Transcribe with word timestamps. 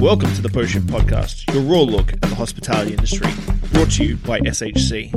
Welcome 0.00 0.32
to 0.32 0.40
the 0.40 0.48
Potion 0.50 0.84
Podcast, 0.84 1.52
your 1.52 1.62
raw 1.64 1.82
look 1.82 2.14
at 2.14 2.22
the 2.22 2.34
hospitality 2.34 2.92
industry, 2.92 3.30
brought 3.72 3.90
to 3.92 4.04
you 4.06 4.16
by 4.16 4.40
SHC. 4.40 5.10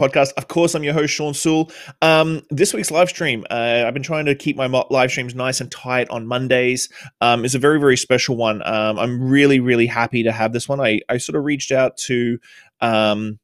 Podcast. 0.00 0.32
Of 0.38 0.48
course, 0.48 0.74
I'm 0.74 0.84
your 0.84 0.94
host, 0.94 1.12
Sean 1.12 1.34
Sewell. 1.34 1.70
Um, 2.00 2.42
this 2.48 2.72
week's 2.72 2.90
live 2.90 3.10
stream, 3.10 3.44
uh, 3.50 3.84
I've 3.86 3.92
been 3.92 4.02
trying 4.02 4.24
to 4.24 4.34
keep 4.34 4.56
my 4.56 4.68
live 4.88 5.10
streams 5.10 5.34
nice 5.34 5.60
and 5.60 5.70
tight 5.70 6.08
on 6.08 6.26
Mondays. 6.26 6.88
Um, 7.20 7.44
it's 7.44 7.54
a 7.54 7.58
very, 7.58 7.78
very 7.78 7.98
special 7.98 8.34
one. 8.34 8.62
Um, 8.66 8.98
I'm 8.98 9.28
really, 9.28 9.60
really 9.60 9.86
happy 9.86 10.22
to 10.22 10.32
have 10.32 10.54
this 10.54 10.66
one. 10.66 10.80
I, 10.80 11.00
I 11.10 11.18
sort 11.18 11.36
of 11.36 11.44
reached 11.44 11.72
out 11.72 11.98
to 12.06 12.38
um, 12.80 13.38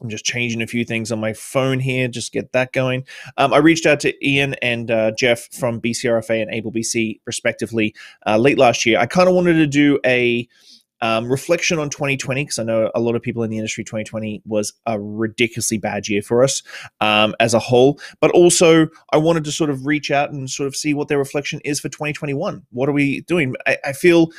I'm 0.00 0.08
just 0.08 0.24
changing 0.24 0.62
a 0.62 0.66
few 0.66 0.84
things 0.84 1.12
on 1.12 1.20
my 1.20 1.32
phone 1.32 1.80
here, 1.80 2.08
just 2.08 2.32
get 2.32 2.52
that 2.52 2.72
going. 2.72 3.04
Um, 3.36 3.52
I 3.52 3.58
reached 3.58 3.86
out 3.86 4.00
to 4.00 4.26
Ian 4.26 4.54
and 4.62 4.90
uh, 4.90 5.12
Jeff 5.18 5.48
from 5.52 5.80
BCRFA 5.80 6.42
and 6.42 6.50
Able 6.52 6.72
BC, 6.72 7.20
respectively, 7.26 7.94
uh, 8.26 8.36
late 8.38 8.58
last 8.58 8.86
year. 8.86 8.98
I 8.98 9.06
kind 9.06 9.28
of 9.28 9.34
wanted 9.34 9.54
to 9.54 9.66
do 9.66 9.98
a 10.04 10.48
um, 11.02 11.30
reflection 11.30 11.78
on 11.78 11.90
2020 11.90 12.44
because 12.44 12.58
I 12.58 12.62
know 12.62 12.90
a 12.94 13.00
lot 13.00 13.16
of 13.16 13.22
people 13.22 13.42
in 13.42 13.50
the 13.50 13.56
industry. 13.56 13.84
2020 13.84 14.42
was 14.44 14.72
a 14.86 15.00
ridiculously 15.00 15.78
bad 15.78 16.08
year 16.08 16.22
for 16.22 16.42
us 16.42 16.62
um, 17.00 17.34
as 17.40 17.54
a 17.54 17.58
whole, 17.58 17.98
but 18.20 18.30
also 18.32 18.88
I 19.12 19.16
wanted 19.16 19.44
to 19.44 19.52
sort 19.52 19.70
of 19.70 19.86
reach 19.86 20.10
out 20.10 20.30
and 20.30 20.48
sort 20.50 20.66
of 20.66 20.76
see 20.76 20.94
what 20.94 21.08
their 21.08 21.18
reflection 21.18 21.60
is 21.64 21.80
for 21.80 21.88
2021. 21.88 22.66
What 22.70 22.88
are 22.88 22.92
we 22.92 23.22
doing? 23.22 23.54
I, 23.66 23.78
I 23.86 23.92
feel 23.92 24.30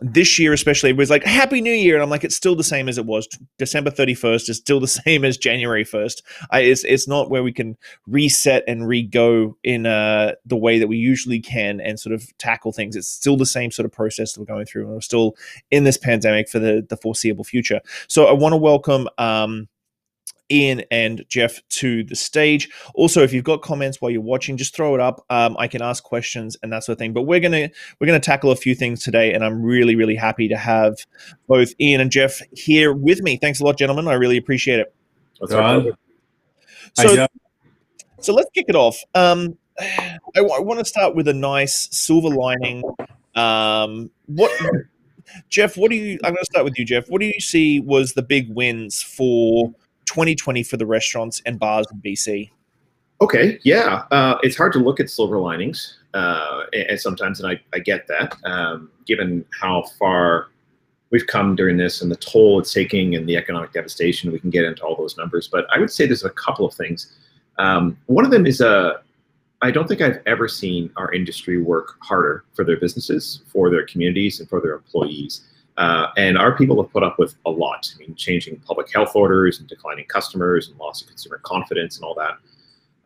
this 0.00 0.38
year 0.38 0.52
especially 0.52 0.92
was 0.92 1.10
like 1.10 1.24
happy 1.24 1.60
new 1.60 1.72
year 1.72 1.94
and 1.94 2.02
i'm 2.02 2.10
like 2.10 2.22
it's 2.22 2.36
still 2.36 2.54
the 2.54 2.64
same 2.64 2.88
as 2.88 2.98
it 2.98 3.06
was. 3.06 3.26
December 3.58 3.90
31st 3.90 4.48
is 4.48 4.56
still 4.56 4.80
the 4.80 4.86
same 5.04 5.24
as 5.24 5.36
january 5.36 5.84
1st 5.84 6.22
I, 6.50 6.60
it's, 6.60 6.84
it's 6.84 7.08
not 7.08 7.30
where 7.30 7.42
we 7.42 7.52
can 7.52 7.76
reset 8.06 8.64
and 8.66 8.86
re-go 8.86 9.56
in 9.64 9.86
uh, 9.86 10.32
the 10.44 10.56
way 10.56 10.78
that 10.78 10.88
we 10.88 10.96
usually 10.96 11.40
can 11.40 11.80
and 11.80 11.98
sort 11.98 12.14
of 12.14 12.36
tackle 12.38 12.72
things. 12.72 12.96
It's 12.96 13.08
still 13.08 13.36
the 13.36 13.46
same 13.46 13.70
sort 13.70 13.86
of 13.86 13.92
process 13.92 14.32
that 14.32 14.40
we're 14.40 14.46
going 14.46 14.66
through 14.66 14.84
and 14.84 14.92
we're 14.92 15.00
still 15.00 15.36
in 15.70 15.84
this 15.84 15.96
pandemic 15.96 16.48
for 16.48 16.58
the, 16.58 16.86
the 16.88 16.96
foreseeable 16.96 17.44
future. 17.44 17.80
So 18.08 18.26
i 18.26 18.32
want 18.32 18.52
to 18.52 18.56
welcome 18.56 19.08
um, 19.18 19.68
Ian 20.50 20.82
and 20.90 21.24
Jeff 21.28 21.60
to 21.68 22.04
the 22.04 22.16
stage. 22.16 22.68
Also, 22.94 23.22
if 23.22 23.32
you've 23.32 23.44
got 23.44 23.62
comments 23.62 24.00
while 24.00 24.10
you're 24.10 24.20
watching, 24.20 24.56
just 24.56 24.74
throw 24.74 24.94
it 24.94 25.00
up. 25.00 25.24
Um, 25.30 25.56
I 25.58 25.68
can 25.68 25.82
ask 25.82 26.02
questions 26.02 26.56
and 26.62 26.72
that 26.72 26.84
sort 26.84 26.94
of 26.94 26.98
thing. 26.98 27.12
But 27.12 27.22
we're 27.22 27.40
gonna 27.40 27.68
we're 27.98 28.06
gonna 28.06 28.20
tackle 28.20 28.50
a 28.50 28.56
few 28.56 28.74
things 28.74 29.02
today, 29.02 29.32
and 29.32 29.44
I'm 29.44 29.62
really 29.62 29.96
really 29.96 30.16
happy 30.16 30.48
to 30.48 30.56
have 30.56 31.06
both 31.46 31.72
Ian 31.80 32.00
and 32.00 32.10
Jeff 32.10 32.40
here 32.52 32.92
with 32.92 33.22
me. 33.22 33.36
Thanks 33.36 33.60
a 33.60 33.64
lot, 33.64 33.78
gentlemen. 33.78 34.08
I 34.08 34.14
really 34.14 34.36
appreciate 34.36 34.80
it. 34.80 34.94
So, 36.94 37.26
so 38.20 38.34
let's 38.34 38.50
kick 38.54 38.66
it 38.68 38.74
off. 38.74 38.98
Um, 39.14 39.56
I, 39.78 40.18
I 40.36 40.60
want 40.60 40.80
to 40.80 40.84
start 40.84 41.14
with 41.14 41.28
a 41.28 41.34
nice 41.34 41.88
silver 41.92 42.28
lining. 42.28 42.82
Um, 43.34 44.10
what 44.26 44.50
Jeff, 45.48 45.76
what 45.76 45.90
do 45.90 45.96
you? 45.96 46.18
I'm 46.24 46.32
going 46.32 46.36
to 46.36 46.44
start 46.44 46.64
with 46.64 46.78
you, 46.78 46.84
Jeff. 46.84 47.08
What 47.08 47.20
do 47.20 47.26
you 47.26 47.40
see 47.40 47.80
was 47.80 48.14
the 48.14 48.22
big 48.22 48.52
wins 48.54 49.02
for 49.02 49.72
2020 50.08 50.62
for 50.62 50.76
the 50.76 50.86
restaurants 50.86 51.40
and 51.46 51.58
bars 51.58 51.86
in 51.92 52.00
BC? 52.00 52.50
Okay, 53.20 53.58
yeah, 53.64 54.04
uh, 54.10 54.38
it's 54.42 54.56
hard 54.56 54.72
to 54.72 54.78
look 54.78 55.00
at 55.00 55.10
silver 55.10 55.38
linings, 55.38 55.98
uh, 56.14 56.62
and 56.72 57.00
sometimes, 57.00 57.40
and 57.40 57.50
I, 57.50 57.60
I 57.72 57.80
get 57.80 58.06
that, 58.06 58.36
um, 58.44 58.90
given 59.06 59.44
how 59.60 59.84
far 59.98 60.48
we've 61.10 61.26
come 61.26 61.56
during 61.56 61.76
this 61.76 62.00
and 62.00 62.10
the 62.10 62.16
toll 62.16 62.60
it's 62.60 62.72
taking 62.72 63.16
and 63.16 63.28
the 63.28 63.36
economic 63.36 63.72
devastation. 63.72 64.30
We 64.30 64.38
can 64.38 64.50
get 64.50 64.64
into 64.64 64.84
all 64.84 64.94
those 64.94 65.16
numbers, 65.16 65.48
but 65.48 65.66
I 65.74 65.78
would 65.78 65.90
say 65.90 66.06
there's 66.06 66.24
a 66.24 66.30
couple 66.30 66.64
of 66.64 66.74
things. 66.74 67.18
Um, 67.58 67.98
one 68.06 68.24
of 68.24 68.30
them 68.30 68.46
is 68.46 68.60
a 68.60 68.68
uh, 68.68 68.98
I 69.60 69.72
don't 69.72 69.88
think 69.88 70.00
I've 70.00 70.20
ever 70.26 70.46
seen 70.46 70.88
our 70.96 71.12
industry 71.12 71.60
work 71.60 71.96
harder 72.00 72.44
for 72.54 72.64
their 72.64 72.76
businesses, 72.76 73.42
for 73.52 73.70
their 73.70 73.84
communities, 73.84 74.38
and 74.38 74.48
for 74.48 74.60
their 74.60 74.74
employees. 74.74 75.42
Uh, 75.78 76.10
and 76.16 76.36
our 76.36 76.56
people 76.56 76.82
have 76.82 76.92
put 76.92 77.04
up 77.04 77.20
with 77.20 77.36
a 77.46 77.50
lot. 77.50 77.90
I 77.94 77.98
mean, 78.00 78.16
changing 78.16 78.56
public 78.66 78.92
health 78.92 79.12
orders 79.14 79.60
and 79.60 79.68
declining 79.68 80.06
customers 80.06 80.68
and 80.68 80.76
loss 80.76 81.00
of 81.00 81.08
consumer 81.08 81.40
confidence 81.44 81.96
and 81.96 82.04
all 82.04 82.14
that. 82.16 82.36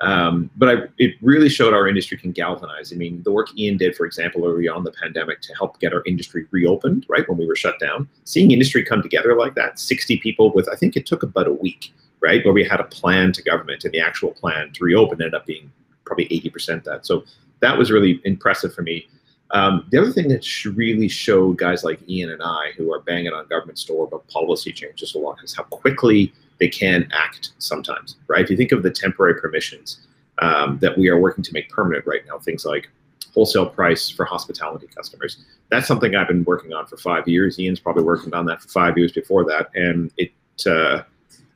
Um, 0.00 0.50
but 0.56 0.68
I, 0.68 0.82
it 0.98 1.14
really 1.20 1.50
showed 1.50 1.74
our 1.74 1.86
industry 1.86 2.16
can 2.16 2.32
galvanize. 2.32 2.90
I 2.90 2.96
mean, 2.96 3.22
the 3.24 3.30
work 3.30 3.56
Ian 3.56 3.76
did, 3.76 3.94
for 3.94 4.06
example, 4.06 4.46
early 4.46 4.68
on 4.68 4.84
the 4.84 4.90
pandemic 4.90 5.42
to 5.42 5.54
help 5.54 5.80
get 5.80 5.92
our 5.92 6.02
industry 6.06 6.46
reopened, 6.50 7.04
right 7.08 7.28
when 7.28 7.36
we 7.36 7.46
were 7.46 7.54
shut 7.54 7.78
down. 7.78 8.08
Seeing 8.24 8.50
industry 8.50 8.82
come 8.82 9.02
together 9.02 9.36
like 9.36 9.54
that, 9.54 9.78
60 9.78 10.16
people 10.18 10.50
with, 10.54 10.66
I 10.68 10.74
think 10.74 10.96
it 10.96 11.04
took 11.04 11.22
about 11.22 11.46
a 11.46 11.52
week, 11.52 11.92
right, 12.20 12.42
where 12.42 12.54
we 12.54 12.64
had 12.64 12.80
a 12.80 12.84
plan 12.84 13.32
to 13.32 13.42
government, 13.42 13.84
and 13.84 13.92
the 13.92 14.00
actual 14.00 14.32
plan 14.32 14.72
to 14.72 14.84
reopen 14.84 15.20
ended 15.20 15.34
up 15.34 15.44
being 15.44 15.70
probably 16.06 16.26
80% 16.28 16.84
that. 16.84 17.06
So 17.06 17.24
that 17.60 17.76
was 17.76 17.90
really 17.90 18.20
impressive 18.24 18.74
for 18.74 18.82
me. 18.82 19.06
Um, 19.52 19.86
the 19.90 20.00
other 20.00 20.10
thing 20.10 20.28
that 20.28 20.64
really 20.64 21.08
showed 21.08 21.58
guys 21.58 21.84
like 21.84 22.00
Ian 22.08 22.30
and 22.30 22.42
I, 22.42 22.72
who 22.76 22.92
are 22.92 23.00
banging 23.00 23.32
on 23.32 23.46
government 23.48 23.78
store 23.78 24.06
about 24.06 24.26
policy 24.28 24.72
changes 24.72 25.14
a 25.14 25.18
lot, 25.18 25.38
is 25.44 25.54
how 25.54 25.64
quickly 25.64 26.32
they 26.58 26.68
can 26.68 27.08
act 27.12 27.52
sometimes, 27.58 28.16
right? 28.28 28.42
If 28.42 28.50
you 28.50 28.56
think 28.56 28.72
of 28.72 28.82
the 28.82 28.90
temporary 28.90 29.40
permissions 29.40 30.06
um, 30.40 30.78
that 30.80 30.96
we 30.96 31.08
are 31.08 31.18
working 31.18 31.44
to 31.44 31.52
make 31.52 31.68
permanent 31.68 32.06
right 32.06 32.22
now, 32.26 32.38
things 32.38 32.64
like 32.64 32.88
wholesale 33.34 33.66
price 33.66 34.08
for 34.08 34.24
hospitality 34.24 34.86
customers, 34.86 35.44
that's 35.68 35.86
something 35.86 36.14
I've 36.14 36.28
been 36.28 36.44
working 36.44 36.72
on 36.72 36.86
for 36.86 36.96
five 36.96 37.28
years. 37.28 37.58
Ian's 37.58 37.80
probably 37.80 38.04
working 38.04 38.32
on 38.32 38.46
that 38.46 38.62
for 38.62 38.68
five 38.68 38.96
years 38.96 39.12
before 39.12 39.44
that, 39.46 39.70
and 39.74 40.10
it 40.16 40.32
uh, 40.66 41.02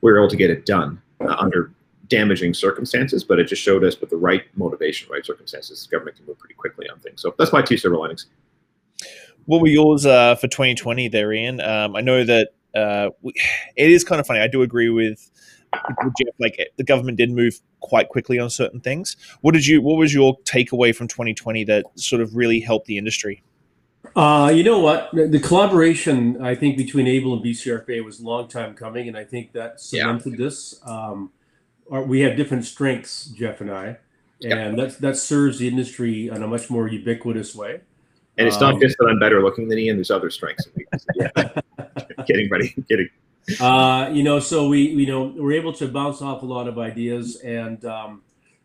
we 0.01 0.11
were 0.11 0.17
able 0.19 0.29
to 0.29 0.35
get 0.35 0.49
it 0.49 0.65
done 0.65 1.01
uh, 1.21 1.35
under 1.39 1.71
damaging 2.09 2.53
circumstances, 2.53 3.23
but 3.23 3.39
it 3.39 3.45
just 3.45 3.61
showed 3.61 3.83
us 3.83 3.99
with 3.99 4.09
the 4.09 4.17
right 4.17 4.43
motivation, 4.55 5.09
right 5.11 5.25
circumstances, 5.25 5.87
government 5.87 6.17
can 6.17 6.25
move 6.25 6.39
pretty 6.39 6.55
quickly 6.55 6.87
on 6.89 6.99
things. 6.99 7.21
So 7.21 7.33
that's 7.37 7.51
my 7.51 7.61
two 7.61 7.77
silver 7.77 7.97
linings. 7.97 8.27
What 9.45 9.61
were 9.61 9.67
yours 9.67 10.05
uh, 10.05 10.35
for 10.35 10.47
2020 10.47 11.07
there, 11.07 11.31
Ian? 11.31 11.61
Um, 11.61 11.95
I 11.95 12.01
know 12.01 12.23
that 12.23 12.49
uh, 12.75 13.09
we, 13.21 13.33
it 13.75 13.91
is 13.91 14.03
kind 14.03 14.19
of 14.19 14.27
funny. 14.27 14.39
I 14.39 14.47
do 14.47 14.61
agree 14.61 14.89
with, 14.89 15.29
with 15.73 16.13
Jeff. 16.19 16.33
Like 16.39 16.59
the 16.77 16.83
government 16.83 17.17
did 17.17 17.31
move 17.31 17.59
quite 17.79 18.09
quickly 18.09 18.39
on 18.39 18.49
certain 18.49 18.79
things. 18.79 19.15
What 19.41 19.53
did 19.53 19.65
you? 19.65 19.81
What 19.81 19.97
was 19.97 20.13
your 20.13 20.37
takeaway 20.39 20.95
from 20.95 21.07
2020 21.07 21.63
that 21.65 21.85
sort 21.95 22.21
of 22.21 22.35
really 22.35 22.59
helped 22.59 22.87
the 22.87 22.97
industry? 22.97 23.43
Uh, 24.15 24.51
you 24.53 24.63
know 24.63 24.79
what? 24.79 25.09
The 25.13 25.39
collaboration 25.39 26.41
I 26.41 26.55
think 26.55 26.77
between 26.77 27.07
Able 27.07 27.33
and 27.33 27.43
BCRFA 27.43 28.03
was 28.03 28.19
a 28.19 28.23
long 28.23 28.47
time 28.47 28.73
coming, 28.73 29.07
and 29.07 29.17
I 29.17 29.23
think 29.23 29.51
that 29.53 29.79
cemented 29.79 30.33
yeah. 30.33 30.45
this. 30.45 30.79
Um, 30.85 31.31
are, 31.91 32.03
we 32.03 32.21
have 32.21 32.35
different 32.35 32.65
strengths, 32.65 33.25
Jeff 33.25 33.61
and 33.61 33.71
I, 33.71 33.97
and 34.43 34.77
yep. 34.77 34.91
that 34.91 35.01
that 35.01 35.17
serves 35.17 35.59
the 35.59 35.67
industry 35.67 36.27
in 36.27 36.43
a 36.43 36.47
much 36.47 36.69
more 36.69 36.87
ubiquitous 36.87 37.55
way. 37.55 37.81
And 38.37 38.47
it's 38.47 38.61
um, 38.61 38.73
not 38.73 38.81
just 38.81 38.97
that 38.99 39.05
I'm 39.05 39.19
better 39.19 39.41
looking 39.41 39.67
than 39.67 39.79
Ian. 39.79 39.97
There's 39.97 40.11
other 40.11 40.29
strengths. 40.29 40.67
yeah. 41.15 41.29
getting 42.27 42.49
ready, 42.49 42.73
getting. 42.87 43.09
Uh, 43.59 44.09
you 44.11 44.23
know, 44.23 44.39
so 44.39 44.67
we, 44.67 44.81
you 44.81 45.07
know, 45.07 45.33
we're 45.35 45.53
able 45.53 45.73
to 45.73 45.87
bounce 45.87 46.21
off 46.21 46.43
a 46.43 46.45
lot 46.45 46.67
of 46.67 46.77
ideas, 46.77 47.37
and 47.37 47.83
um, 47.85 48.21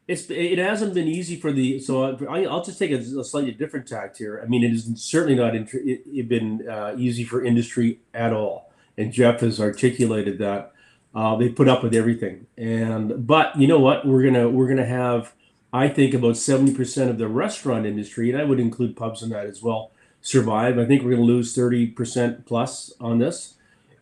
it's 0.09 0.29
it 0.29 0.59
hasn't 0.59 0.95
been 0.95 1.09
easy 1.09 1.37
for 1.37 1.53
the. 1.53 1.79
So 1.79 2.17
I, 2.27 2.41
will 2.41 2.65
just 2.65 2.79
take 2.79 2.91
a, 2.91 2.99
a, 2.99 3.25
slightly 3.25 3.53
different 3.53 3.87
tact 3.87 4.19
here. 4.19 4.43
I 4.45 4.49
mean, 4.49 4.65
it 4.65 4.73
is 4.73 4.91
certainly 4.97 5.37
not 5.37 5.55
it, 5.55 5.69
it 5.73 6.29
been 6.29 6.69
uh, 6.69 6.95
easy 6.99 7.25
for 7.25 7.45
industry 7.45 8.01
at 8.13 8.33
all, 8.33 8.73
and 8.99 9.13
Jeff 9.13 9.41
has 9.41 9.61
articulated 9.61 10.39
that. 10.39 10.72
Uh, 11.15 11.37
they 11.37 11.49
put 11.49 11.69
up 11.69 11.83
with 11.83 11.95
everything, 11.95 12.47
and 12.57 13.27
but 13.27 13.55
you 13.57 13.67
know 13.67 13.79
what? 13.79 14.07
We're 14.07 14.23
gonna 14.23 14.49
we're 14.49 14.69
gonna 14.69 14.87
have, 14.87 15.35
I 15.73 15.89
think, 15.89 16.15
about 16.15 16.37
seventy 16.37 16.75
percent 16.75 17.11
of 17.11 17.19
the 17.19 17.29
restaurant 17.29 17.85
industry, 17.85 18.31
and 18.31 18.41
I 18.41 18.45
would 18.45 18.59
include 18.59 18.97
pubs 18.97 19.23
in 19.23 19.29
that 19.31 19.47
as 19.47 19.63
well, 19.63 19.91
survive. 20.23 20.79
I 20.79 20.87
think 20.87 21.03
we're 21.03 21.11
gonna 21.11 21.23
lose 21.23 21.55
thirty 21.55 21.87
percent 21.87 22.47
plus 22.47 22.93
on 22.99 23.19
this. 23.19 23.55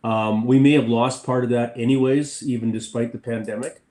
Um, 0.03 0.45
we 0.45 0.57
may 0.57 0.71
have 0.71 0.87
lost 0.87 1.25
part 1.25 1.43
of 1.43 1.49
that 1.51 1.73
anyways, 1.77 2.47
even 2.47 2.71
despite 2.71 3.11
the 3.11 3.19
pandemic. 3.19 3.81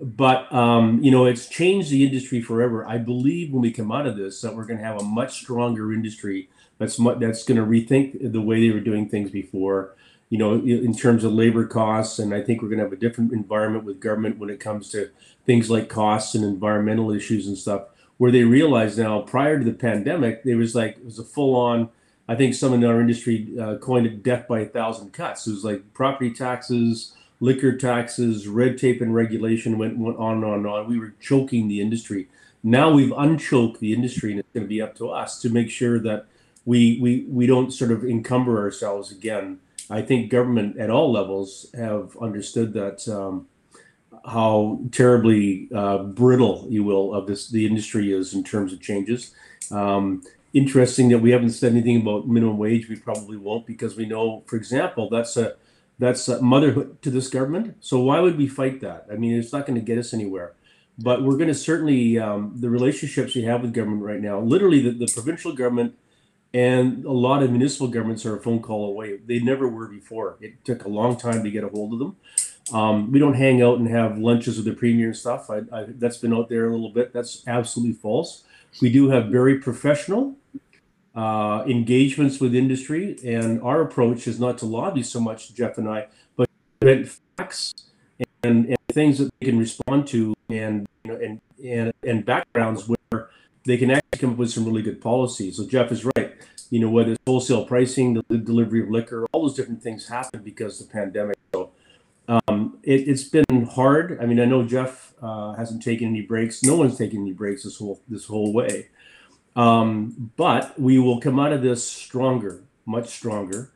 But 0.00 0.52
um, 0.52 1.00
you 1.02 1.10
know, 1.10 1.26
it's 1.26 1.48
changed 1.48 1.90
the 1.90 2.04
industry 2.04 2.40
forever. 2.40 2.86
I 2.86 2.98
believe 2.98 3.52
when 3.52 3.62
we 3.62 3.72
come 3.72 3.92
out 3.92 4.06
of 4.06 4.16
this, 4.16 4.40
that 4.40 4.54
we're 4.54 4.66
going 4.66 4.78
to 4.78 4.84
have 4.84 5.00
a 5.00 5.04
much 5.04 5.34
stronger 5.40 5.92
industry 5.92 6.48
that's 6.78 6.98
mu- 6.98 7.18
that's 7.18 7.44
going 7.44 7.60
to 7.60 7.66
rethink 7.66 8.32
the 8.32 8.40
way 8.40 8.60
they 8.60 8.74
were 8.74 8.80
doing 8.80 9.08
things 9.08 9.30
before 9.30 9.94
you 10.30 10.38
know, 10.38 10.54
in 10.54 10.94
terms 10.94 11.24
of 11.24 11.32
labor 11.32 11.66
costs. 11.66 12.18
And 12.18 12.34
I 12.34 12.42
think 12.42 12.60
we're 12.60 12.68
going 12.68 12.78
to 12.78 12.84
have 12.84 12.92
a 12.92 12.96
different 12.96 13.32
environment 13.32 13.84
with 13.84 14.00
government 14.00 14.38
when 14.38 14.50
it 14.50 14.60
comes 14.60 14.90
to 14.90 15.10
things 15.46 15.70
like 15.70 15.88
costs 15.88 16.34
and 16.34 16.44
environmental 16.44 17.10
issues 17.12 17.46
and 17.46 17.56
stuff, 17.56 17.82
where 18.16 18.32
they 18.32 18.44
realize 18.44 18.98
now 18.98 19.20
prior 19.20 19.58
to 19.58 19.64
the 19.64 19.72
pandemic, 19.72 20.42
there 20.42 20.56
was 20.56 20.74
like, 20.74 20.96
it 20.96 21.04
was 21.04 21.18
a 21.18 21.24
full 21.24 21.54
on, 21.54 21.90
I 22.26 22.34
think 22.34 22.54
some 22.54 22.72
in 22.72 22.84
our 22.84 23.00
industry 23.00 23.54
uh, 23.60 23.76
coined 23.76 24.06
it 24.06 24.22
death 24.22 24.48
by 24.48 24.60
a 24.60 24.66
thousand 24.66 25.12
cuts. 25.12 25.46
It 25.46 25.50
was 25.50 25.64
like 25.64 25.92
property 25.92 26.32
taxes, 26.32 27.14
liquor 27.38 27.76
taxes, 27.76 28.48
red 28.48 28.78
tape 28.78 29.02
and 29.02 29.14
regulation 29.14 29.76
went, 29.76 29.98
went 29.98 30.16
on 30.18 30.36
and 30.36 30.44
on 30.44 30.54
and 30.54 30.66
on. 30.66 30.88
We 30.88 30.98
were 30.98 31.14
choking 31.20 31.68
the 31.68 31.80
industry. 31.80 32.28
Now 32.62 32.90
we've 32.90 33.12
unchoked 33.12 33.78
the 33.78 33.92
industry, 33.92 34.30
and 34.30 34.40
it's 34.40 34.48
going 34.54 34.64
to 34.64 34.68
be 34.68 34.80
up 34.80 34.94
to 34.96 35.10
us 35.10 35.38
to 35.42 35.50
make 35.50 35.68
sure 35.68 35.98
that 35.98 36.24
we 36.64 36.98
we 36.98 37.26
we 37.28 37.46
don't 37.46 37.70
sort 37.70 37.90
of 37.92 38.04
encumber 38.04 38.58
ourselves 38.58 39.12
again 39.12 39.58
I 39.90 40.02
think 40.02 40.30
government 40.30 40.78
at 40.78 40.90
all 40.90 41.12
levels 41.12 41.66
have 41.74 42.16
understood 42.16 42.72
that 42.74 43.06
um, 43.08 43.48
how 44.24 44.80
terribly 44.90 45.68
uh, 45.74 45.98
brittle, 45.98 46.66
you 46.70 46.82
will, 46.82 47.14
of 47.14 47.26
this 47.26 47.48
the 47.48 47.66
industry 47.66 48.12
is 48.12 48.34
in 48.34 48.42
terms 48.42 48.72
of 48.72 48.80
changes. 48.80 49.34
Um, 49.70 50.22
interesting 50.54 51.08
that 51.10 51.18
we 51.18 51.32
haven't 51.32 51.50
said 51.50 51.72
anything 51.72 52.00
about 52.00 52.26
minimum 52.28 52.58
wage. 52.58 52.88
We 52.88 52.96
probably 52.96 53.36
won't 53.36 53.66
because 53.66 53.96
we 53.96 54.06
know, 54.06 54.42
for 54.46 54.56
example, 54.56 55.10
that's 55.10 55.36
a 55.36 55.56
that's 55.98 56.28
a 56.28 56.40
motherhood 56.40 57.00
to 57.02 57.10
this 57.10 57.28
government. 57.28 57.76
So 57.80 58.00
why 58.00 58.20
would 58.20 58.36
we 58.36 58.48
fight 58.48 58.80
that? 58.80 59.06
I 59.12 59.16
mean, 59.16 59.38
it's 59.38 59.52
not 59.52 59.66
going 59.66 59.78
to 59.78 59.84
get 59.84 59.98
us 59.98 60.12
anywhere. 60.14 60.54
But 60.98 61.22
we're 61.22 61.36
going 61.36 61.48
to 61.48 61.54
certainly 61.54 62.18
um, 62.18 62.54
the 62.56 62.70
relationships 62.70 63.34
we 63.34 63.42
have 63.42 63.62
with 63.62 63.74
government 63.74 64.02
right 64.02 64.20
now. 64.20 64.40
Literally, 64.40 64.80
the, 64.80 64.90
the 64.90 65.12
provincial 65.12 65.52
government 65.52 65.96
and 66.54 67.04
a 67.04 67.10
lot 67.12 67.42
of 67.42 67.50
municipal 67.50 67.88
governments 67.88 68.24
are 68.24 68.36
a 68.36 68.40
phone 68.40 68.62
call 68.62 68.86
away. 68.86 69.16
They 69.16 69.40
never 69.40 69.68
were 69.68 69.88
before. 69.88 70.38
It 70.40 70.64
took 70.64 70.84
a 70.84 70.88
long 70.88 71.16
time 71.16 71.42
to 71.42 71.50
get 71.50 71.64
a 71.64 71.68
hold 71.68 71.92
of 71.92 71.98
them. 71.98 72.16
Um, 72.72 73.10
we 73.10 73.18
don't 73.18 73.34
hang 73.34 73.60
out 73.60 73.78
and 73.78 73.88
have 73.88 74.18
lunches 74.18 74.56
with 74.56 74.64
the 74.64 74.72
premier 74.72 75.08
and 75.08 75.16
stuff. 75.16 75.50
I, 75.50 75.62
I, 75.72 75.86
that's 75.88 76.16
been 76.18 76.32
out 76.32 76.48
there 76.48 76.68
a 76.68 76.70
little 76.70 76.92
bit. 76.92 77.12
That's 77.12 77.42
absolutely 77.48 77.94
false. 77.94 78.44
We 78.80 78.90
do 78.90 79.10
have 79.10 79.26
very 79.26 79.58
professional 79.58 80.36
uh, 81.14 81.64
engagements 81.66 82.40
with 82.40 82.54
industry, 82.54 83.18
and 83.24 83.60
our 83.60 83.80
approach 83.80 84.26
is 84.28 84.38
not 84.38 84.56
to 84.58 84.66
lobby 84.66 85.02
so 85.02 85.20
much, 85.20 85.54
Jeff 85.54 85.76
and 85.76 85.88
I, 85.88 86.06
but 86.36 86.48
facts 87.36 87.74
and, 88.42 88.66
and 88.66 88.78
things 88.92 89.18
that 89.18 89.30
they 89.40 89.46
can 89.46 89.58
respond 89.58 90.06
to, 90.08 90.34
and 90.48 90.86
you 91.04 91.12
know, 91.12 91.18
and 91.18 91.40
and 91.64 91.92
and 92.02 92.24
backgrounds 92.24 92.88
where 92.88 92.96
they 93.64 93.76
can 93.76 93.90
actually 93.90 94.18
come 94.18 94.32
up 94.32 94.36
with 94.36 94.50
some 94.50 94.64
really 94.64 94.82
good 94.82 95.00
policies. 95.00 95.56
So 95.56 95.66
Jeff 95.66 95.90
is 95.90 96.04
right. 96.04 96.34
You 96.70 96.80
know, 96.80 96.90
whether 96.90 97.12
it's 97.12 97.22
wholesale 97.26 97.64
pricing, 97.64 98.22
the 98.28 98.38
delivery 98.38 98.82
of 98.82 98.90
liquor, 98.90 99.26
all 99.32 99.42
those 99.42 99.54
different 99.54 99.82
things 99.82 100.08
happen 100.08 100.42
because 100.42 100.80
of 100.80 100.88
the 100.88 100.92
pandemic. 100.92 101.36
So 101.54 101.70
um, 102.28 102.78
it, 102.82 103.06
has 103.06 103.24
been 103.24 103.66
hard. 103.66 104.18
I 104.20 104.26
mean, 104.26 104.40
I 104.40 104.44
know 104.44 104.64
Jeff 104.64 105.14
uh, 105.22 105.52
hasn't 105.54 105.82
taken 105.82 106.08
any 106.08 106.22
breaks. 106.22 106.62
No 106.62 106.76
one's 106.76 106.98
taken 106.98 107.20
any 107.20 107.32
breaks 107.32 107.64
this 107.64 107.78
whole 107.78 108.00
this 108.08 108.26
whole 108.26 108.52
way. 108.52 108.88
Um, 109.56 110.32
but 110.36 110.78
we 110.80 110.98
will 110.98 111.20
come 111.20 111.38
out 111.38 111.52
of 111.52 111.62
this 111.62 111.86
stronger, 111.86 112.64
much 112.86 113.08
stronger, 113.08 113.70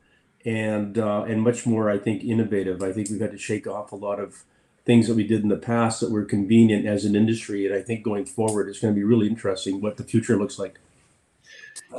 and 0.44 0.99
uh, 0.99 1.25
and 1.29 1.43
much 1.43 1.67
more. 1.67 1.90
I 1.90 1.99
think 1.99 2.25
innovative. 2.25 2.82
I 2.82 2.93
think 2.93 3.11
we've 3.11 3.20
had 3.20 3.32
to 3.32 3.38
shake 3.38 3.67
off 3.67 3.93
a 3.93 3.96
lot 3.96 4.19
of 4.19 4.44
things 4.88 5.06
that 5.06 5.14
we 5.14 5.26
did 5.26 5.43
in 5.43 5.49
the 5.49 5.56
past 5.58 6.00
that 6.00 6.11
were 6.11 6.25
convenient 6.25 6.87
as 6.87 7.05
an 7.05 7.14
industry. 7.14 7.67
And 7.67 7.75
I 7.75 7.82
think 7.82 8.02
going 8.02 8.25
forward, 8.25 8.70
it's 8.70 8.81
going 8.81 8.94
to 8.94 8.99
be 8.99 9.05
really 9.05 9.26
interesting 9.26 9.82
what 9.82 9.99
the 9.99 10.02
future 10.02 10.38
looks 10.38 10.58
like. 10.58 10.79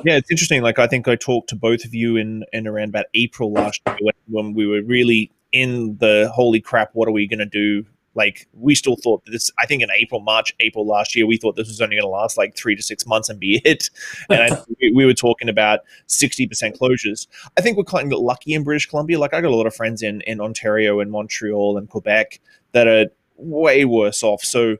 Yeah, 0.04 0.18
it's 0.18 0.32
interesting. 0.32 0.64
Like 0.64 0.80
I 0.80 0.88
think 0.88 1.08
I 1.08 1.16
talked 1.16 1.50
to 1.50 1.56
both 1.56 1.86
of 1.86 1.94
you 1.94 2.18
in 2.18 2.44
in 2.52 2.66
around 2.68 2.90
about 2.90 3.06
April 3.14 3.52
last 3.52 3.80
year 3.86 3.96
when, 4.02 4.14
when 4.28 4.54
we 4.56 4.66
were 4.66 4.82
really 4.82 5.32
in 5.52 5.98
the 5.98 6.32
holy 6.34 6.62
crap, 6.62 6.90
what 6.94 7.08
are 7.08 7.12
we 7.12 7.28
going 7.28 7.40
to 7.40 7.46
do 7.46 7.86
like 8.20 8.48
we 8.54 8.76
still 8.76 8.98
thought 8.98 9.24
this 9.26 9.50
i 9.60 9.66
think 9.66 9.82
in 9.82 9.90
april 9.96 10.20
march 10.20 10.54
april 10.60 10.86
last 10.86 11.16
year 11.16 11.26
we 11.26 11.38
thought 11.38 11.56
this 11.56 11.70
was 11.70 11.80
only 11.80 11.96
going 11.96 12.04
to 12.04 12.10
last 12.10 12.38
like 12.38 12.56
three 12.56 12.76
to 12.76 12.84
six 12.84 13.08
months 13.08 13.30
and 13.30 13.40
be 13.40 13.62
it. 13.66 13.90
And 14.30 14.54
I, 14.54 14.64
we 14.94 15.06
were 15.06 15.14
talking 15.14 15.50
about 15.50 15.80
60% 16.08 16.78
closures. 16.78 17.28
I 17.58 17.62
think 17.62 17.78
we're 17.78 17.84
kind 17.86 18.12
of 18.12 18.20
lucky 18.20 18.54
in 18.54 18.64
british 18.64 18.88
columbia. 18.88 19.18
Like 19.18 19.34
i 19.34 19.42
got 19.42 19.52
a 19.52 19.56
lot 19.56 19.68
of 19.68 19.74
friends 19.74 20.04
in 20.04 20.22
in 20.22 20.42
ontario 20.42 21.00
and 21.00 21.10
montreal 21.10 21.78
and 21.78 21.90
quebec 21.90 22.40
that 22.74 22.88
are 22.88 23.06
way 23.38 23.86
worse 23.86 24.22
off. 24.22 24.44
So 24.44 24.78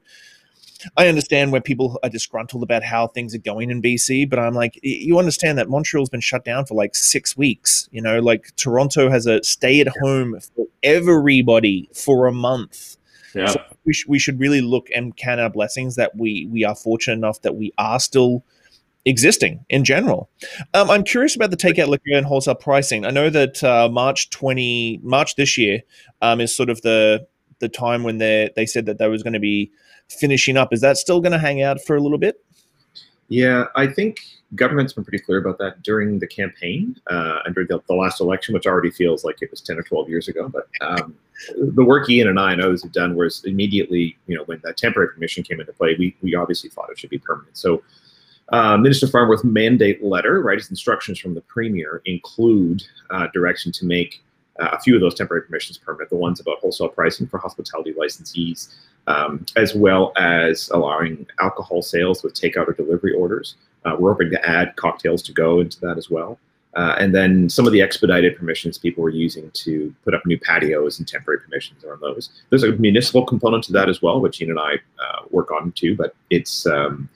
I 0.96 1.08
understand 1.08 1.52
where 1.52 1.62
people 1.62 2.00
are 2.04 2.10
disgruntled 2.10 2.64
about 2.64 2.84
how 2.84 3.08
things 3.08 3.36
are 3.36 3.40
going 3.40 3.70
in 3.70 3.82
BC, 3.82 4.30
but 4.30 4.40
I'm 4.40 4.54
like, 4.54 4.80
you 4.82 5.20
understand 5.20 5.58
that 5.58 5.70
Montreal's 5.70 6.10
been 6.10 6.22
shut 6.22 6.46
down 6.46 6.66
for 6.66 6.76
like 6.76 6.96
six 6.96 7.36
weeks. 7.36 7.90
You 7.92 8.02
know, 8.02 8.20
like 8.20 8.56
Toronto 8.56 9.10
has 9.10 9.26
a 9.26 9.44
stay 9.44 9.82
at 9.82 9.90
home 10.02 10.40
for 10.56 10.66
everybody 10.82 11.90
for 11.94 12.28
a 12.28 12.32
month. 12.32 12.98
Yeah. 13.34 13.48
So 13.48 13.62
we, 13.86 13.94
sh- 13.94 14.08
we 14.08 14.20
should 14.20 14.40
really 14.40 14.62
look 14.62 14.88
and 14.96 15.16
count 15.16 15.40
our 15.40 15.50
blessings 15.50 15.96
that 15.96 16.16
we 16.16 16.48
we 16.52 16.64
are 16.64 16.76
fortunate 16.76 17.16
enough 17.16 17.42
that 17.42 17.56
we 17.56 17.72
are 17.78 18.00
still 18.00 18.44
existing 19.06 19.66
in 19.70 19.84
general. 19.84 20.30
Um, 20.74 20.90
I'm 20.90 21.04
curious 21.04 21.36
about 21.36 21.52
the 21.52 21.58
takeout 21.58 21.88
liquor 21.88 22.12
and 22.14 22.26
wholesale 22.26 22.56
pricing. 22.56 23.06
I 23.06 23.12
know 23.12 23.30
that 23.30 23.64
uh, 23.64 23.90
March 23.90 24.30
20 24.30 25.00
March 25.04 25.36
this 25.36 25.58
year 25.58 25.82
um, 26.22 26.42
is 26.42 26.56
sort 26.56 26.70
of 26.70 26.82
the 26.82 27.28
the 27.60 27.70
time 27.70 28.04
when 28.04 28.18
they 28.18 28.50
they 28.56 28.66
said 28.66 28.86
that 28.86 28.98
they 28.98 29.08
was 29.08 29.24
going 29.24 29.34
to 29.34 29.40
be 29.40 29.72
finishing 30.10 30.58
up. 30.58 30.74
Is 30.74 30.82
that 30.82 30.98
still 30.98 31.22
going 31.22 31.34
to 31.34 31.40
hang 31.40 31.62
out 31.62 31.80
for 31.86 31.96
a 31.96 32.02
little 32.02 32.18
bit? 32.18 32.44
Yeah, 33.28 33.66
I 33.76 33.88
think 33.88 34.22
government's 34.56 34.94
been 34.94 35.04
pretty 35.04 35.24
clear 35.24 35.38
about 35.38 35.58
that 35.60 35.84
during 35.84 36.20
the 36.20 36.28
campaign 36.28 37.00
uh, 37.08 37.40
under 37.46 37.66
the, 37.66 37.80
the, 37.88 37.94
last 37.94 38.20
election, 38.20 38.54
which 38.54 38.66
already 38.66 38.90
feels 38.90 39.24
like 39.24 39.42
it 39.42 39.52
was 39.52 39.62
10 39.62 39.78
or 39.78 39.84
12 39.84 40.10
years 40.10 40.28
ago. 40.28 40.50
But 40.50 40.68
um, 40.82 41.16
the 41.56 41.84
work 41.84 42.10
Ian 42.10 42.28
and 42.28 42.40
I 42.40 42.54
and 42.54 42.62
others 42.62 42.82
have 42.84 42.92
done 42.92 43.16
was 43.16 43.44
immediately, 43.46 44.18
you 44.28 44.36
know, 44.36 44.44
when 44.46 44.60
that 44.64 44.78
temporary 44.78 45.14
permission 45.14 45.44
came 45.44 45.60
into 45.60 45.74
play, 45.74 45.96
we, 46.00 46.16
we 46.22 46.36
obviously 46.36 46.70
thought 46.70 46.90
it 46.90 46.98
should 46.98 47.12
be 47.12 47.20
permanent. 47.20 47.58
So 47.58 47.84
uh, 48.50 48.78
Minister 48.78 49.08
Farnworth 49.08 49.44
mandate 49.44 50.04
letter, 50.04 50.42
right, 50.42 50.58
his 50.58 50.72
instructions 50.72 51.20
from 51.20 51.36
the 51.36 51.42
Premier 51.42 52.02
include 52.06 52.84
uh, 53.12 53.28
direction 53.28 53.72
to 53.74 53.86
make 53.86 54.24
uh, 54.60 54.70
a 54.74 54.80
few 54.80 54.96
of 54.96 55.02
those 55.02 55.14
temporary 55.14 55.44
permissions 55.44 55.78
permanent, 55.78 56.10
the 56.10 56.16
ones 56.16 56.40
about 56.40 56.60
wholesale 56.60 56.90
pricing 56.90 57.28
for 57.28 57.38
hospitality 57.38 57.94
licensees, 57.94 58.74
um, 59.08 59.46
as 59.56 59.76
well 59.76 60.12
as 60.18 60.70
allowing 60.70 61.26
alcohol 61.40 61.82
sales 61.82 62.24
with 62.24 62.34
takeout 62.34 62.68
or 62.68 62.74
delivery 62.74 63.14
orders. 63.14 63.56
Uh, 63.86 63.96
we're 63.98 64.12
hoping 64.12 64.30
to 64.32 64.50
add 64.50 64.76
cocktails 64.76 65.22
to 65.24 65.32
go 65.32 65.60
into 65.60 65.80
that 65.82 65.98
as 65.98 66.10
well. 66.10 66.40
Uh, 66.76 66.96
and 67.00 67.16
then 67.16 67.50
some 67.50 67.66
of 67.66 67.74
the 67.74 67.82
expedited 67.82 68.38
permissions 68.38 68.78
people 68.78 69.04
were 69.04 69.10
using 69.10 69.50
to 69.52 69.94
put 70.04 70.14
up 70.14 70.24
new 70.26 70.38
patios 70.38 71.00
and 71.00 71.08
temporary 71.08 71.40
permissions 71.40 71.84
on 71.84 72.00
those. 72.00 72.30
There's 72.50 72.64
a 72.64 72.74
municipal 72.74 73.26
component 73.26 73.64
to 73.66 73.74
that 73.74 73.90
as 73.90 74.02
well, 74.02 74.22
which 74.22 74.40
Ian 74.40 74.52
and 74.52 74.60
I 74.60 74.74
uh, 74.74 75.22
work 75.32 75.52
on 75.52 75.72
too. 75.72 75.96
But 75.96 76.16
it's 76.30 76.68
um, 76.68 77.10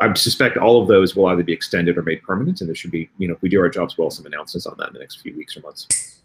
I 0.00 0.12
suspect 0.14 0.56
all 0.56 0.82
of 0.82 0.88
those 0.88 1.14
will 1.14 1.26
either 1.26 1.44
be 1.44 1.52
extended 1.52 1.98
or 1.98 2.02
made 2.02 2.22
permanent, 2.22 2.60
and 2.60 2.68
there 2.68 2.74
should 2.74 2.90
be, 2.90 3.08
you 3.18 3.28
know, 3.28 3.34
if 3.34 3.42
we 3.42 3.48
do 3.48 3.60
our 3.60 3.68
jobs 3.68 3.96
well, 3.96 4.10
some 4.10 4.26
announcements 4.26 4.66
on 4.66 4.74
that 4.78 4.88
in 4.88 4.94
the 4.94 5.00
next 5.00 5.20
few 5.20 5.36
weeks 5.36 5.56
or 5.56 5.60
months. 5.60 6.20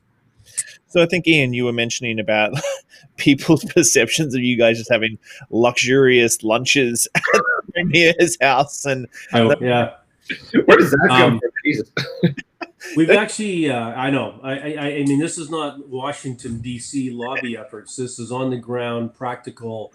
So 0.88 1.04
I 1.04 1.06
think 1.08 1.28
Ian, 1.28 1.54
you 1.54 1.66
were 1.66 1.74
mentioning 1.74 2.20
about 2.20 2.54
people's 3.18 3.66
perceptions 3.74 4.34
of 4.34 4.42
you 4.42 4.58
guys 4.58 4.78
just 4.78 4.92
having 4.92 5.18
luxurious 5.50 6.42
lunches 6.42 7.08
at 7.16 7.24
the 7.90 8.14
premier's 8.16 8.38
house, 8.42 8.86
and 8.86 9.08
oh, 9.34 9.56
yeah. 9.62 9.96
Where 10.66 10.78
does 10.78 10.92
that 10.92 11.06
come 11.08 11.34
um, 11.34 11.40
from? 11.40 11.52
Jesus. 11.64 11.92
we've 12.96 13.12
actually, 13.12 13.70
uh, 13.70 13.90
I 13.92 14.10
know, 14.10 14.40
I, 14.44 14.54
I, 14.54 14.86
I 14.98 15.04
mean, 15.04 15.20
this 15.20 15.38
is 15.38 15.50
not 15.50 15.88
Washington 15.88 16.60
D.C. 16.60 17.12
lobby 17.12 17.58
efforts. 17.58 17.96
This 17.96 18.20
is 18.20 18.32
on 18.32 18.50
the 18.50 18.58
ground, 18.58 19.14
practical. 19.14 19.94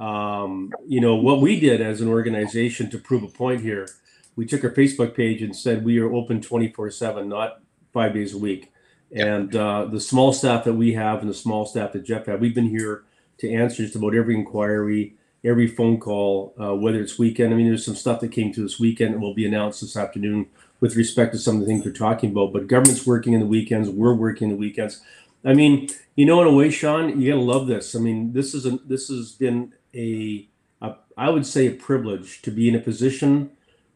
Um, 0.00 0.72
you 0.86 1.00
know 1.00 1.16
what 1.16 1.40
we 1.40 1.60
did 1.60 1.80
as 1.80 2.00
an 2.00 2.08
organization 2.08 2.90
to 2.90 2.98
prove 2.98 3.22
a 3.22 3.28
point 3.28 3.60
here. 3.60 3.88
We 4.36 4.46
took 4.46 4.64
our 4.64 4.70
Facebook 4.70 5.14
page 5.14 5.42
and 5.42 5.54
said 5.54 5.84
we 5.84 5.98
are 5.98 6.12
open 6.12 6.40
twenty 6.40 6.72
four 6.72 6.90
seven, 6.90 7.28
not 7.28 7.60
five 7.92 8.14
days 8.14 8.34
a 8.34 8.38
week. 8.38 8.72
And 9.14 9.54
uh, 9.54 9.84
the 9.84 10.00
small 10.00 10.32
staff 10.32 10.64
that 10.64 10.72
we 10.72 10.94
have 10.94 11.20
and 11.20 11.28
the 11.28 11.34
small 11.34 11.66
staff 11.66 11.92
that 11.92 12.04
Jeff 12.04 12.26
had, 12.26 12.40
we've 12.40 12.54
been 12.54 12.70
here 12.70 13.04
to 13.38 13.52
answer 13.52 13.82
just 13.82 13.96
about 13.96 14.14
every 14.14 14.34
inquiry, 14.34 15.16
every 15.44 15.66
phone 15.66 15.98
call, 15.98 16.54
uh, 16.60 16.74
whether 16.74 17.00
it's 17.00 17.18
weekend. 17.18 17.52
I 17.52 17.56
mean, 17.56 17.66
there's 17.66 17.84
some 17.84 17.96
stuff 17.96 18.20
that 18.20 18.32
came 18.32 18.52
to 18.52 18.62
this 18.62 18.78
weekend 18.78 19.14
that 19.14 19.20
will 19.20 19.34
be 19.34 19.46
announced 19.46 19.80
this 19.80 19.96
afternoon 19.96 20.46
with 20.80 20.96
respect 20.96 21.32
to 21.32 21.38
some 21.38 21.56
of 21.56 21.60
the 21.60 21.66
things 21.66 21.84
we're 21.84 21.92
talking 21.92 22.30
about. 22.30 22.52
But 22.52 22.66
government's 22.66 23.06
working 23.06 23.32
in 23.32 23.40
the 23.40 23.46
weekends, 23.46 23.88
we're 23.88 24.14
working 24.14 24.48
the 24.48 24.56
weekends. 24.56 25.00
I 25.44 25.54
mean, 25.54 25.88
you 26.14 26.24
know, 26.26 26.40
in 26.40 26.46
a 26.46 26.52
way, 26.52 26.70
Sean, 26.70 27.20
you 27.20 27.32
gotta 27.32 27.42
love 27.42 27.66
this. 27.66 27.94
I 27.96 27.98
mean, 27.98 28.32
this 28.32 28.54
is 28.54 28.66
a 28.66 28.78
this 28.84 29.08
has 29.08 29.32
been 29.32 29.72
a, 29.94 30.48
a 30.80 30.94
I 31.16 31.30
would 31.30 31.46
say 31.46 31.66
a 31.66 31.72
privilege 31.72 32.42
to 32.42 32.50
be 32.50 32.68
in 32.68 32.74
a 32.74 32.80
position 32.80 33.50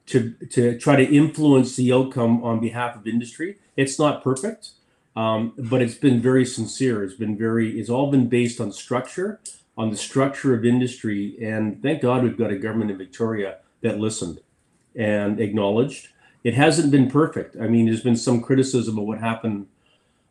to 0.07 0.33
to 0.50 0.79
try 0.79 0.97
to 0.97 1.05
influence 1.05 1.76
the 1.76 1.93
outcome 1.93 2.43
on 2.43 2.61
behalf 2.61 2.97
of 2.97 3.07
industry. 3.07 3.59
It's 3.76 3.99
not 3.99 4.25
perfect. 4.25 4.71
Um, 5.17 5.55
but 5.57 5.81
it's 5.81 5.95
been 5.95 6.21
very 6.21 6.45
sincere. 6.45 7.03
It's 7.03 7.15
been 7.15 7.38
very, 7.38 7.81
it's 7.81 7.88
all 7.88 8.11
been 8.11 8.29
based 8.29 8.61
on 8.61 8.71
structure, 8.71 9.41
on 9.76 9.90
the 9.90 9.97
structure 9.97 10.54
of 10.54 10.64
industry. 10.64 11.37
And 11.42 11.83
thank 11.83 12.02
God 12.02 12.23
we've 12.23 12.37
got 12.37 12.50
a 12.50 12.56
government 12.56 12.90
in 12.90 12.99
Victoria 12.99 13.59
that 13.83 13.99
listened 13.99 14.40
and 14.95 15.40
acknowledged. 15.40 16.09
It 16.45 16.54
hasn't 16.54 16.90
been 16.90 17.11
perfect. 17.11 17.56
I 17.61 17.66
mean, 17.68 17.87
there's 17.87 18.02
been 18.02 18.16
some 18.16 18.40
criticism 18.40 18.99
of 18.99 19.04
what 19.04 19.18
happened 19.18 19.66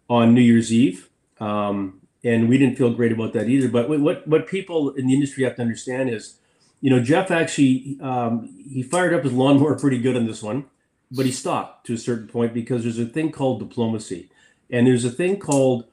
on 0.10 0.34
New 0.34 0.42
Year's 0.42 0.72
Eve. 0.74 1.10
Um, 1.40 2.02
and 2.24 2.50
we 2.50 2.58
didn't 2.58 2.78
feel 2.78 2.92
great 2.92 3.12
about 3.12 3.34
that 3.34 3.48
either. 3.48 3.68
But 3.68 3.88
what, 3.88 4.28
what 4.28 4.48
people 4.48 4.90
in 4.92 5.08
the 5.08 5.14
industry 5.14 5.44
have 5.44 5.56
to 5.58 5.62
understand 5.62 6.10
is, 6.10 6.40
you 6.82 6.90
know, 6.90 7.00
Jeff 7.00 7.30
actually, 7.30 7.98
um, 8.02 8.50
he 8.68 8.82
fired 8.82 9.14
up 9.14 9.24
his 9.24 9.34
lawnmower 9.34 9.78
pretty 9.78 10.00
good 10.00 10.16
on 10.16 10.26
this 10.26 10.42
one, 10.42 10.66
but 11.12 11.26
he 11.26 11.32
stopped 11.32 11.86
to 11.86 11.94
a 11.94 11.98
certain 11.98 12.28
point 12.28 12.54
because 12.54 12.84
there's 12.84 13.00
a 13.00 13.06
thing 13.06 13.32
called 13.32 13.60
diplomacy 13.60 14.30
and 14.70 14.88
there's 14.88 15.06
a 15.06 15.12
thing 15.12 15.38
called 15.38 15.86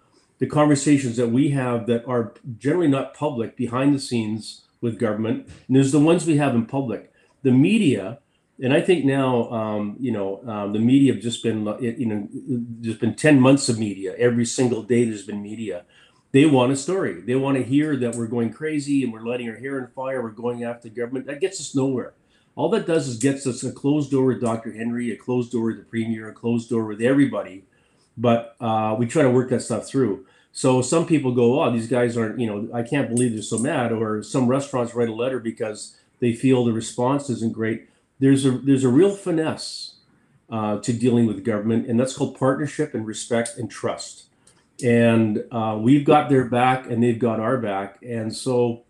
the 0.42 0.48
conversations 0.48 1.16
that 1.18 1.28
we 1.28 1.50
have 1.50 1.86
that 1.86 2.04
are 2.04 2.34
generally 2.58 2.88
not 2.88 3.14
public 3.14 3.56
behind 3.56 3.94
the 3.94 3.98
scenes 4.00 4.62
with 4.80 4.98
government. 4.98 5.46
And 5.68 5.76
there's 5.76 5.92
the 5.92 6.00
ones 6.00 6.26
we 6.26 6.36
have 6.38 6.56
in 6.56 6.66
public. 6.66 7.12
The 7.44 7.52
media, 7.52 8.18
and 8.60 8.74
I 8.74 8.80
think 8.80 9.04
now, 9.04 9.48
um, 9.52 9.96
you 10.00 10.10
know, 10.10 10.42
um, 10.48 10.72
the 10.72 10.80
media 10.80 11.12
have 11.12 11.22
just 11.22 11.44
been, 11.44 11.64
you 11.80 12.06
know, 12.06 12.28
there's 12.32 12.98
been 12.98 13.14
10 13.14 13.38
months 13.38 13.68
of 13.68 13.78
media. 13.78 14.16
Every 14.18 14.44
single 14.44 14.82
day 14.82 15.04
there's 15.04 15.24
been 15.24 15.44
media. 15.44 15.84
they 16.32 16.44
want 16.44 16.72
a 16.72 16.76
story. 16.76 17.20
They 17.20 17.36
want 17.36 17.56
to 17.58 17.62
hear 17.62 17.94
that 17.98 18.16
we're 18.16 18.26
going 18.26 18.52
crazy 18.52 19.04
and 19.04 19.12
we're 19.12 19.24
letting 19.24 19.48
our 19.48 19.58
hair 19.58 19.80
on 19.80 19.92
fire. 19.94 20.20
We're 20.20 20.30
going 20.30 20.64
after 20.64 20.88
the 20.88 20.94
government. 20.96 21.26
That 21.26 21.40
gets 21.40 21.60
us 21.60 21.72
nowhere. 21.72 22.14
All 22.56 22.68
that 22.70 22.88
does 22.88 23.06
is 23.06 23.16
gets 23.16 23.46
us 23.46 23.62
a 23.62 23.70
closed 23.70 24.10
door 24.10 24.24
with 24.24 24.40
Dr. 24.40 24.72
Henry, 24.72 25.12
a 25.12 25.16
closed 25.16 25.52
door 25.52 25.66
with 25.66 25.76
the 25.76 25.84
premier, 25.84 26.30
a 26.30 26.32
closed 26.32 26.68
door 26.68 26.84
with 26.86 27.00
everybody. 27.00 27.62
But 28.16 28.56
uh, 28.60 28.96
we 28.98 29.06
try 29.06 29.22
to 29.22 29.30
work 29.30 29.50
that 29.50 29.60
stuff 29.62 29.86
through. 29.86 30.26
So 30.52 30.82
some 30.82 31.06
people 31.06 31.32
go, 31.32 31.62
"Oh, 31.62 31.72
these 31.72 31.88
guys 31.88 32.16
aren't," 32.16 32.38
you 32.38 32.46
know, 32.46 32.68
I 32.74 32.82
can't 32.82 33.08
believe 33.08 33.32
they're 33.32 33.42
so 33.42 33.58
mad. 33.58 33.90
Or 33.90 34.22
some 34.22 34.46
restaurants 34.46 34.94
write 34.94 35.08
a 35.08 35.14
letter 35.14 35.40
because 35.40 35.96
they 36.20 36.32
feel 36.34 36.64
the 36.64 36.72
response 36.72 37.30
isn't 37.30 37.52
great. 37.52 37.88
There's 38.20 38.44
a 38.44 38.52
there's 38.52 38.84
a 38.84 38.88
real 38.88 39.14
finesse 39.14 39.94
uh, 40.50 40.78
to 40.80 40.92
dealing 40.92 41.26
with 41.26 41.44
government, 41.44 41.88
and 41.88 41.98
that's 41.98 42.14
called 42.14 42.38
partnership 42.38 42.94
and 42.94 43.06
respect 43.06 43.56
and 43.56 43.70
trust. 43.70 44.26
And 44.84 45.44
uh, 45.50 45.78
we've 45.80 46.04
got 46.04 46.28
their 46.28 46.44
back, 46.44 46.86
and 46.86 47.02
they've 47.02 47.18
got 47.18 47.40
our 47.40 47.56
back. 47.56 47.98
And 48.02 48.34
so 48.34 48.82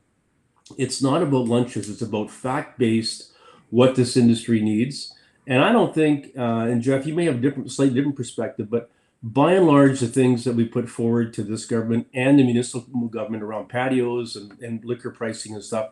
it's 0.76 1.00
not 1.00 1.22
about 1.22 1.46
lunches; 1.46 1.88
it's 1.88 2.02
about 2.02 2.30
fact 2.30 2.78
based 2.78 3.32
what 3.70 3.94
this 3.94 4.16
industry 4.16 4.60
needs. 4.60 5.14
And 5.46 5.62
I 5.62 5.72
don't 5.72 5.94
think, 5.94 6.32
uh, 6.36 6.66
and 6.68 6.82
Jeff, 6.82 7.06
you 7.06 7.14
may 7.14 7.24
have 7.24 7.36
a 7.36 7.38
different, 7.38 7.70
slightly 7.72 7.94
different 7.94 8.16
perspective, 8.16 8.70
but 8.70 8.90
by 9.22 9.52
and 9.52 9.66
large, 9.66 10.00
the 10.00 10.08
things 10.08 10.44
that 10.44 10.54
we 10.54 10.64
put 10.64 10.88
forward 10.88 11.32
to 11.34 11.42
this 11.44 11.64
government 11.64 12.08
and 12.12 12.38
the 12.38 12.44
municipal 12.44 13.08
government 13.08 13.42
around 13.42 13.68
patios 13.68 14.34
and, 14.34 14.58
and 14.60 14.84
liquor 14.84 15.10
pricing 15.10 15.54
and 15.54 15.62
stuff 15.62 15.90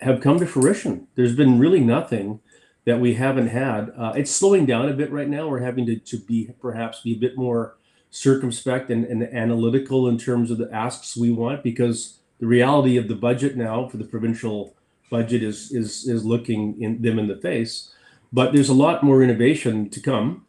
have 0.00 0.20
come 0.20 0.40
to 0.40 0.46
fruition. 0.46 1.06
There's 1.14 1.36
been 1.36 1.60
really 1.60 1.80
nothing 1.80 2.40
that 2.84 3.00
we 3.00 3.14
haven't 3.14 3.48
had. 3.48 3.92
Uh, 3.96 4.12
it's 4.16 4.32
slowing 4.32 4.66
down 4.66 4.88
a 4.88 4.94
bit 4.94 5.12
right 5.12 5.28
now. 5.28 5.48
We're 5.48 5.60
having 5.60 5.86
to, 5.86 5.96
to 5.96 6.16
be 6.18 6.50
perhaps 6.60 7.00
be 7.00 7.12
a 7.12 7.18
bit 7.18 7.36
more 7.36 7.76
circumspect 8.10 8.90
and, 8.90 9.04
and 9.04 9.22
analytical 9.22 10.08
in 10.08 10.18
terms 10.18 10.50
of 10.50 10.58
the 10.58 10.68
asks 10.72 11.16
we 11.16 11.30
want 11.30 11.62
because 11.62 12.18
the 12.40 12.46
reality 12.46 12.96
of 12.96 13.06
the 13.06 13.14
budget 13.14 13.56
now 13.56 13.88
for 13.88 13.96
the 13.96 14.04
provincial 14.04 14.74
budget 15.08 15.42
is 15.42 15.70
is 15.70 16.08
is 16.08 16.24
looking 16.24 16.80
in 16.82 17.00
them 17.00 17.18
in 17.18 17.28
the 17.28 17.36
face. 17.36 17.92
But 18.32 18.52
there's 18.52 18.70
a 18.70 18.74
lot 18.74 19.04
more 19.04 19.22
innovation 19.22 19.88
to 19.90 20.00
come, 20.00 20.46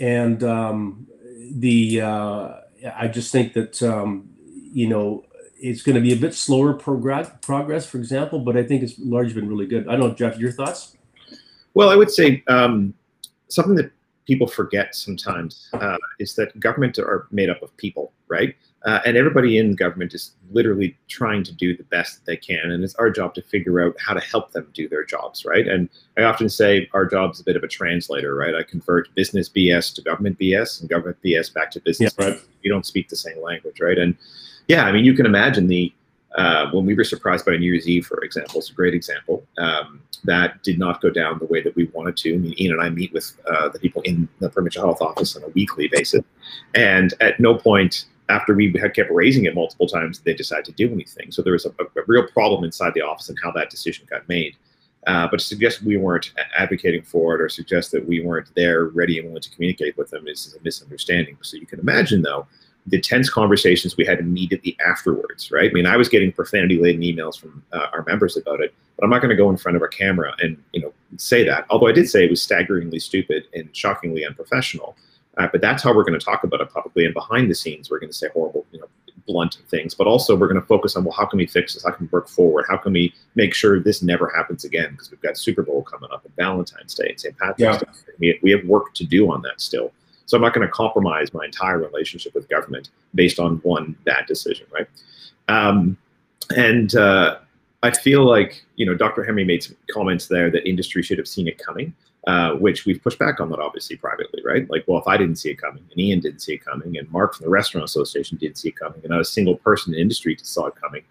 and 0.00 0.42
um, 0.42 1.06
the 1.50 2.00
uh, 2.00 2.54
I 2.96 3.08
just 3.08 3.32
think 3.32 3.52
that 3.54 3.82
um, 3.82 4.30
you 4.72 4.88
know 4.88 5.24
it's 5.60 5.82
going 5.82 5.94
to 5.94 6.00
be 6.00 6.12
a 6.12 6.16
bit 6.16 6.34
slower 6.34 6.72
progress, 6.72 7.30
progress, 7.42 7.86
for 7.86 7.98
example, 7.98 8.40
but 8.40 8.56
I 8.56 8.62
think 8.62 8.82
it's 8.82 8.98
largely 8.98 9.34
been 9.34 9.48
really 9.48 9.66
good. 9.66 9.86
I 9.88 9.96
don't 9.96 10.08
know, 10.08 10.14
Jeff, 10.14 10.38
your 10.38 10.52
thoughts? 10.52 10.96
Well, 11.74 11.90
I 11.90 11.96
would 11.96 12.10
say 12.10 12.42
um, 12.48 12.94
something 13.48 13.74
that 13.74 13.92
people 14.26 14.46
forget 14.46 14.94
sometimes 14.94 15.68
uh, 15.74 15.98
is 16.18 16.34
that 16.34 16.58
government 16.58 16.98
are 16.98 17.26
made 17.30 17.50
up 17.50 17.62
of 17.62 17.76
people, 17.76 18.12
right? 18.28 18.56
Uh, 18.86 19.00
and 19.04 19.16
everybody 19.16 19.58
in 19.58 19.74
government 19.74 20.14
is 20.14 20.32
literally 20.52 20.96
trying 21.08 21.44
to 21.44 21.52
do 21.52 21.76
the 21.76 21.84
best 21.84 22.16
that 22.16 22.24
they 22.24 22.36
can. 22.36 22.70
And 22.70 22.82
it's 22.82 22.94
our 22.94 23.10
job 23.10 23.34
to 23.34 23.42
figure 23.42 23.80
out 23.80 23.94
how 23.98 24.14
to 24.14 24.20
help 24.20 24.52
them 24.52 24.68
do 24.72 24.88
their 24.88 25.04
jobs, 25.04 25.44
right? 25.44 25.68
And 25.68 25.90
I 26.16 26.22
often 26.22 26.48
say 26.48 26.88
our 26.94 27.04
job 27.04 27.32
is 27.32 27.40
a 27.40 27.44
bit 27.44 27.56
of 27.56 27.62
a 27.62 27.68
translator, 27.68 28.34
right? 28.34 28.54
I 28.54 28.62
convert 28.62 29.14
business 29.14 29.50
BS 29.50 29.94
to 29.96 30.02
government 30.02 30.38
BS 30.38 30.80
and 30.80 30.88
government 30.88 31.18
BS 31.22 31.52
back 31.52 31.70
to 31.72 31.80
business. 31.80 32.14
Yeah, 32.18 32.24
right. 32.24 32.40
You 32.62 32.70
don't 32.70 32.86
speak 32.86 33.10
the 33.10 33.16
same 33.16 33.42
language, 33.42 33.80
right? 33.80 33.98
And 33.98 34.16
yeah, 34.66 34.84
I 34.84 34.92
mean, 34.92 35.04
you 35.04 35.14
can 35.14 35.26
imagine 35.26 35.66
the 35.66 35.92
uh, 36.36 36.70
when 36.70 36.86
we 36.86 36.94
were 36.94 37.04
surprised 37.04 37.44
by 37.44 37.56
New 37.56 37.72
Year's 37.72 37.88
Eve, 37.88 38.06
for 38.06 38.22
example, 38.22 38.60
it's 38.60 38.70
a 38.70 38.72
great 38.72 38.94
example. 38.94 39.44
Um, 39.58 40.00
that 40.24 40.62
did 40.62 40.78
not 40.78 41.00
go 41.00 41.10
down 41.10 41.38
the 41.38 41.46
way 41.46 41.60
that 41.62 41.74
we 41.74 41.86
wanted 41.86 42.16
to. 42.18 42.34
I 42.34 42.38
mean, 42.38 42.54
Ian 42.60 42.74
and 42.74 42.82
I 42.82 42.90
meet 42.90 43.12
with 43.12 43.36
uh, 43.50 43.68
the 43.68 43.78
people 43.78 44.02
in 44.02 44.28
the 44.38 44.48
provincial 44.48 44.84
health 44.84 45.02
office 45.02 45.34
on 45.34 45.42
a 45.42 45.48
weekly 45.48 45.88
basis, 45.88 46.22
and 46.74 47.14
at 47.20 47.40
no 47.40 47.54
point 47.56 48.04
after 48.30 48.54
we 48.54 48.72
had 48.80 48.94
kept 48.94 49.10
raising 49.10 49.44
it 49.44 49.54
multiple 49.54 49.86
times, 49.86 50.20
they 50.20 50.34
decided 50.34 50.64
to 50.66 50.72
do 50.72 50.92
anything. 50.92 51.30
So 51.32 51.42
there 51.42 51.52
was 51.52 51.66
a, 51.66 51.70
a 51.70 52.02
real 52.06 52.26
problem 52.28 52.64
inside 52.64 52.94
the 52.94 53.02
office 53.02 53.28
and 53.28 53.38
how 53.42 53.50
that 53.52 53.70
decision 53.70 54.06
got 54.08 54.28
made. 54.28 54.56
Uh, 55.06 55.26
but 55.30 55.40
to 55.40 55.46
suggest 55.46 55.82
we 55.82 55.96
weren't 55.96 56.32
advocating 56.56 57.02
for 57.02 57.34
it 57.34 57.40
or 57.40 57.48
suggest 57.48 57.90
that 57.90 58.06
we 58.06 58.20
weren't 58.20 58.48
there 58.54 58.84
ready 58.86 59.18
and 59.18 59.28
willing 59.28 59.42
to 59.42 59.50
communicate 59.50 59.96
with 59.96 60.10
them 60.10 60.28
is 60.28 60.54
a 60.58 60.62
misunderstanding. 60.62 61.36
So 61.40 61.56
you 61.56 61.66
can 61.66 61.80
imagine, 61.80 62.22
though, 62.22 62.46
the 62.86 63.00
tense 63.00 63.30
conversations 63.30 63.96
we 63.96 64.04
had 64.04 64.18
immediately 64.20 64.76
afterwards, 64.86 65.50
right? 65.50 65.70
I 65.70 65.72
mean, 65.72 65.86
I 65.86 65.96
was 65.96 66.08
getting 66.08 66.32
profanity-laden 66.32 67.02
emails 67.02 67.38
from 67.38 67.62
uh, 67.72 67.86
our 67.92 68.04
members 68.06 68.36
about 68.36 68.60
it, 68.60 68.74
but 68.96 69.04
I'm 69.04 69.10
not 69.10 69.20
going 69.20 69.30
to 69.30 69.36
go 69.36 69.50
in 69.50 69.56
front 69.56 69.76
of 69.76 69.82
a 69.82 69.88
camera 69.88 70.34
and 70.40 70.62
you 70.72 70.80
know 70.82 70.92
say 71.16 71.44
that. 71.44 71.66
Although 71.70 71.88
I 71.88 71.92
did 71.92 72.08
say 72.08 72.24
it 72.24 72.30
was 72.30 72.42
staggeringly 72.42 72.98
stupid 72.98 73.44
and 73.54 73.74
shockingly 73.74 74.24
unprofessional. 74.24 74.96
Uh, 75.40 75.48
but 75.50 75.62
that's 75.62 75.82
how 75.82 75.94
we're 75.94 76.04
going 76.04 76.18
to 76.18 76.24
talk 76.24 76.44
about 76.44 76.60
it 76.60 76.70
publicly. 76.70 77.06
And 77.06 77.14
behind 77.14 77.50
the 77.50 77.54
scenes, 77.54 77.90
we're 77.90 77.98
going 77.98 78.10
to 78.10 78.16
say 78.16 78.28
horrible, 78.34 78.66
you 78.72 78.78
know, 78.78 78.86
blunt 79.26 79.58
things. 79.68 79.94
But 79.94 80.06
also, 80.06 80.36
we're 80.36 80.48
going 80.48 80.60
to 80.60 80.66
focus 80.66 80.96
on 80.96 81.04
well, 81.04 81.14
how 81.14 81.24
can 81.24 81.38
we 81.38 81.46
fix 81.46 81.72
this? 81.72 81.82
How 81.82 81.92
can 81.92 82.06
we 82.06 82.10
work 82.10 82.28
forward? 82.28 82.66
How 82.68 82.76
can 82.76 82.92
we 82.92 83.14
make 83.36 83.54
sure 83.54 83.80
this 83.80 84.02
never 84.02 84.30
happens 84.36 84.64
again? 84.64 84.90
Because 84.92 85.10
we've 85.10 85.20
got 85.22 85.38
Super 85.38 85.62
Bowl 85.62 85.82
coming 85.82 86.10
up 86.12 86.26
and 86.26 86.36
Valentine's 86.36 86.94
Day 86.94 87.08
and 87.08 87.18
St. 87.18 87.38
Patrick's 87.38 87.60
yeah. 87.60 87.78
Day. 87.78 87.86
We, 88.18 88.38
we 88.42 88.50
have 88.50 88.64
work 88.66 88.92
to 88.94 89.04
do 89.04 89.32
on 89.32 89.40
that 89.42 89.62
still. 89.62 89.92
So 90.26 90.36
I'm 90.36 90.42
not 90.42 90.52
going 90.52 90.66
to 90.66 90.72
compromise 90.72 91.32
my 91.32 91.46
entire 91.46 91.78
relationship 91.78 92.34
with 92.34 92.48
government 92.50 92.90
based 93.14 93.40
on 93.40 93.56
one 93.58 93.96
bad 94.04 94.26
decision, 94.26 94.66
right? 94.70 94.86
Um, 95.48 95.96
and 96.54 96.94
uh, 96.94 97.38
I 97.82 97.92
feel 97.92 98.24
like 98.26 98.62
you 98.76 98.84
know 98.84 98.94
Dr. 98.94 99.24
Henry 99.24 99.44
made 99.44 99.62
some 99.62 99.76
comments 99.90 100.26
there 100.26 100.50
that 100.50 100.68
industry 100.68 101.02
should 101.02 101.16
have 101.16 101.28
seen 101.28 101.48
it 101.48 101.56
coming, 101.56 101.94
uh, 102.26 102.52
which 102.52 102.84
we've 102.84 103.02
pushed 103.02 103.18
back 103.18 103.40
on 103.40 103.50
that 103.50 103.58
obviously 103.58 103.96
privately, 103.96 104.42
right? 104.44 104.68
Like, 104.70 104.84
well, 104.86 105.00
if 105.00 105.06
I 105.06 105.16
didn't 105.16 105.36
see 105.36 105.50
it 105.50 105.56
coming, 105.56 105.84
and 105.90 105.98
Ian 105.98 106.20
didn't 106.20 106.40
see 106.40 106.54
it 106.54 106.64
coming, 106.64 106.98
and 106.98 107.10
Mark 107.10 107.34
from 107.34 107.44
the 107.44 107.50
Restaurant 107.50 107.84
Association 107.84 108.36
didn't 108.38 108.58
see 108.58 108.68
it 108.68 108.76
coming, 108.76 109.00
and 109.02 109.10
not 109.10 109.20
a 109.20 109.24
single 109.24 109.56
person 109.56 109.92
in 109.92 109.96
the 109.96 110.02
industry 110.02 110.36
saw 110.40 110.66
it 110.66 110.74
coming, 110.76 111.02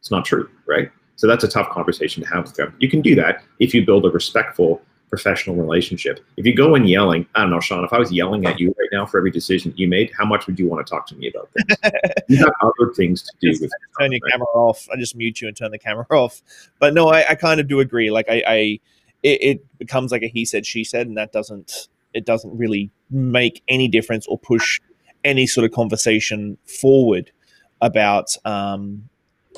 it's 0.00 0.10
not 0.10 0.24
true, 0.24 0.48
right? 0.66 0.90
So 1.16 1.26
that's 1.26 1.44
a 1.44 1.48
tough 1.48 1.70
conversation 1.70 2.22
to 2.22 2.28
have 2.28 2.44
with 2.44 2.54
them. 2.54 2.74
You 2.78 2.88
can 2.88 3.02
do 3.02 3.14
that 3.16 3.42
if 3.58 3.74
you 3.74 3.84
build 3.84 4.06
a 4.06 4.10
respectful 4.10 4.80
professional 5.08 5.56
relationship. 5.56 6.24
If 6.36 6.46
you 6.46 6.54
go 6.54 6.74
in 6.74 6.86
yelling, 6.86 7.26
I 7.34 7.40
don't 7.40 7.50
know, 7.50 7.60
Sean, 7.60 7.84
if 7.84 7.92
I 7.92 7.98
was 7.98 8.12
yelling 8.12 8.46
at 8.46 8.60
you 8.60 8.74
right 8.78 8.88
now 8.92 9.06
for 9.06 9.18
every 9.18 9.30
decision 9.30 9.72
you 9.76 9.88
made, 9.88 10.12
how 10.16 10.24
much 10.24 10.46
would 10.46 10.58
you 10.58 10.68
want 10.68 10.86
to 10.86 10.90
talk 10.90 11.06
to 11.08 11.16
me 11.16 11.28
about 11.28 11.50
that? 11.54 12.24
you 12.28 12.36
have 12.36 12.52
other 12.60 12.92
things 12.94 13.22
to 13.22 13.32
do 13.40 13.50
just 13.50 13.62
with 13.62 13.70
turn 13.98 14.12
your 14.12 14.20
right? 14.22 14.32
camera 14.32 14.46
off. 14.54 14.86
I 14.92 14.96
just 14.96 15.16
mute 15.16 15.40
you 15.40 15.48
and 15.48 15.56
turn 15.56 15.70
the 15.70 15.78
camera 15.78 16.06
off. 16.10 16.42
But 16.78 16.94
no, 16.94 17.08
I, 17.08 17.30
I 17.30 17.34
kind 17.34 17.60
of 17.60 17.68
do 17.68 17.80
agree. 17.80 18.10
Like 18.10 18.26
I, 18.28 18.42
I 18.46 18.80
it, 19.22 19.42
it 19.42 19.78
becomes 19.78 20.12
like 20.12 20.22
a 20.22 20.28
he 20.28 20.44
said, 20.44 20.66
she 20.66 20.84
said, 20.84 21.06
and 21.06 21.16
that 21.16 21.32
doesn't 21.32 21.88
it 22.14 22.24
doesn't 22.24 22.56
really 22.56 22.90
make 23.10 23.62
any 23.68 23.88
difference 23.88 24.26
or 24.26 24.38
push 24.38 24.80
any 25.24 25.46
sort 25.46 25.64
of 25.64 25.72
conversation 25.72 26.56
forward 26.64 27.30
about 27.80 28.36
um, 28.44 29.08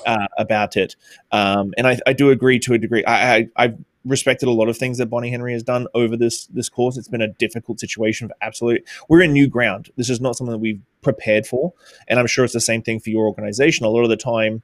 uh, 0.07 0.27
about 0.39 0.77
it. 0.77 0.97
Um, 1.33 1.75
and 1.77 1.87
I, 1.87 1.99
I, 2.07 2.13
do 2.13 2.31
agree 2.31 2.59
to 2.61 2.75
a 2.75 2.79
degree. 2.79 3.05
I, 3.05 3.37
I, 3.37 3.49
I've 3.57 3.79
respected 4.05 4.49
a 4.49 4.53
lot 4.53 4.69
of 4.69 4.79
things 4.79 4.99
that 4.99 5.07
Bonnie 5.07 5.31
Henry 5.31 5.53
has 5.53 5.63
done 5.63 5.87
over 5.95 6.17
this 6.17 6.47
this 6.47 6.69
course. 6.69 6.97
It's 6.97 7.09
been 7.09 7.21
a 7.21 7.29
difficult 7.29 7.81
situation 7.81 8.29
for 8.29 8.35
absolute. 8.41 8.87
We're 9.09 9.23
in 9.23 9.33
new 9.33 9.47
ground. 9.47 9.91
This 9.97 10.09
is 10.09 10.21
not 10.21 10.37
something 10.37 10.53
that 10.53 10.59
we've 10.59 10.81
prepared 11.03 11.47
for, 11.47 11.73
and 12.09 12.19
I'm 12.19 12.27
sure 12.27 12.45
it's 12.45 12.55
the 12.55 12.61
same 12.61 12.83
thing 12.83 13.01
for 13.01 13.11
your 13.11 13.27
organization. 13.27 13.85
A 13.85 13.91
lot 13.91 14.03
of 14.03 14.09
the 14.09 14.17
time, 14.17 14.63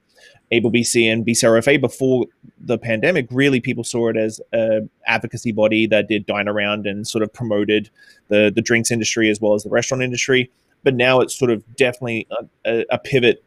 ABBC 0.52 1.10
and 1.12 1.26
BCRFA 1.26 1.80
before 1.80 2.26
the 2.60 2.78
pandemic, 2.78 3.26
really 3.30 3.60
people 3.60 3.84
saw 3.84 4.08
it 4.08 4.16
as 4.16 4.40
a 4.52 4.80
advocacy 5.06 5.52
body 5.52 5.86
that 5.86 6.08
did 6.08 6.26
dine 6.26 6.48
around 6.48 6.86
and 6.86 7.06
sort 7.06 7.22
of 7.22 7.32
promoted 7.32 7.90
the 8.28 8.52
the 8.54 8.62
drinks 8.62 8.90
industry 8.90 9.30
as 9.30 9.40
well 9.40 9.54
as 9.54 9.62
the 9.62 9.70
restaurant 9.70 10.02
industry. 10.02 10.50
But 10.84 10.94
now 10.94 11.20
it's 11.20 11.36
sort 11.36 11.50
of 11.50 11.64
definitely 11.74 12.28
a, 12.64 12.84
a, 12.90 12.98
pivot. 12.98 13.42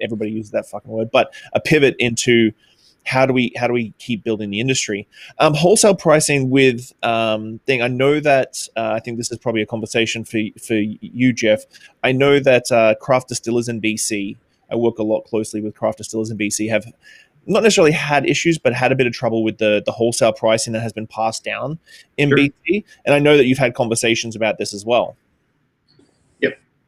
Everybody 0.00 0.30
uses 0.30 0.52
that 0.52 0.68
fucking 0.68 0.90
word, 0.90 1.10
but 1.10 1.34
a 1.52 1.58
pivot 1.58 1.96
into 1.98 2.52
how 3.06 3.24
do 3.24 3.32
we 3.32 3.52
how 3.56 3.66
do 3.66 3.72
we 3.72 3.92
keep 3.98 4.22
building 4.24 4.50
the 4.50 4.60
industry? 4.60 5.08
Um, 5.38 5.54
wholesale 5.54 5.94
pricing 5.94 6.50
with 6.50 6.92
um, 7.02 7.60
thing. 7.66 7.80
I 7.80 7.88
know 7.88 8.20
that 8.20 8.68
uh, 8.76 8.90
I 8.90 9.00
think 9.00 9.16
this 9.16 9.32
is 9.32 9.38
probably 9.38 9.62
a 9.62 9.66
conversation 9.66 10.24
for 10.24 10.38
for 10.64 10.74
you, 10.74 11.32
Jeff. 11.32 11.64
I 12.04 12.12
know 12.12 12.38
that 12.40 12.70
uh, 12.70 12.94
craft 13.00 13.28
distillers 13.28 13.68
in 13.68 13.80
BC. 13.80 14.36
I 14.70 14.76
work 14.76 14.98
a 14.98 15.02
lot 15.02 15.24
closely 15.24 15.60
with 15.60 15.74
craft 15.74 15.98
distillers 15.98 16.30
in 16.30 16.38
BC. 16.38 16.68
Have 16.68 16.86
not 17.46 17.62
necessarily 17.62 17.92
had 17.92 18.26
issues, 18.26 18.58
but 18.58 18.74
had 18.74 18.90
a 18.90 18.96
bit 18.96 19.06
of 19.06 19.12
trouble 19.12 19.44
with 19.44 19.58
the 19.58 19.82
the 19.84 19.92
wholesale 19.92 20.32
pricing 20.32 20.72
that 20.72 20.80
has 20.80 20.92
been 20.92 21.06
passed 21.06 21.44
down 21.44 21.78
in 22.16 22.30
sure. 22.30 22.38
BC. 22.38 22.84
And 23.04 23.14
I 23.14 23.18
know 23.18 23.36
that 23.36 23.46
you've 23.46 23.58
had 23.58 23.74
conversations 23.74 24.36
about 24.36 24.58
this 24.58 24.74
as 24.74 24.84
well. 24.84 25.16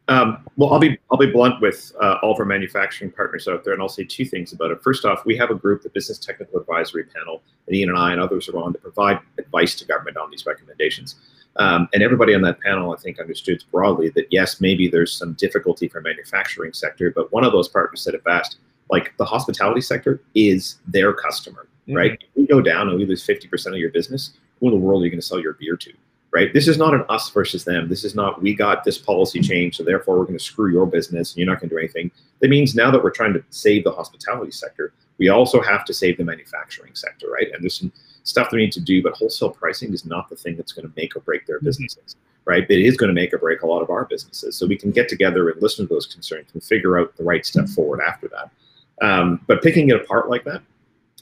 Um, 0.08 0.42
well, 0.56 0.72
I'll 0.72 0.78
be 0.78 0.98
I'll 1.10 1.18
be 1.18 1.30
blunt 1.30 1.60
with 1.60 1.92
uh, 2.00 2.16
all 2.22 2.32
of 2.32 2.38
our 2.40 2.46
manufacturing 2.46 3.10
partners 3.10 3.46
out 3.46 3.62
there, 3.62 3.74
and 3.74 3.82
I'll 3.82 3.90
say 3.90 4.04
two 4.04 4.24
things 4.24 4.54
about 4.54 4.70
it. 4.70 4.82
First 4.82 5.04
off, 5.04 5.24
we 5.26 5.36
have 5.36 5.50
a 5.50 5.54
group, 5.54 5.82
the 5.82 5.90
Business 5.90 6.18
Technical 6.18 6.58
Advisory 6.58 7.04
Panel, 7.04 7.42
and 7.66 7.76
Ian 7.76 7.90
and 7.90 7.98
I 7.98 8.12
and 8.12 8.20
others 8.20 8.48
are 8.48 8.56
on 8.56 8.72
to 8.72 8.78
provide 8.78 9.20
advice 9.38 9.74
to 9.76 9.84
government 9.84 10.16
on 10.16 10.30
these 10.30 10.46
recommendations. 10.46 11.16
Um, 11.58 11.88
and 11.92 12.02
everybody 12.02 12.34
on 12.34 12.42
that 12.42 12.60
panel, 12.60 12.92
I 12.92 12.96
think, 12.96 13.18
understood 13.18 13.64
broadly 13.72 14.10
that 14.10 14.26
yes, 14.30 14.60
maybe 14.60 14.88
there's 14.88 15.12
some 15.12 15.34
difficulty 15.34 15.88
for 15.88 16.00
manufacturing 16.00 16.72
sector, 16.72 17.10
but 17.10 17.32
one 17.32 17.44
of 17.44 17.52
those 17.52 17.68
partners 17.68 18.02
said 18.02 18.14
it 18.14 18.24
best: 18.24 18.58
like 18.90 19.12
the 19.18 19.24
hospitality 19.24 19.80
sector 19.80 20.22
is 20.34 20.78
their 20.86 21.12
customer, 21.12 21.66
mm-hmm. 21.88 21.96
right? 21.96 22.12
If 22.12 22.28
we 22.36 22.46
go 22.46 22.60
down 22.60 22.88
and 22.88 22.98
we 22.98 23.06
lose 23.06 23.26
50% 23.26 23.66
of 23.68 23.78
your 23.78 23.90
business, 23.90 24.32
who 24.60 24.68
in 24.68 24.72
the 24.72 24.78
world 24.78 25.02
are 25.02 25.04
you 25.04 25.10
going 25.10 25.20
to 25.20 25.26
sell 25.26 25.40
your 25.40 25.54
beer 25.54 25.76
to? 25.76 25.92
Right? 26.30 26.52
This 26.52 26.68
is 26.68 26.76
not 26.76 26.94
an 26.94 27.04
us 27.08 27.30
versus 27.30 27.64
them. 27.64 27.88
This 27.88 28.04
is 28.04 28.14
not 28.14 28.42
we 28.42 28.54
got 28.54 28.84
this 28.84 28.98
policy 28.98 29.40
change, 29.40 29.76
so 29.76 29.82
therefore 29.82 30.18
we're 30.18 30.24
going 30.24 30.38
to 30.38 30.44
screw 30.44 30.70
your 30.70 30.86
business 30.86 31.32
and 31.32 31.38
you're 31.38 31.46
not 31.46 31.60
going 31.60 31.70
to 31.70 31.74
do 31.74 31.78
anything. 31.78 32.10
That 32.40 32.50
means 32.50 32.74
now 32.74 32.90
that 32.90 33.02
we're 33.02 33.10
trying 33.10 33.32
to 33.34 33.44
save 33.50 33.84
the 33.84 33.92
hospitality 33.92 34.52
sector, 34.52 34.92
we 35.18 35.28
also 35.28 35.60
have 35.60 35.84
to 35.86 35.94
save 35.94 36.18
the 36.18 36.24
manufacturing 36.24 36.94
sector, 36.94 37.30
right? 37.30 37.48
And 37.52 37.62
there's 37.62 37.78
some 37.78 37.92
stuff 38.22 38.52
we 38.52 38.58
need 38.58 38.72
to 38.72 38.80
do, 38.80 39.02
but 39.02 39.14
wholesale 39.14 39.50
pricing 39.50 39.92
is 39.92 40.04
not 40.04 40.28
the 40.28 40.36
thing 40.36 40.56
that's 40.56 40.72
going 40.72 40.86
to 40.86 40.94
make 40.96 41.16
or 41.16 41.20
break 41.20 41.46
their 41.46 41.58
mm-hmm. 41.58 41.66
businesses, 41.66 42.16
right? 42.44 42.66
But 42.66 42.76
it 42.76 42.86
is 42.86 42.96
going 42.96 43.08
to 43.08 43.14
make 43.14 43.32
or 43.32 43.38
break 43.38 43.62
a 43.62 43.66
lot 43.66 43.82
of 43.82 43.90
our 43.90 44.04
businesses. 44.04 44.56
So 44.56 44.66
we 44.66 44.76
can 44.76 44.90
get 44.90 45.08
together 45.08 45.48
and 45.48 45.60
listen 45.62 45.86
to 45.88 45.94
those 45.94 46.06
concerns 46.06 46.48
and 46.52 46.62
figure 46.62 46.98
out 46.98 47.16
the 47.16 47.24
right 47.24 47.44
step 47.44 47.68
forward 47.68 48.00
after 48.06 48.28
that. 48.28 48.50
Um, 49.00 49.40
but 49.46 49.62
picking 49.62 49.88
it 49.88 49.96
apart 49.96 50.28
like 50.28 50.44
that 50.44 50.62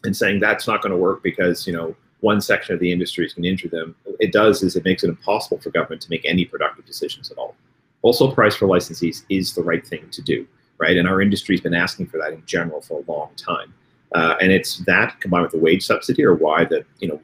and 0.05 0.17
saying 0.17 0.41
that's 0.41 0.67
not 0.67 0.83
going 0.83 0.93
to 0.93 0.97
work 0.97 1.23
because 1.23 1.67
you 1.67 1.73
know 1.73 1.95
one 2.27 2.41
section 2.41 2.75
of 2.75 2.81
the 2.81 2.91
industry 2.91 3.25
is 3.25 3.33
going 3.33 3.45
to 3.45 3.49
injure 3.49 3.69
them, 3.69 3.95
it 4.19 4.33
does 4.33 4.65
is 4.65 4.75
it 4.75 4.85
makes 4.85 5.05
it 5.05 5.09
impossible 5.09 5.59
for 5.61 5.71
government 5.71 6.03
to 6.03 6.11
make 6.11 6.25
any 6.25 6.45
productive 6.45 6.85
decisions 6.85 7.31
at 7.31 7.39
all. 7.39 7.55
Wholesale 8.03 8.33
price 8.33 8.57
for 8.57 8.67
licensees 8.67 9.23
is 9.29 9.55
the 9.55 9.63
right 9.63 9.87
thing 9.87 10.11
to 10.11 10.23
do, 10.23 10.45
right? 10.79 10.97
And 10.97 11.07
our 11.07 11.21
industry's 11.21 11.61
been 11.61 11.73
asking 11.73 12.09
for 12.09 12.19
that 12.19 12.33
in 12.33 12.43
general 12.45 12.81
for 12.81 13.01
a 13.01 13.11
long 13.11 13.31
time. 13.37 13.73
Uh, 14.13 14.35
and 14.41 14.51
it's 14.51 14.79
that 14.87 15.21
combined 15.21 15.45
with 15.45 15.53
the 15.53 15.59
wage 15.59 15.87
subsidy 15.87 16.25
or 16.25 16.35
why 16.35 16.65
that, 16.65 16.85
you 16.99 17.07
know, 17.07 17.21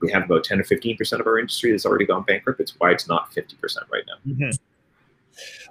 we 0.00 0.12
have 0.12 0.24
about 0.24 0.44
10 0.44 0.60
or 0.60 0.64
15% 0.64 1.20
of 1.20 1.26
our 1.26 1.38
industry 1.40 1.72
that's 1.72 1.84
already 1.84 2.06
gone 2.06 2.22
bankrupt. 2.22 2.60
It's 2.60 2.74
why 2.78 2.92
it's 2.92 3.08
not 3.08 3.32
50% 3.32 3.56
right 3.90 4.04
now. 4.06 4.32
Mm-hmm. 4.32 4.50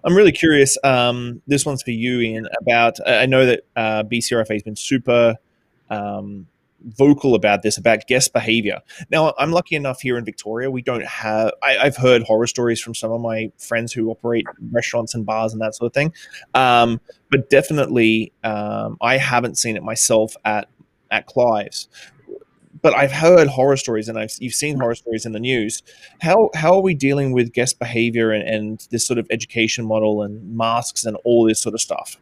I'm 0.04 0.16
really 0.18 0.34
curious. 0.34 0.78
Um, 0.84 1.42
this 1.48 1.66
one's 1.66 1.82
for 1.82 1.92
you, 1.92 2.20
Ian. 2.20 2.48
About 2.60 2.98
I 3.08 3.26
know 3.26 3.46
that 3.46 3.62
uh, 3.78 4.04
BCRFA 4.04 4.52
has 4.52 4.64
been 4.64 4.76
super 4.76 5.38
um, 5.90 6.48
vocal 6.84 7.36
about 7.36 7.62
this 7.62 7.78
about 7.78 8.08
guest 8.08 8.34
behavior. 8.34 8.82
Now, 9.10 9.34
I'm 9.38 9.52
lucky 9.52 9.76
enough 9.76 10.02
here 10.02 10.18
in 10.18 10.26
Victoria, 10.26 10.70
we 10.70 10.82
don't 10.82 11.06
have. 11.06 11.52
I, 11.64 11.74
have 11.84 11.98
heard 11.98 12.24
horror 12.24 12.48
stories 12.48 12.82
from 12.82 12.96
some 12.96 13.12
of 13.12 13.22
my 13.22 13.52
friends 13.58 13.94
who 13.94 14.10
operate 14.10 14.46
restaurants 14.72 15.14
and 15.16 15.26
bars 15.26 15.54
and 15.54 15.62
that 15.62 15.76
sort 15.76 15.88
of 15.88 15.94
thing. 15.94 16.14
Um, 16.54 17.00
but 17.30 17.50
definitely, 17.50 18.32
um, 18.44 18.98
I 19.02 19.18
haven't 19.18 19.58
seen 19.58 19.76
it 19.76 19.84
myself 19.84 20.36
at 20.46 20.68
at 21.12 21.28
Clive's. 21.28 21.88
But 22.82 22.94
I've 22.96 23.14
heard 23.14 23.48
horror 23.48 23.78
stories, 23.78 24.10
and 24.10 24.20
I've 24.20 24.32
you've 24.40 24.54
seen 24.54 24.78
horror 24.78 24.96
stories 24.96 25.26
in 25.26 25.32
the 25.32 25.40
news. 25.40 25.82
How 26.22 26.50
how 26.54 26.74
are 26.74 26.82
we 26.82 26.94
dealing 26.94 27.32
with 27.32 27.54
guest 27.54 27.80
behavior 27.80 28.32
and, 28.32 28.48
and 28.48 28.88
this 28.92 29.08
sort 29.08 29.20
of 29.20 29.28
education 29.30 29.86
model 29.86 30.22
and 30.22 30.58
masks 30.58 31.06
and 31.06 31.16
all 31.24 31.46
this 31.46 31.62
sort 31.62 31.76
of 31.76 31.82
stuff? 31.82 32.18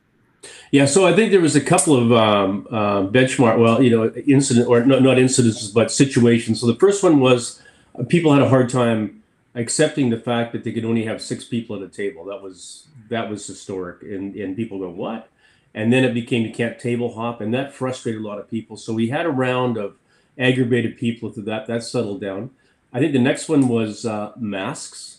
Yeah, 0.71 0.85
so 0.85 1.05
I 1.05 1.13
think 1.13 1.31
there 1.31 1.41
was 1.41 1.55
a 1.55 1.61
couple 1.61 1.95
of 1.95 2.11
um, 2.11 2.67
uh, 2.71 3.03
benchmark, 3.03 3.59
well, 3.59 3.81
you 3.81 3.89
know, 3.89 4.11
incident 4.25 4.67
or 4.67 4.83
no, 4.85 4.99
not 4.99 5.19
incidents, 5.19 5.67
but 5.67 5.91
situations. 5.91 6.61
So 6.61 6.67
the 6.67 6.75
first 6.75 7.03
one 7.03 7.19
was 7.19 7.61
uh, 7.97 8.03
people 8.03 8.33
had 8.33 8.41
a 8.41 8.49
hard 8.49 8.69
time 8.69 9.21
accepting 9.53 10.09
the 10.09 10.17
fact 10.17 10.53
that 10.53 10.63
they 10.63 10.71
could 10.71 10.85
only 10.85 11.03
have 11.05 11.21
six 11.21 11.43
people 11.43 11.75
at 11.75 11.81
a 11.81 11.87
table. 11.87 12.25
That 12.25 12.41
was 12.41 12.87
that 13.09 13.29
was 13.29 13.45
historic, 13.45 14.01
and 14.01 14.35
and 14.35 14.55
people 14.55 14.79
go 14.79 14.89
what? 14.89 15.27
And 15.73 15.91
then 15.91 16.03
it 16.03 16.13
became 16.13 16.45
you 16.45 16.53
can't 16.53 16.79
table 16.79 17.13
hop, 17.13 17.41
and 17.41 17.53
that 17.53 17.73
frustrated 17.73 18.21
a 18.21 18.27
lot 18.27 18.39
of 18.39 18.49
people. 18.49 18.77
So 18.77 18.93
we 18.93 19.09
had 19.09 19.25
a 19.25 19.29
round 19.29 19.77
of 19.77 19.95
aggravated 20.37 20.97
people 20.97 21.31
to 21.33 21.41
that. 21.43 21.67
That 21.67 21.83
settled 21.83 22.21
down. 22.21 22.51
I 22.93 22.99
think 22.99 23.13
the 23.13 23.19
next 23.19 23.47
one 23.47 23.67
was 23.67 24.05
uh, 24.05 24.31
masks. 24.37 25.17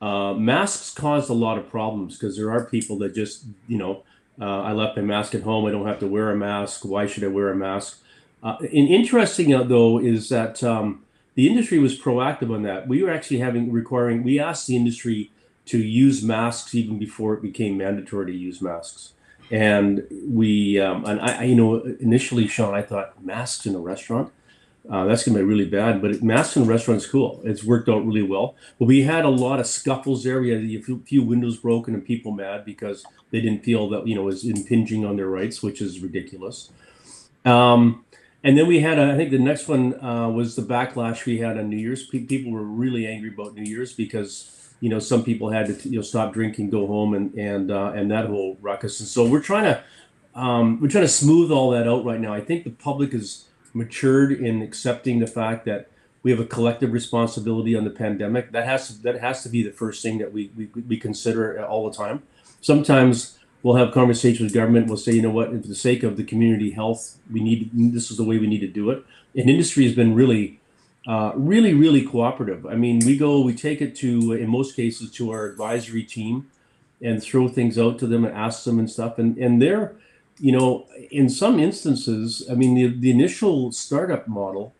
Uh, 0.00 0.32
masks 0.32 0.90
caused 0.92 1.28
a 1.28 1.34
lot 1.34 1.58
of 1.58 1.68
problems 1.68 2.16
because 2.16 2.36
there 2.36 2.50
are 2.50 2.64
people 2.64 2.96
that 2.98 3.14
just 3.14 3.44
you 3.66 3.76
know 3.76 4.02
uh, 4.40 4.62
I 4.62 4.72
left 4.72 4.96
my 4.96 5.02
mask 5.02 5.34
at 5.34 5.42
home. 5.42 5.66
I 5.66 5.70
don't 5.70 5.86
have 5.86 5.98
to 6.00 6.06
wear 6.06 6.30
a 6.30 6.36
mask. 6.36 6.84
Why 6.84 7.06
should 7.06 7.24
I 7.24 7.28
wear 7.28 7.50
a 7.50 7.56
mask? 7.56 8.02
Uh, 8.42 8.56
and 8.60 8.88
interesting 8.88 9.54
uh, 9.54 9.62
though 9.62 9.98
is 9.98 10.28
that 10.30 10.62
um, 10.64 11.04
the 11.34 11.46
industry 11.46 11.78
was 11.78 11.98
proactive 11.98 12.52
on 12.54 12.62
that. 12.62 12.88
We 12.88 13.02
were 13.02 13.10
actually 13.10 13.38
having 13.38 13.70
requiring. 13.70 14.22
We 14.22 14.40
asked 14.40 14.66
the 14.66 14.76
industry 14.76 15.30
to 15.66 15.78
use 15.78 16.22
masks 16.22 16.74
even 16.74 16.98
before 16.98 17.34
it 17.34 17.42
became 17.42 17.76
mandatory 17.76 18.32
to 18.32 18.36
use 18.36 18.62
masks. 18.62 19.12
And 19.50 20.06
we 20.10 20.80
um, 20.80 21.04
and 21.04 21.20
I, 21.20 21.40
I, 21.40 21.42
you 21.44 21.56
know, 21.56 21.80
initially, 22.00 22.46
Sean, 22.46 22.74
I 22.74 22.82
thought 22.82 23.22
masks 23.22 23.66
in 23.66 23.74
a 23.74 23.78
restaurant. 23.78 24.32
Uh, 24.88 25.04
that's 25.04 25.24
going 25.24 25.36
to 25.36 25.42
be 25.42 25.48
really 25.48 25.68
bad. 25.68 26.00
But 26.00 26.22
masks 26.22 26.56
in 26.56 26.62
a 26.62 26.66
restaurant 26.66 27.02
is 27.02 27.06
cool. 27.06 27.40
It's 27.44 27.62
worked 27.62 27.88
out 27.88 28.04
really 28.04 28.22
well. 28.22 28.54
But 28.78 28.86
we 28.86 29.02
had 29.02 29.24
a 29.24 29.28
lot 29.28 29.60
of 29.60 29.66
scuffles 29.66 30.24
there. 30.24 30.40
We 30.40 30.50
had 30.50 30.62
a 30.62 30.98
few, 31.04 31.22
windows 31.22 31.58
broken 31.58 31.94
and 31.94 32.04
people 32.04 32.32
mad 32.32 32.64
because 32.64 33.04
they 33.30 33.40
didn't 33.40 33.62
feel 33.62 33.88
that 33.90 34.06
you 34.06 34.14
know 34.14 34.22
was 34.22 34.44
impinging 34.44 35.04
on 35.04 35.16
their 35.16 35.28
rights, 35.28 35.62
which 35.62 35.80
is 35.80 36.00
ridiculous. 36.00 36.70
Um, 37.44 38.04
and 38.42 38.56
then 38.56 38.66
we 38.66 38.80
had, 38.80 38.98
a, 38.98 39.12
I 39.12 39.16
think 39.16 39.30
the 39.30 39.38
next 39.38 39.68
one 39.68 40.02
uh, 40.02 40.28
was 40.28 40.56
the 40.56 40.62
backlash 40.62 41.26
we 41.26 41.38
had 41.38 41.58
on 41.58 41.68
New 41.68 41.76
Year's. 41.76 42.06
People 42.06 42.52
were 42.52 42.62
really 42.62 43.06
angry 43.06 43.28
about 43.28 43.54
New 43.54 43.64
Year's 43.64 43.92
because 43.92 44.56
you 44.80 44.88
know 44.88 44.98
some 44.98 45.22
people 45.22 45.50
had 45.50 45.66
to 45.66 45.88
you 45.88 45.96
know 45.96 46.02
stop 46.02 46.32
drinking, 46.32 46.70
go 46.70 46.86
home, 46.86 47.14
and 47.14 47.34
and 47.34 47.70
uh, 47.70 47.92
and 47.94 48.10
that 48.10 48.26
whole 48.26 48.56
ruckus. 48.60 48.98
And 49.00 49.08
so 49.08 49.28
we're 49.28 49.42
trying 49.42 49.64
to 49.64 49.84
um, 50.34 50.80
we're 50.80 50.88
trying 50.88 51.04
to 51.04 51.08
smooth 51.08 51.50
all 51.50 51.70
that 51.70 51.86
out 51.86 52.04
right 52.04 52.20
now. 52.20 52.32
I 52.32 52.40
think 52.40 52.64
the 52.64 52.70
public 52.70 53.12
is 53.12 53.44
matured 53.72 54.32
in 54.32 54.62
accepting 54.62 55.18
the 55.18 55.26
fact 55.26 55.64
that 55.64 55.88
we 56.22 56.30
have 56.30 56.40
a 56.40 56.44
collective 56.44 56.92
responsibility 56.92 57.74
on 57.74 57.84
the 57.84 57.90
pandemic. 57.90 58.52
That 58.52 58.66
has 58.66 58.88
to, 58.88 59.02
that 59.02 59.20
has 59.20 59.42
to 59.44 59.48
be 59.48 59.62
the 59.62 59.70
first 59.72 60.02
thing 60.02 60.18
that 60.18 60.32
we, 60.32 60.50
we, 60.56 60.66
we 60.66 60.96
consider 60.98 61.64
all 61.64 61.88
the 61.88 61.96
time 61.96 62.22
sometimes 62.60 63.38
we'll 63.62 63.76
have 63.76 63.92
conversations 63.92 64.40
with 64.40 64.54
government. 64.54 64.86
We'll 64.86 64.96
say, 64.96 65.12
you 65.12 65.22
know 65.22 65.30
what, 65.30 65.50
for 65.50 65.56
the 65.56 65.74
sake 65.74 66.02
of 66.02 66.16
the 66.16 66.24
community 66.24 66.70
health, 66.70 67.18
we 67.30 67.40
need 67.40 67.70
this 67.74 68.10
is 68.10 68.16
the 68.16 68.24
way 68.24 68.38
we 68.38 68.46
need 68.46 68.60
to 68.60 68.68
do 68.68 68.90
it. 68.90 69.04
And 69.34 69.48
industry 69.48 69.84
has 69.84 69.94
been 69.94 70.14
really, 70.14 70.60
uh, 71.06 71.32
really, 71.34 71.74
really 71.74 72.04
cooperative. 72.04 72.66
I 72.66 72.74
mean, 72.74 73.00
we 73.04 73.16
go, 73.16 73.40
we 73.40 73.54
take 73.54 73.80
it 73.80 73.94
to, 73.96 74.32
in 74.32 74.48
most 74.48 74.76
cases, 74.76 75.10
to 75.12 75.30
our 75.30 75.46
advisory 75.46 76.02
team, 76.02 76.50
and 77.02 77.22
throw 77.22 77.48
things 77.48 77.78
out 77.78 77.98
to 77.98 78.06
them 78.06 78.24
and 78.24 78.36
ask 78.36 78.64
them 78.64 78.78
and 78.78 78.90
stuff. 78.90 79.18
And 79.18 79.38
and 79.38 79.60
they're, 79.60 79.94
you 80.40 80.52
know, 80.52 80.86
in 81.10 81.28
some 81.28 81.60
instances, 81.60 82.46
I 82.50 82.54
mean, 82.54 82.74
the 82.74 82.88
the 82.88 83.10
initial 83.10 83.72
startup 83.72 84.26
model. 84.28 84.74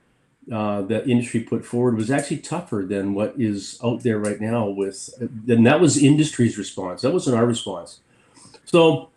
Uh, 0.51 0.83
that 0.83 1.07
industry 1.07 1.39
put 1.39 1.65
forward 1.65 1.97
was 1.97 2.11
actually 2.11 2.39
tougher 2.39 2.85
than 2.89 3.15
what 3.15 3.33
is 3.39 3.79
out 3.85 4.03
there 4.03 4.19
right 4.19 4.41
now 4.41 4.67
with 4.67 5.11
and 5.47 5.65
that 5.65 5.81
was 5.81 6.03
industry's 6.03 6.59
response. 6.59 7.03
That 7.03 7.13
wasn't 7.13 7.37
our 7.37 7.47
response. 7.47 8.01
So 8.65 9.11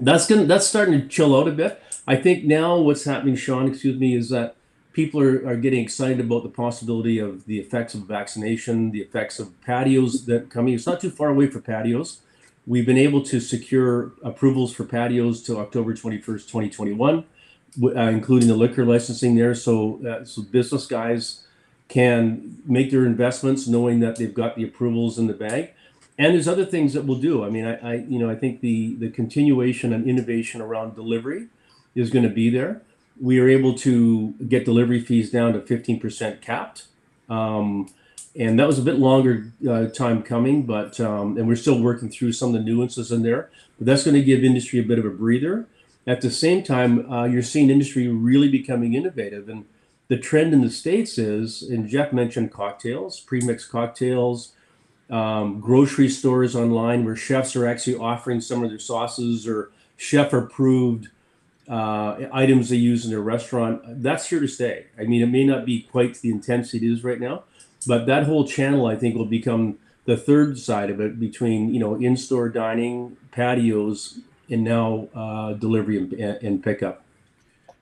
that's 0.00 0.26
gonna 0.26 0.46
that's 0.46 0.66
starting 0.66 0.98
to 0.98 1.08
chill 1.08 1.38
out 1.38 1.48
a 1.48 1.50
bit. 1.50 1.82
I 2.06 2.16
think 2.16 2.44
now 2.44 2.78
what's 2.78 3.04
happening 3.04 3.36
sean 3.36 3.68
excuse 3.68 3.98
me 3.98 4.14
is 4.14 4.30
that 4.30 4.54
people 4.94 5.20
are, 5.20 5.46
are 5.46 5.56
getting 5.56 5.82
excited 5.82 6.20
about 6.20 6.42
the 6.42 6.48
possibility 6.48 7.18
of 7.18 7.44
the 7.44 7.58
effects 7.58 7.92
of 7.92 8.02
vaccination 8.02 8.92
the 8.92 9.00
effects 9.02 9.38
of 9.38 9.60
patios 9.62 10.24
that 10.26 10.48
coming. 10.48 10.72
It's 10.74 10.86
not 10.86 11.00
too 11.00 11.10
far 11.10 11.28
away 11.28 11.48
for 11.48 11.60
patios 11.60 12.22
we've 12.66 12.86
been 12.86 12.98
able 12.98 13.22
to 13.22 13.40
secure 13.40 14.12
approvals 14.22 14.72
for 14.72 14.84
patios 14.84 15.42
till 15.42 15.58
october 15.58 15.94
21st 15.94 16.46
2021 16.46 17.24
uh, 17.82 17.88
including 18.00 18.48
the 18.48 18.54
liquor 18.54 18.84
licensing 18.84 19.34
there. 19.34 19.54
So, 19.54 20.04
uh, 20.06 20.24
so 20.24 20.42
business 20.42 20.86
guys 20.86 21.46
can 21.88 22.58
make 22.66 22.90
their 22.90 23.04
investments 23.06 23.66
knowing 23.66 24.00
that 24.00 24.16
they've 24.16 24.32
got 24.32 24.56
the 24.56 24.64
approvals 24.64 25.18
in 25.18 25.26
the 25.26 25.34
bag. 25.34 25.70
And 26.18 26.34
there's 26.34 26.48
other 26.48 26.66
things 26.66 26.92
that 26.92 27.04
we'll 27.04 27.18
do. 27.18 27.44
I 27.44 27.50
mean, 27.50 27.66
I, 27.66 27.76
I 27.76 27.94
you 27.94 28.18
know, 28.18 28.30
I 28.30 28.34
think 28.34 28.60
the 28.60 28.94
the 28.96 29.10
continuation 29.10 29.92
and 29.92 30.06
innovation 30.06 30.60
around 30.60 30.94
delivery 30.94 31.48
is 31.94 32.10
going 32.10 32.24
to 32.24 32.30
be 32.30 32.50
there. 32.50 32.82
We 33.20 33.38
are 33.40 33.48
able 33.48 33.74
to 33.78 34.32
get 34.48 34.64
delivery 34.64 35.00
fees 35.00 35.30
down 35.30 35.52
to 35.54 35.60
15% 35.60 36.40
capped. 36.40 36.84
And 38.34 38.58
that 38.58 38.66
was 38.66 38.78
a 38.78 38.82
bit 38.82 38.98
longer 38.98 39.52
uh, 39.68 39.86
time 39.86 40.22
coming, 40.22 40.64
but 40.64 40.98
um, 41.00 41.36
and 41.36 41.46
we're 41.46 41.56
still 41.56 41.80
working 41.80 42.08
through 42.08 42.32
some 42.32 42.48
of 42.48 42.54
the 42.54 42.60
nuances 42.60 43.12
in 43.12 43.22
there. 43.22 43.50
But 43.78 43.86
that's 43.86 44.04
going 44.04 44.14
to 44.14 44.22
give 44.22 44.42
industry 44.42 44.78
a 44.78 44.84
bit 44.84 44.98
of 44.98 45.04
a 45.04 45.10
breather. 45.10 45.66
At 46.06 46.20
the 46.22 46.30
same 46.30 46.62
time, 46.62 47.10
uh, 47.12 47.24
you're 47.24 47.42
seeing 47.42 47.70
industry 47.70 48.08
really 48.08 48.48
becoming 48.48 48.94
innovative. 48.94 49.48
And 49.48 49.66
the 50.08 50.16
trend 50.16 50.52
in 50.52 50.62
the 50.62 50.70
States 50.70 51.18
is, 51.18 51.62
and 51.62 51.88
Jeff 51.88 52.12
mentioned 52.12 52.52
cocktails, 52.52 53.20
pre-mixed 53.20 53.70
cocktails, 53.70 54.52
um, 55.10 55.60
grocery 55.60 56.08
stores 56.08 56.56
online 56.56 57.04
where 57.04 57.14
chefs 57.14 57.54
are 57.54 57.66
actually 57.66 57.96
offering 57.96 58.40
some 58.40 58.64
of 58.64 58.70
their 58.70 58.78
sauces 58.78 59.46
or 59.46 59.70
chef 59.96 60.32
approved 60.32 61.08
uh, 61.68 62.16
items 62.32 62.70
they 62.70 62.76
use 62.76 63.04
in 63.04 63.10
their 63.10 63.20
restaurant. 63.20 63.82
That's 64.02 64.28
here 64.28 64.40
to 64.40 64.48
stay. 64.48 64.86
I 64.98 65.04
mean, 65.04 65.22
it 65.22 65.26
may 65.26 65.44
not 65.44 65.64
be 65.64 65.82
quite 65.82 66.16
the 66.16 66.30
intensity 66.30 66.86
it 66.86 66.92
is 66.92 67.04
right 67.04 67.20
now, 67.20 67.44
but 67.86 68.06
that 68.06 68.24
whole 68.24 68.46
channel, 68.46 68.86
I 68.86 68.96
think, 68.96 69.16
will 69.16 69.26
become 69.26 69.78
the 70.04 70.16
third 70.16 70.58
side 70.58 70.90
of 70.90 71.00
it 71.00 71.20
between, 71.20 71.72
you 71.72 71.80
know, 71.80 71.94
in-store 71.94 72.48
dining, 72.48 73.16
patios, 73.30 74.18
and 74.50 74.64
now 74.64 75.08
uh, 75.14 75.52
delivery 75.54 75.98
and, 75.98 76.12
and 76.12 76.62
pickup. 76.62 77.04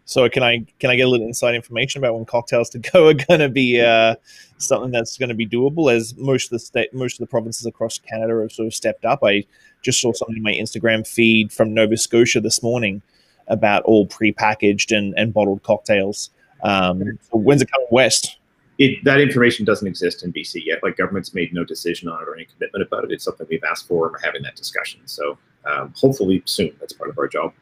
So 0.04 0.28
can 0.28 0.42
I 0.42 0.66
can 0.80 0.90
I 0.90 0.96
get 0.96 1.02
a 1.02 1.08
little 1.08 1.26
inside 1.26 1.54
information 1.54 2.00
about 2.00 2.14
when 2.14 2.24
cocktails 2.24 2.68
to 2.70 2.80
go 2.80 3.08
are 3.10 3.14
going 3.14 3.38
to 3.38 3.48
be 3.48 3.80
uh, 3.80 4.16
something 4.58 4.90
that's 4.90 5.16
going 5.16 5.28
to 5.28 5.36
be 5.36 5.46
doable? 5.46 5.92
As 5.92 6.16
most 6.16 6.46
of 6.46 6.50
the 6.50 6.58
state, 6.58 6.92
most 6.92 7.14
of 7.14 7.18
the 7.20 7.30
provinces 7.30 7.64
across 7.64 7.98
Canada 7.98 8.40
have 8.40 8.50
sort 8.50 8.66
of 8.66 8.74
stepped 8.74 9.04
up. 9.04 9.20
I 9.22 9.44
just 9.82 10.00
saw 10.00 10.12
something 10.12 10.36
in 10.36 10.42
my 10.42 10.52
Instagram 10.52 11.06
feed 11.06 11.52
from 11.52 11.72
Nova 11.72 11.96
Scotia 11.96 12.40
this 12.40 12.60
morning 12.60 13.02
about 13.46 13.84
all 13.84 14.04
pre-packaged 14.06 14.90
and, 14.90 15.14
and 15.16 15.32
bottled 15.32 15.62
cocktails. 15.62 16.30
Um, 16.64 17.18
so 17.22 17.38
when's 17.38 17.62
it 17.62 17.70
coming 17.70 17.88
west? 17.92 18.39
It, 18.80 19.04
that 19.04 19.20
information 19.20 19.66
doesn't 19.66 19.86
exist 19.86 20.24
in 20.24 20.32
BC 20.32 20.64
yet. 20.64 20.82
Like 20.82 20.96
government's 20.96 21.34
made 21.34 21.52
no 21.52 21.64
decision 21.64 22.08
on 22.08 22.22
it 22.22 22.26
or 22.26 22.34
any 22.34 22.46
commitment 22.46 22.82
about 22.82 23.04
it. 23.04 23.12
It's 23.12 23.24
something 23.24 23.46
we've 23.50 23.62
asked 23.62 23.86
for 23.86 24.06
and 24.06 24.12
we're 24.12 24.24
having 24.24 24.42
that 24.42 24.56
discussion. 24.56 25.00
So 25.04 25.36
um, 25.66 25.92
hopefully 25.94 26.42
soon. 26.46 26.74
That's 26.80 26.94
part 26.94 27.10
of 27.10 27.18
our 27.18 27.28
job. 27.28 27.52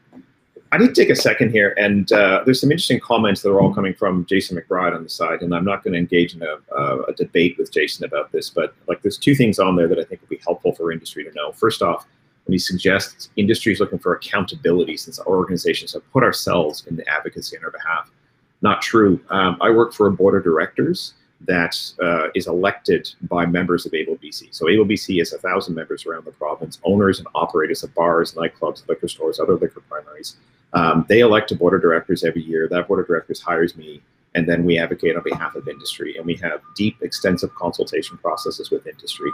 I 0.71 0.77
need 0.77 0.87
to 0.87 0.93
take 0.93 1.09
a 1.09 1.15
second 1.15 1.49
here, 1.51 1.73
and 1.77 2.11
uh, 2.11 2.43
there's 2.45 2.61
some 2.61 2.71
interesting 2.71 2.99
comments 2.99 3.41
that 3.41 3.49
are 3.49 3.59
all 3.59 3.73
coming 3.73 3.95
from 3.95 4.25
Jason 4.27 4.55
McBride 4.55 4.95
on 4.95 5.01
the 5.01 5.09
side, 5.09 5.41
and 5.41 5.53
I'm 5.53 5.65
not 5.65 5.83
going 5.83 5.93
to 5.93 5.99
engage 5.99 6.35
in 6.35 6.43
a, 6.43 6.57
a, 6.75 7.01
a, 7.05 7.13
debate 7.13 7.57
with 7.57 7.71
Jason 7.71 8.05
about 8.05 8.31
this, 8.31 8.51
but 8.51 8.75
like 8.87 9.01
there's 9.01 9.17
two 9.17 9.33
things 9.33 9.57
on 9.57 9.75
there 9.75 9.87
that 9.87 9.97
I 9.97 10.03
think 10.03 10.21
would 10.21 10.29
be 10.29 10.39
helpful 10.45 10.73
for 10.73 10.91
industry 10.91 11.23
to 11.23 11.31
know. 11.33 11.51
First 11.53 11.81
off, 11.81 12.05
when 12.45 12.53
he 12.53 12.59
suggests 12.59 13.31
industry 13.35 13.73
is 13.73 13.79
looking 13.79 13.97
for 13.97 14.13
accountability 14.13 14.95
since 14.95 15.17
our 15.17 15.35
organizations 15.35 15.93
have 15.93 16.07
put 16.11 16.23
ourselves 16.23 16.85
in 16.85 16.95
the 16.95 17.09
advocacy 17.09 17.57
on 17.57 17.63
our 17.63 17.71
behalf, 17.71 18.11
not 18.61 18.81
true. 18.81 19.19
Um, 19.29 19.57
I 19.61 19.69
work 19.69 19.93
for 19.93 20.07
a 20.07 20.11
board 20.11 20.35
of 20.35 20.43
directors 20.43 21.13
that 21.41 21.77
uh, 22.01 22.27
is 22.35 22.47
elected 22.47 23.09
by 23.23 23.45
members 23.45 23.85
of 23.85 23.93
Able 23.93 24.17
BC. 24.17 24.53
So 24.53 24.67
Able 24.67 24.85
BC 24.85 25.19
has 25.19 25.31
a 25.31 25.37
thousand 25.37 25.75
members 25.75 26.05
around 26.05 26.25
the 26.25 26.31
province, 26.31 26.79
owners 26.83 27.19
and 27.19 27.27
operators 27.33 27.83
of 27.83 27.93
bars, 27.95 28.33
nightclubs, 28.33 28.87
liquor 28.87 29.07
stores, 29.07 29.39
other 29.39 29.55
liquor 29.55 29.81
primaries. 29.81 30.35
Um, 30.73 31.05
they 31.07 31.21
elect 31.21 31.51
a 31.51 31.55
board 31.55 31.73
of 31.73 31.81
directors 31.81 32.23
every 32.23 32.43
year. 32.43 32.67
That 32.67 32.87
board 32.87 32.99
of 32.99 33.07
directors 33.07 33.41
hires 33.41 33.75
me, 33.75 34.01
and 34.35 34.47
then 34.47 34.65
we 34.65 34.77
advocate 34.77 35.15
on 35.15 35.23
behalf 35.23 35.55
of 35.55 35.67
industry. 35.67 36.17
And 36.17 36.25
we 36.25 36.35
have 36.35 36.61
deep, 36.75 36.97
extensive 37.01 37.53
consultation 37.55 38.17
processes 38.17 38.69
with 38.69 38.85
industry. 38.85 39.31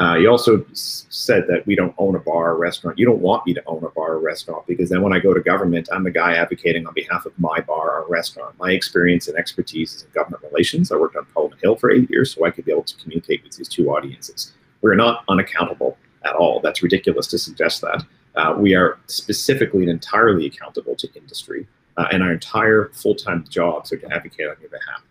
Uh, 0.00 0.14
you 0.14 0.30
also 0.30 0.64
said 0.72 1.44
that 1.48 1.66
we 1.66 1.74
don't 1.74 1.94
own 1.98 2.14
a 2.14 2.20
bar 2.20 2.52
or 2.52 2.56
restaurant. 2.56 2.96
You 2.98 3.04
don't 3.04 3.20
want 3.20 3.44
me 3.46 3.54
to 3.54 3.62
own 3.66 3.82
a 3.82 3.88
bar 3.88 4.12
or 4.12 4.20
restaurant 4.20 4.64
because 4.68 4.90
then 4.90 5.02
when 5.02 5.12
I 5.12 5.18
go 5.18 5.34
to 5.34 5.40
government, 5.40 5.88
I'm 5.90 6.04
the 6.04 6.12
guy 6.12 6.34
advocating 6.34 6.86
on 6.86 6.94
behalf 6.94 7.26
of 7.26 7.36
my 7.36 7.60
bar 7.60 8.02
or 8.02 8.08
restaurant. 8.08 8.56
My 8.60 8.70
experience 8.70 9.26
and 9.26 9.36
expertise 9.36 9.96
is 9.96 10.02
in 10.04 10.10
government 10.12 10.44
relations. 10.44 10.92
I 10.92 10.96
worked 10.96 11.16
on 11.16 11.26
Parliament 11.34 11.60
Hill 11.60 11.74
for 11.74 11.90
eight 11.90 12.08
years, 12.10 12.32
so 12.32 12.44
I 12.44 12.52
could 12.52 12.64
be 12.64 12.70
able 12.70 12.84
to 12.84 12.96
communicate 12.96 13.42
with 13.42 13.56
these 13.56 13.68
two 13.68 13.90
audiences. 13.90 14.52
We're 14.82 14.94
not 14.94 15.24
unaccountable 15.28 15.98
at 16.24 16.36
all. 16.36 16.60
That's 16.60 16.80
ridiculous 16.80 17.26
to 17.28 17.38
suggest 17.38 17.80
that. 17.80 18.04
Uh, 18.36 18.54
we 18.56 18.76
are 18.76 19.00
specifically 19.06 19.82
and 19.82 19.90
entirely 19.90 20.46
accountable 20.46 20.94
to 20.94 21.08
industry, 21.16 21.66
uh, 21.96 22.06
and 22.12 22.22
our 22.22 22.32
entire 22.32 22.90
full-time 22.92 23.44
jobs 23.48 23.92
are 23.92 23.96
to 23.96 24.12
advocate 24.12 24.48
on 24.48 24.54
your 24.60 24.70
behalf. 24.70 25.02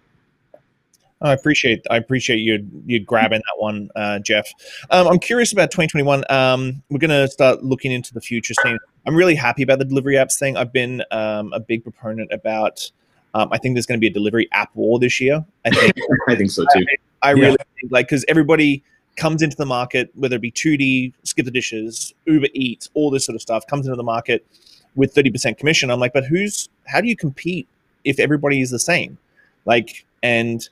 I 1.22 1.34
appreciate 1.34 1.86
I 1.90 1.98
appreciate 1.98 2.38
you 2.38 2.66
you 2.86 3.00
grabbing 3.00 3.40
that 3.40 3.62
one, 3.62 3.90
uh, 3.96 4.20
Jeff. 4.20 4.52
Um, 4.92 5.08
I'm 5.08 5.20
curious 5.20 5.52
about 5.52 5.72
2021. 5.72 6.24
Um, 6.30 6.84
we're 6.90 7.00
going 7.00 7.10
to 7.10 7.28
start 7.28 7.64
looking 7.64 7.92
into 7.92 8.14
the 8.14 8.22
future 8.22 8.54
scene. 8.62 8.78
I'm 9.06 9.16
really 9.16 9.36
happy 9.36 9.64
about 9.64 9.80
the 9.80 9.86
delivery 9.86 10.16
apps 10.16 10.38
thing. 10.38 10.58
I've 10.58 10.72
been 10.72 11.04
um, 11.12 11.54
a 11.54 11.60
big 11.60 11.84
proponent 11.84 12.32
about. 12.32 12.92
Um, 13.34 13.50
I 13.52 13.58
think 13.58 13.76
there's 13.76 13.86
going 13.86 14.00
to 14.00 14.02
be 14.02 14.08
a 14.08 14.14
delivery 14.14 14.48
app 14.52 14.76
war 14.76 15.00
this 15.00 15.20
year. 15.20 15.44
I 15.66 15.72
think. 15.72 15.96
I 16.28 16.36
think 16.36 16.52
so 16.52 16.66
too. 16.74 16.86
I, 17.24 17.30
I 17.30 17.34
yeah. 17.34 17.42
really 17.42 17.58
think 17.80 17.92
like 17.92 18.08
because 18.08 18.24
everybody 18.28 18.84
comes 19.16 19.42
into 19.42 19.58
the 19.58 19.66
market, 19.66 20.12
whether 20.16 20.36
it 20.36 20.42
be 20.42 20.52
2D, 20.52 21.14
Skip 21.24 21.46
the 21.46 21.52
Dishes, 21.52 22.14
Uber 22.26 22.48
Eats, 22.54 22.90
all 22.94 23.10
this 23.10 23.26
sort 23.26 23.36
of 23.36 23.42
stuff, 23.42 23.66
comes 23.68 23.88
into 23.88 23.96
the 23.96 24.04
market 24.04 24.46
with 24.96 25.14
30% 25.14 25.58
commission. 25.58 25.90
I'm 25.90 26.00
like, 26.00 26.14
but 26.14 26.26
who's? 26.26 26.70
How 26.86 27.02
do 27.02 27.08
you 27.08 27.16
compete 27.16 27.68
if 28.04 28.20
everybody 28.20 28.62
is 28.62 28.70
the 28.70 28.80
same? 28.80 29.18
Like, 29.66 30.06
and 30.24 30.68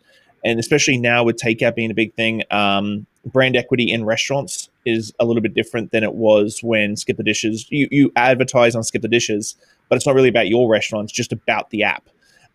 and 0.45 0.59
especially 0.59 0.97
now 0.97 1.23
with 1.23 1.35
takeout 1.37 1.75
being 1.75 1.91
a 1.91 1.95
big 1.95 2.13
thing, 2.13 2.43
um, 2.51 3.05
brand 3.25 3.57
equity 3.57 3.91
in 3.91 4.05
restaurants 4.05 4.69
is 4.85 5.11
a 5.19 5.25
little 5.25 5.41
bit 5.41 5.53
different 5.53 5.91
than 5.91 6.03
it 6.03 6.13
was 6.13 6.61
when 6.61 6.95
Skip 6.95 7.17
the 7.17 7.23
Dishes. 7.23 7.65
You 7.69 7.87
you 7.91 8.11
advertise 8.15 8.75
on 8.75 8.83
Skip 8.83 9.01
the 9.01 9.07
Dishes, 9.07 9.55
but 9.89 9.95
it's 9.95 10.05
not 10.05 10.15
really 10.15 10.29
about 10.29 10.47
your 10.47 10.69
restaurant; 10.69 11.05
it's 11.05 11.13
just 11.13 11.33
about 11.33 11.71
the 11.71 11.83
app. 11.83 12.07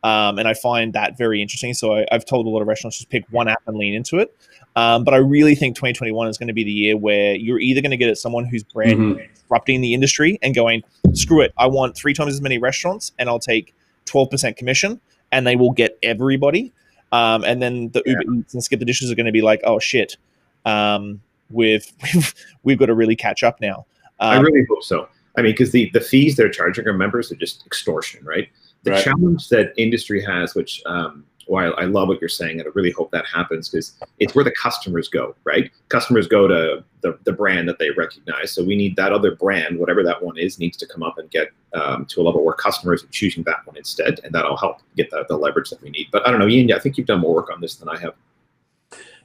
Um, 0.02 0.38
and 0.38 0.48
I 0.48 0.54
find 0.54 0.94
that 0.94 1.18
very 1.18 1.42
interesting. 1.42 1.74
So 1.74 1.94
I, 1.94 2.06
have 2.10 2.24
told 2.24 2.46
a 2.46 2.48
lot 2.48 2.62
of 2.62 2.68
restaurants 2.68 2.96
just 2.96 3.10
pick 3.10 3.24
one 3.30 3.48
app 3.48 3.60
and 3.66 3.76
lean 3.76 3.92
into 3.92 4.18
it. 4.18 4.34
Um, 4.76 5.04
but 5.04 5.12
I 5.12 5.18
really 5.18 5.54
think 5.54 5.76
2021 5.76 6.28
is 6.28 6.38
going 6.38 6.46
to 6.46 6.54
be 6.54 6.64
the 6.64 6.72
year 6.72 6.96
where 6.96 7.34
you're 7.34 7.58
either 7.58 7.82
going 7.82 7.90
to 7.90 7.98
get 7.98 8.08
at 8.08 8.16
someone 8.16 8.46
who's 8.46 8.62
brand 8.62 8.98
mm-hmm. 8.98 9.34
disrupting 9.34 9.82
the 9.82 9.92
industry 9.92 10.38
and 10.42 10.54
going, 10.54 10.82
screw 11.12 11.42
it, 11.42 11.52
I 11.58 11.66
want 11.66 11.96
three 11.96 12.14
times 12.14 12.32
as 12.32 12.40
many 12.40 12.56
restaurants 12.56 13.12
and 13.18 13.28
I'll 13.28 13.40
take 13.40 13.74
12% 14.06 14.56
commission, 14.56 15.00
and 15.32 15.46
they 15.46 15.56
will 15.56 15.72
get 15.72 15.98
everybody. 16.02 16.72
Um, 17.12 17.44
and 17.44 17.60
then 17.60 17.90
the 17.90 18.02
yeah. 18.06 18.14
Uber 18.20 18.34
Eats 18.34 18.54
and 18.54 18.62
Skip 18.62 18.78
the 18.78 18.84
Dishes 18.84 19.10
are 19.10 19.14
going 19.14 19.26
to 19.26 19.32
be 19.32 19.42
like, 19.42 19.60
oh 19.64 19.78
shit, 19.78 20.16
um, 20.64 21.20
we've, 21.50 21.86
we've 22.14 22.34
we've 22.62 22.78
got 22.78 22.86
to 22.86 22.94
really 22.94 23.16
catch 23.16 23.42
up 23.42 23.60
now. 23.60 23.86
Um, 24.20 24.30
I 24.30 24.40
really 24.40 24.66
hope 24.68 24.84
so. 24.84 25.08
I 25.36 25.42
mean, 25.42 25.52
because 25.52 25.72
the 25.72 25.90
the 25.90 26.00
fees 26.00 26.36
they're 26.36 26.50
charging 26.50 26.86
our 26.86 26.92
members 26.92 27.30
are 27.32 27.36
just 27.36 27.66
extortion, 27.66 28.24
right? 28.24 28.48
The 28.82 28.92
right. 28.92 29.04
challenge 29.04 29.48
that 29.48 29.72
industry 29.76 30.22
has, 30.24 30.54
which 30.54 30.82
um, 30.86 31.24
well, 31.50 31.74
I, 31.76 31.86
love 31.86 32.06
what 32.06 32.20
you're 32.20 32.28
saying, 32.28 32.60
and 32.60 32.68
I 32.68 32.70
really 32.74 32.92
hope 32.92 33.10
that 33.10 33.26
happens 33.26 33.68
because 33.68 33.94
it's 34.20 34.36
where 34.36 34.44
the 34.44 34.52
customers 34.52 35.08
go, 35.08 35.34
right? 35.42 35.68
Customers 35.88 36.28
go 36.28 36.46
to 36.46 36.84
the, 37.00 37.18
the 37.24 37.32
brand 37.32 37.68
that 37.68 37.80
they 37.80 37.90
recognize. 37.90 38.52
So 38.52 38.62
we 38.62 38.76
need 38.76 38.94
that 38.94 39.12
other 39.12 39.34
brand, 39.34 39.76
whatever 39.76 40.04
that 40.04 40.22
one 40.22 40.38
is, 40.38 40.60
needs 40.60 40.76
to 40.76 40.86
come 40.86 41.02
up 41.02 41.18
and 41.18 41.28
get 41.28 41.48
um, 41.74 42.06
to 42.06 42.20
a 42.20 42.22
level 42.22 42.44
where 42.44 42.54
customers 42.54 43.02
are 43.02 43.08
choosing 43.08 43.42
that 43.44 43.66
one 43.66 43.76
instead, 43.76 44.20
and 44.22 44.32
that'll 44.32 44.56
help 44.56 44.78
get 44.96 45.10
the, 45.10 45.24
the 45.28 45.36
leverage 45.36 45.70
that 45.70 45.82
we 45.82 45.90
need. 45.90 46.06
But 46.12 46.24
I 46.24 46.30
don't 46.30 46.38
know, 46.38 46.46
Ian, 46.46 46.72
I 46.72 46.78
think 46.78 46.96
you've 46.96 47.08
done 47.08 47.18
more 47.18 47.34
work 47.34 47.50
on 47.50 47.60
this 47.60 47.74
than 47.74 47.88
I 47.88 47.98
have. 47.98 48.14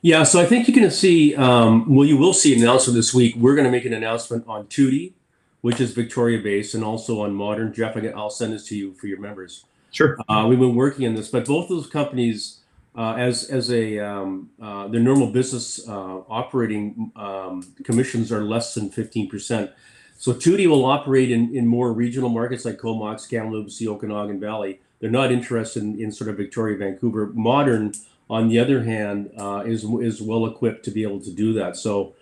Yeah, 0.02 0.24
so 0.24 0.42
I 0.42 0.46
think 0.46 0.68
you're 0.68 0.76
going 0.76 0.90
to 0.90 0.96
see, 0.96 1.36
um, 1.36 1.94
well, 1.94 2.08
you 2.08 2.18
will 2.18 2.34
see 2.34 2.56
an 2.56 2.62
announcement 2.64 2.96
this 2.96 3.14
week. 3.14 3.36
We're 3.36 3.56
going 3.56 3.66
to 3.66 3.72
make 3.72 3.86
an 3.86 3.94
announcement 3.94 4.46
on 4.48 4.66
Toody, 4.66 5.14
which 5.62 5.80
is 5.80 5.92
Victoria 5.92 6.42
based, 6.42 6.74
and 6.74 6.84
also 6.84 7.22
on 7.22 7.36
Modern. 7.36 7.72
Jeff, 7.72 7.96
I'll 8.16 8.32
send 8.32 8.54
this 8.54 8.68
to 8.70 8.76
you 8.76 8.96
for 8.96 9.06
your 9.06 9.20
members. 9.20 9.66
Sure. 9.96 10.18
Uh, 10.28 10.46
we've 10.50 10.60
been 10.60 10.76
working 10.76 11.08
on 11.08 11.16
this, 11.16 11.30
but 11.30 11.46
both 11.46 11.70
those 11.70 11.88
companies, 11.88 12.60
uh, 12.98 13.14
as 13.14 13.46
as 13.46 13.72
a 13.72 13.98
um, 13.98 14.50
uh, 14.62 14.90
their 14.90 15.00
normal 15.00 15.28
business 15.28 15.88
uh, 15.88 16.18
operating 16.28 17.14
um, 17.16 17.64
commissions 17.86 18.30
are 18.30 18.44
less 18.44 18.74
than 18.74 18.90
fifteen 18.90 19.30
percent. 19.30 19.72
So 20.18 20.34
Toody 20.34 20.68
will 20.68 20.84
operate 20.84 21.32
in, 21.32 21.56
in 21.56 21.66
more 21.66 21.94
regional 21.94 22.30
markets 22.30 22.66
like 22.66 22.78
Comox, 22.78 23.26
Kamloops, 23.30 23.78
the 23.78 23.88
Okanagan 23.88 24.38
Valley. 24.38 24.82
They're 25.00 25.10
not 25.10 25.32
interested 25.32 25.84
in, 25.84 25.98
in 25.98 26.12
sort 26.12 26.30
of 26.30 26.36
Victoria, 26.36 26.78
Vancouver. 26.78 27.28
Modern, 27.34 27.94
on 28.30 28.50
the 28.50 28.60
other 28.60 28.84
hand, 28.84 29.32
uh, 29.38 29.64
is 29.66 29.86
is 30.02 30.22
well 30.22 30.46
equipped 30.46 30.84
to 30.86 30.92
be 30.92 31.04
able 31.04 31.22
to 31.22 31.32
do 31.32 31.54
that. 31.54 31.78
So 31.78 32.16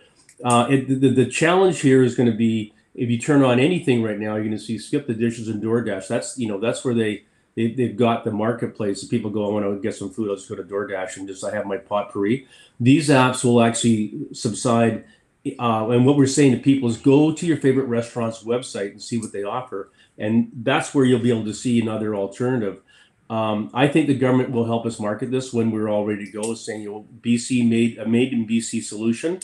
uh, 0.44 0.68
it, 0.70 1.02
the, 1.02 1.10
the 1.10 1.26
challenge 1.26 1.82
here 1.82 2.04
is 2.04 2.14
going 2.14 2.30
to 2.30 2.38
be 2.38 2.72
if 2.94 3.10
you 3.10 3.18
turn 3.18 3.42
on 3.42 3.60
anything 3.60 4.04
right 4.04 4.20
now, 4.20 4.36
you're 4.36 4.44
going 4.44 4.52
to 4.52 4.60
see 4.60 4.78
skip 4.78 5.08
the 5.08 5.16
dishes 5.16 5.48
and 5.48 5.60
DoorDash. 5.64 6.08
That's 6.08 6.38
you 6.38 6.48
know 6.48 6.60
that's 6.60 6.86
where 6.86 6.94
they 6.94 7.24
they, 7.56 7.72
they've 7.72 7.96
got 7.96 8.24
the 8.24 8.32
marketplace 8.32 9.04
people 9.04 9.30
go, 9.30 9.46
I 9.46 9.54
want 9.54 9.66
to 9.66 9.82
get 9.82 9.96
some 9.96 10.10
food. 10.10 10.30
Let's 10.30 10.48
go 10.48 10.56
to 10.56 10.64
DoorDash 10.64 11.18
and 11.18 11.28
just 11.28 11.44
I 11.44 11.52
have 11.52 11.66
my 11.66 11.78
potpourri. 11.78 12.48
These 12.80 13.10
apps 13.10 13.44
will 13.44 13.62
actually 13.62 14.28
subside. 14.34 15.06
Uh, 15.60 15.90
and 15.90 16.06
what 16.06 16.18
we're 16.18 16.26
saying 16.26 16.54
to 16.54 16.58
people 16.58 16.90
is 16.90 16.98
go 16.98 17.34
to 17.34 17.46
your 17.46 17.58
favorite 17.58 17.86
restaurant's 17.86 18.44
website 18.44 18.92
and 18.92 19.02
see 19.02 19.18
what 19.18 19.32
they 19.32 19.44
offer. 19.44 19.92
And 20.18 20.52
that's 20.56 20.94
where 20.94 21.06
you'll 21.06 21.20
be 21.20 21.32
able 21.32 21.46
to 21.46 21.54
see 21.54 21.80
another 21.80 22.16
alternative. 22.16 22.82
Um, 23.30 23.70
I 23.74 23.88
think 23.88 24.08
the 24.08 24.18
government 24.18 24.52
will 24.52 24.66
help 24.66 24.86
us 24.86 25.00
market 25.00 25.32
this 25.32 25.54
when 25.54 25.72
we're 25.72 25.90
all 25.90 26.06
ready 26.06 26.26
to 26.26 26.32
go, 26.32 26.54
saying, 26.54 26.82
you 26.82 26.92
know, 26.92 27.06
BC 27.22 27.68
made 27.68 27.98
a 27.98 28.08
made 28.08 28.34
in 28.34 28.48
BC 28.48 28.84
solution. 28.84 29.40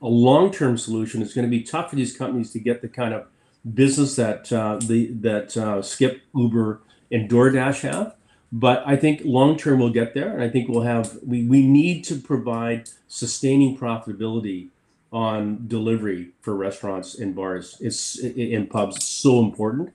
A 0.00 0.06
long-term 0.06 0.78
solution 0.78 1.22
is 1.22 1.32
going 1.32 1.46
to 1.46 1.50
be 1.50 1.62
tough 1.62 1.90
for 1.90 1.96
these 1.96 2.16
companies 2.16 2.52
to 2.52 2.58
get 2.58 2.82
the 2.82 2.88
kind 2.88 3.14
of 3.14 3.26
business 3.74 4.16
that 4.16 4.52
uh, 4.52 4.78
the 4.82 5.12
that 5.14 5.56
uh, 5.56 5.80
Skip, 5.82 6.22
Uber, 6.34 6.82
and 7.12 7.30
DoorDash 7.30 7.82
have. 7.82 8.16
But 8.50 8.82
I 8.84 8.96
think 8.96 9.22
long 9.24 9.56
term 9.56 9.78
we'll 9.78 9.90
get 9.90 10.12
there, 10.12 10.32
and 10.32 10.42
I 10.42 10.48
think 10.48 10.68
we'll 10.68 10.82
have. 10.82 11.18
We, 11.24 11.46
we 11.46 11.66
need 11.66 12.04
to 12.04 12.16
provide 12.16 12.90
sustaining 13.08 13.78
profitability 13.78 14.68
on 15.10 15.66
delivery 15.68 16.30
for 16.40 16.54
restaurants 16.54 17.18
and 17.18 17.34
bars. 17.34 17.76
It's 17.80 18.18
in 18.18 18.66
pubs. 18.66 18.96
It's 18.96 19.06
so 19.06 19.40
important 19.40 19.92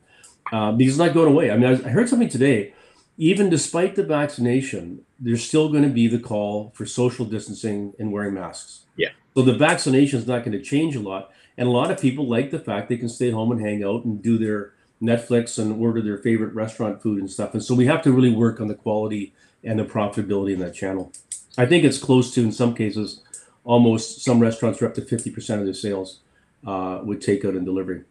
uh, 0.51 0.71
because 0.71 0.93
it's 0.93 0.99
not 0.99 1.13
going 1.13 1.31
away. 1.31 1.51
I 1.51 1.57
mean, 1.57 1.67
I, 1.67 1.87
I 1.87 1.91
heard 1.91 2.09
something 2.09 2.29
today. 2.29 2.73
Even 3.19 3.49
despite 3.49 3.95
the 3.95 4.03
vaccination, 4.03 5.03
there's 5.19 5.43
still 5.43 5.69
going 5.69 5.83
to 5.83 5.89
be 5.89 6.07
the 6.07 6.19
call 6.19 6.71
for 6.75 6.85
social 6.85 7.25
distancing 7.25 7.93
and 7.97 8.11
wearing 8.11 8.35
masks. 8.35 8.81
Yeah. 8.95 9.09
So 9.35 9.41
the 9.41 9.55
vaccination 9.55 10.19
is 10.19 10.27
not 10.27 10.43
going 10.45 10.51
to 10.51 10.61
change 10.61 10.95
a 10.95 10.99
lot, 10.99 11.31
and 11.57 11.67
a 11.67 11.71
lot 11.71 11.91
of 11.91 11.99
people 11.99 12.27
like 12.27 12.51
the 12.51 12.59
fact 12.59 12.89
they 12.89 12.97
can 12.97 13.09
stay 13.09 13.31
home 13.31 13.51
and 13.51 13.61
hang 13.61 13.83
out 13.83 14.03
and 14.03 14.21
do 14.21 14.37
their 14.37 14.73
Netflix 15.01 15.59
and 15.59 15.81
order 15.81 16.01
their 16.01 16.17
favorite 16.17 16.53
restaurant 16.53 17.01
food 17.01 17.19
and 17.19 17.29
stuff. 17.29 17.53
And 17.53 17.63
so 17.63 17.75
we 17.75 17.85
have 17.85 18.01
to 18.03 18.11
really 18.11 18.33
work 18.33 18.59
on 18.59 18.67
the 18.67 18.75
quality 18.75 19.33
and 19.63 19.79
the 19.79 19.83
profitability 19.83 20.53
in 20.53 20.59
that 20.59 20.73
channel. 20.73 21.11
I 21.57 21.65
think 21.65 21.83
it's 21.83 21.97
close 21.97 22.33
to, 22.35 22.41
in 22.41 22.51
some 22.51 22.73
cases, 22.73 23.21
almost 23.63 24.23
some 24.23 24.39
restaurants 24.39 24.81
are 24.81 24.87
up 24.87 24.93
to 24.95 25.01
50% 25.01 25.59
of 25.59 25.65
their 25.65 25.73
sales 25.73 26.19
uh, 26.65 27.01
with 27.03 27.21
takeout 27.21 27.55
and 27.55 27.65
delivery. 27.65 28.03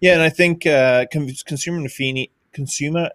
Yeah, 0.00 0.14
and 0.14 0.22
I 0.22 0.30
think 0.30 0.66
uh, 0.66 1.06
consumer 1.10 1.86
consumer 2.52 3.10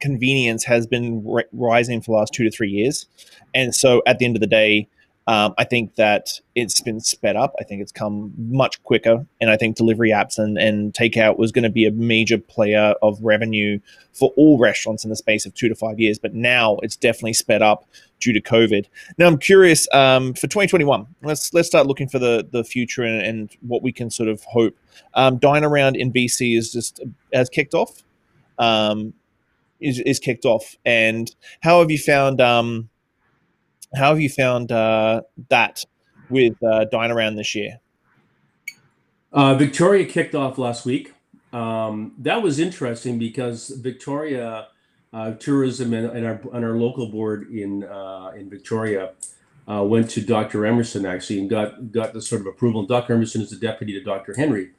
convenience 0.00 0.64
has 0.64 0.86
been 0.86 1.24
rising 1.52 2.02
for 2.02 2.12
the 2.12 2.18
last 2.18 2.34
two 2.34 2.44
to 2.44 2.50
three 2.50 2.68
years, 2.68 3.06
and 3.54 3.74
so 3.74 4.02
at 4.06 4.18
the 4.18 4.26
end 4.26 4.36
of 4.36 4.40
the 4.40 4.46
day, 4.46 4.86
um, 5.30 5.54
I 5.58 5.64
think 5.64 5.94
that 5.94 6.40
it's 6.56 6.80
been 6.80 6.98
sped 6.98 7.36
up. 7.36 7.54
I 7.60 7.62
think 7.62 7.80
it's 7.80 7.92
come 7.92 8.34
much 8.36 8.82
quicker. 8.82 9.24
And 9.40 9.48
I 9.48 9.56
think 9.56 9.76
delivery 9.76 10.10
apps 10.10 10.40
and, 10.40 10.58
and 10.58 10.92
takeout 10.92 11.38
was 11.38 11.52
going 11.52 11.62
to 11.62 11.70
be 11.70 11.86
a 11.86 11.92
major 11.92 12.36
player 12.36 12.96
of 13.00 13.22
revenue 13.22 13.78
for 14.12 14.32
all 14.36 14.58
restaurants 14.58 15.04
in 15.04 15.10
the 15.10 15.14
space 15.14 15.46
of 15.46 15.54
two 15.54 15.68
to 15.68 15.76
five 15.76 16.00
years. 16.00 16.18
But 16.18 16.34
now 16.34 16.78
it's 16.82 16.96
definitely 16.96 17.34
sped 17.34 17.62
up 17.62 17.86
due 18.18 18.32
to 18.32 18.40
COVID. 18.40 18.86
Now, 19.18 19.28
I'm 19.28 19.38
curious 19.38 19.86
um, 19.94 20.34
for 20.34 20.48
2021. 20.48 21.06
Let's 21.22 21.54
let's 21.54 21.68
start 21.68 21.86
looking 21.86 22.08
for 22.08 22.18
the 22.18 22.48
the 22.50 22.64
future 22.64 23.04
and, 23.04 23.22
and 23.22 23.56
what 23.60 23.84
we 23.84 23.92
can 23.92 24.10
sort 24.10 24.28
of 24.28 24.42
hope. 24.42 24.76
Um, 25.14 25.38
Dine 25.38 25.62
Around 25.62 25.94
in 25.94 26.12
BC 26.12 26.58
is 26.58 26.72
just 26.72 27.04
has 27.32 27.48
kicked 27.48 27.74
off. 27.74 28.02
Um, 28.58 29.14
is, 29.78 30.00
is 30.00 30.18
kicked 30.18 30.44
off, 30.44 30.76
and 30.84 31.32
how 31.60 31.78
have 31.78 31.90
you 31.92 31.98
found? 31.98 32.40
Um, 32.40 32.89
how 33.94 34.10
have 34.10 34.20
you 34.20 34.28
found 34.28 34.72
uh, 34.72 35.22
that 35.48 35.84
with 36.28 36.62
uh, 36.62 36.84
Dine 36.86 37.10
Around 37.10 37.36
this 37.36 37.54
year? 37.54 37.78
Uh, 39.32 39.54
Victoria 39.54 40.04
kicked 40.04 40.34
off 40.34 40.58
last 40.58 40.84
week. 40.84 41.12
Um, 41.52 42.14
that 42.18 42.42
was 42.42 42.58
interesting 42.58 43.18
because 43.18 43.68
Victoria 43.68 44.68
uh, 45.12 45.32
Tourism 45.32 45.92
and, 45.92 46.06
and, 46.16 46.26
our 46.26 46.40
and 46.52 46.64
our 46.64 46.76
local 46.76 47.06
board 47.06 47.50
in 47.50 47.84
uh, 47.84 48.32
in 48.36 48.48
Victoria 48.48 49.12
uh, 49.68 49.82
went 49.82 50.08
to 50.10 50.20
Dr. 50.20 50.64
Emerson 50.66 51.04
actually 51.04 51.40
and 51.40 51.50
got 51.50 51.90
got 51.90 52.12
the 52.12 52.22
sort 52.22 52.40
of 52.40 52.46
approval. 52.46 52.80
And 52.80 52.88
Dr. 52.88 53.14
Emerson 53.14 53.42
is 53.42 53.50
the 53.50 53.56
deputy 53.56 53.92
to 53.94 54.02
Dr. 54.02 54.34
Henry. 54.34 54.70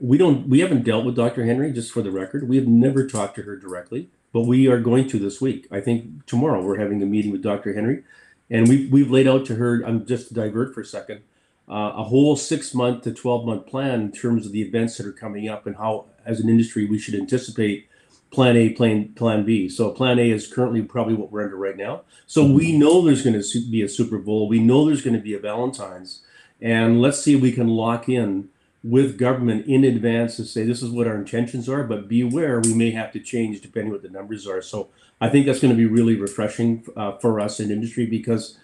We 0.00 0.16
don't 0.16 0.48
we 0.48 0.60
haven't 0.60 0.84
dealt 0.84 1.04
with 1.04 1.16
Dr. 1.16 1.44
Henry 1.44 1.72
just 1.72 1.92
for 1.92 2.02
the 2.02 2.10
record. 2.10 2.48
We 2.48 2.56
have 2.56 2.68
never 2.68 3.06
talked 3.06 3.34
to 3.36 3.42
her 3.42 3.56
directly, 3.56 4.10
but 4.32 4.42
we 4.42 4.68
are 4.68 4.80
going 4.80 5.08
to 5.08 5.18
this 5.18 5.40
week. 5.40 5.66
I 5.70 5.80
think 5.80 6.26
tomorrow 6.26 6.62
we're 6.62 6.78
having 6.78 7.02
a 7.02 7.06
meeting 7.06 7.32
with 7.32 7.42
Dr. 7.42 7.74
Henry, 7.74 8.04
and 8.50 8.68
we've 8.68 8.90
we've 8.92 9.10
laid 9.10 9.28
out 9.28 9.46
to 9.46 9.54
her. 9.56 9.82
I'm 9.82 10.06
just 10.06 10.28
to 10.28 10.34
divert 10.34 10.74
for 10.74 10.80
a 10.80 10.86
second. 10.86 11.22
Uh, 11.68 11.92
a 11.96 12.02
whole 12.02 12.34
six 12.34 12.74
month 12.74 13.04
to 13.04 13.12
12 13.12 13.46
month 13.46 13.66
plan 13.66 14.00
in 14.00 14.12
terms 14.12 14.44
of 14.44 14.50
the 14.52 14.60
events 14.60 14.96
that 14.96 15.06
are 15.06 15.12
coming 15.12 15.48
up 15.48 15.66
and 15.68 15.76
how, 15.76 16.06
as 16.26 16.40
an 16.40 16.48
industry, 16.48 16.84
we 16.84 16.98
should 16.98 17.14
anticipate 17.14 17.88
plan 18.32 18.56
A, 18.56 18.70
plan 18.70 19.12
plan 19.14 19.44
B. 19.44 19.68
So 19.68 19.90
plan 19.92 20.18
A 20.18 20.30
is 20.30 20.52
currently 20.52 20.82
probably 20.82 21.14
what 21.14 21.30
we're 21.30 21.44
under 21.44 21.56
right 21.56 21.76
now. 21.76 22.02
So 22.26 22.44
we 22.44 22.76
know 22.76 23.02
there's 23.02 23.22
going 23.22 23.40
to 23.40 23.70
be 23.70 23.82
a 23.82 23.88
Super 23.88 24.18
Bowl. 24.18 24.48
We 24.48 24.58
know 24.58 24.84
there's 24.84 25.02
going 25.02 25.16
to 25.16 25.22
be 25.22 25.34
a 25.34 25.38
Valentine's, 25.38 26.22
and 26.60 27.00
let's 27.00 27.22
see 27.22 27.36
if 27.36 27.40
we 27.40 27.52
can 27.52 27.68
lock 27.68 28.08
in 28.08 28.48
with 28.82 29.18
government 29.18 29.66
in 29.66 29.84
advance 29.84 30.36
to 30.36 30.44
say 30.44 30.64
this 30.64 30.82
is 30.82 30.90
what 30.90 31.06
our 31.06 31.16
intentions 31.16 31.68
are. 31.68 31.84
But 31.84 32.08
be 32.08 32.20
aware 32.22 32.60
we 32.60 32.74
may 32.74 32.90
have 32.92 33.12
to 33.12 33.20
change 33.20 33.60
depending 33.60 33.92
what 33.92 34.02
the 34.02 34.08
numbers 34.08 34.46
are. 34.46 34.62
So 34.62 34.88
I 35.20 35.28
think 35.28 35.46
that's 35.46 35.60
going 35.60 35.72
to 35.72 35.76
be 35.76 35.86
really 35.86 36.16
refreshing 36.16 36.84
uh, 36.96 37.12
for 37.18 37.40
us 37.40 37.60
in 37.60 37.70
industry 37.70 38.06
because. 38.06 38.56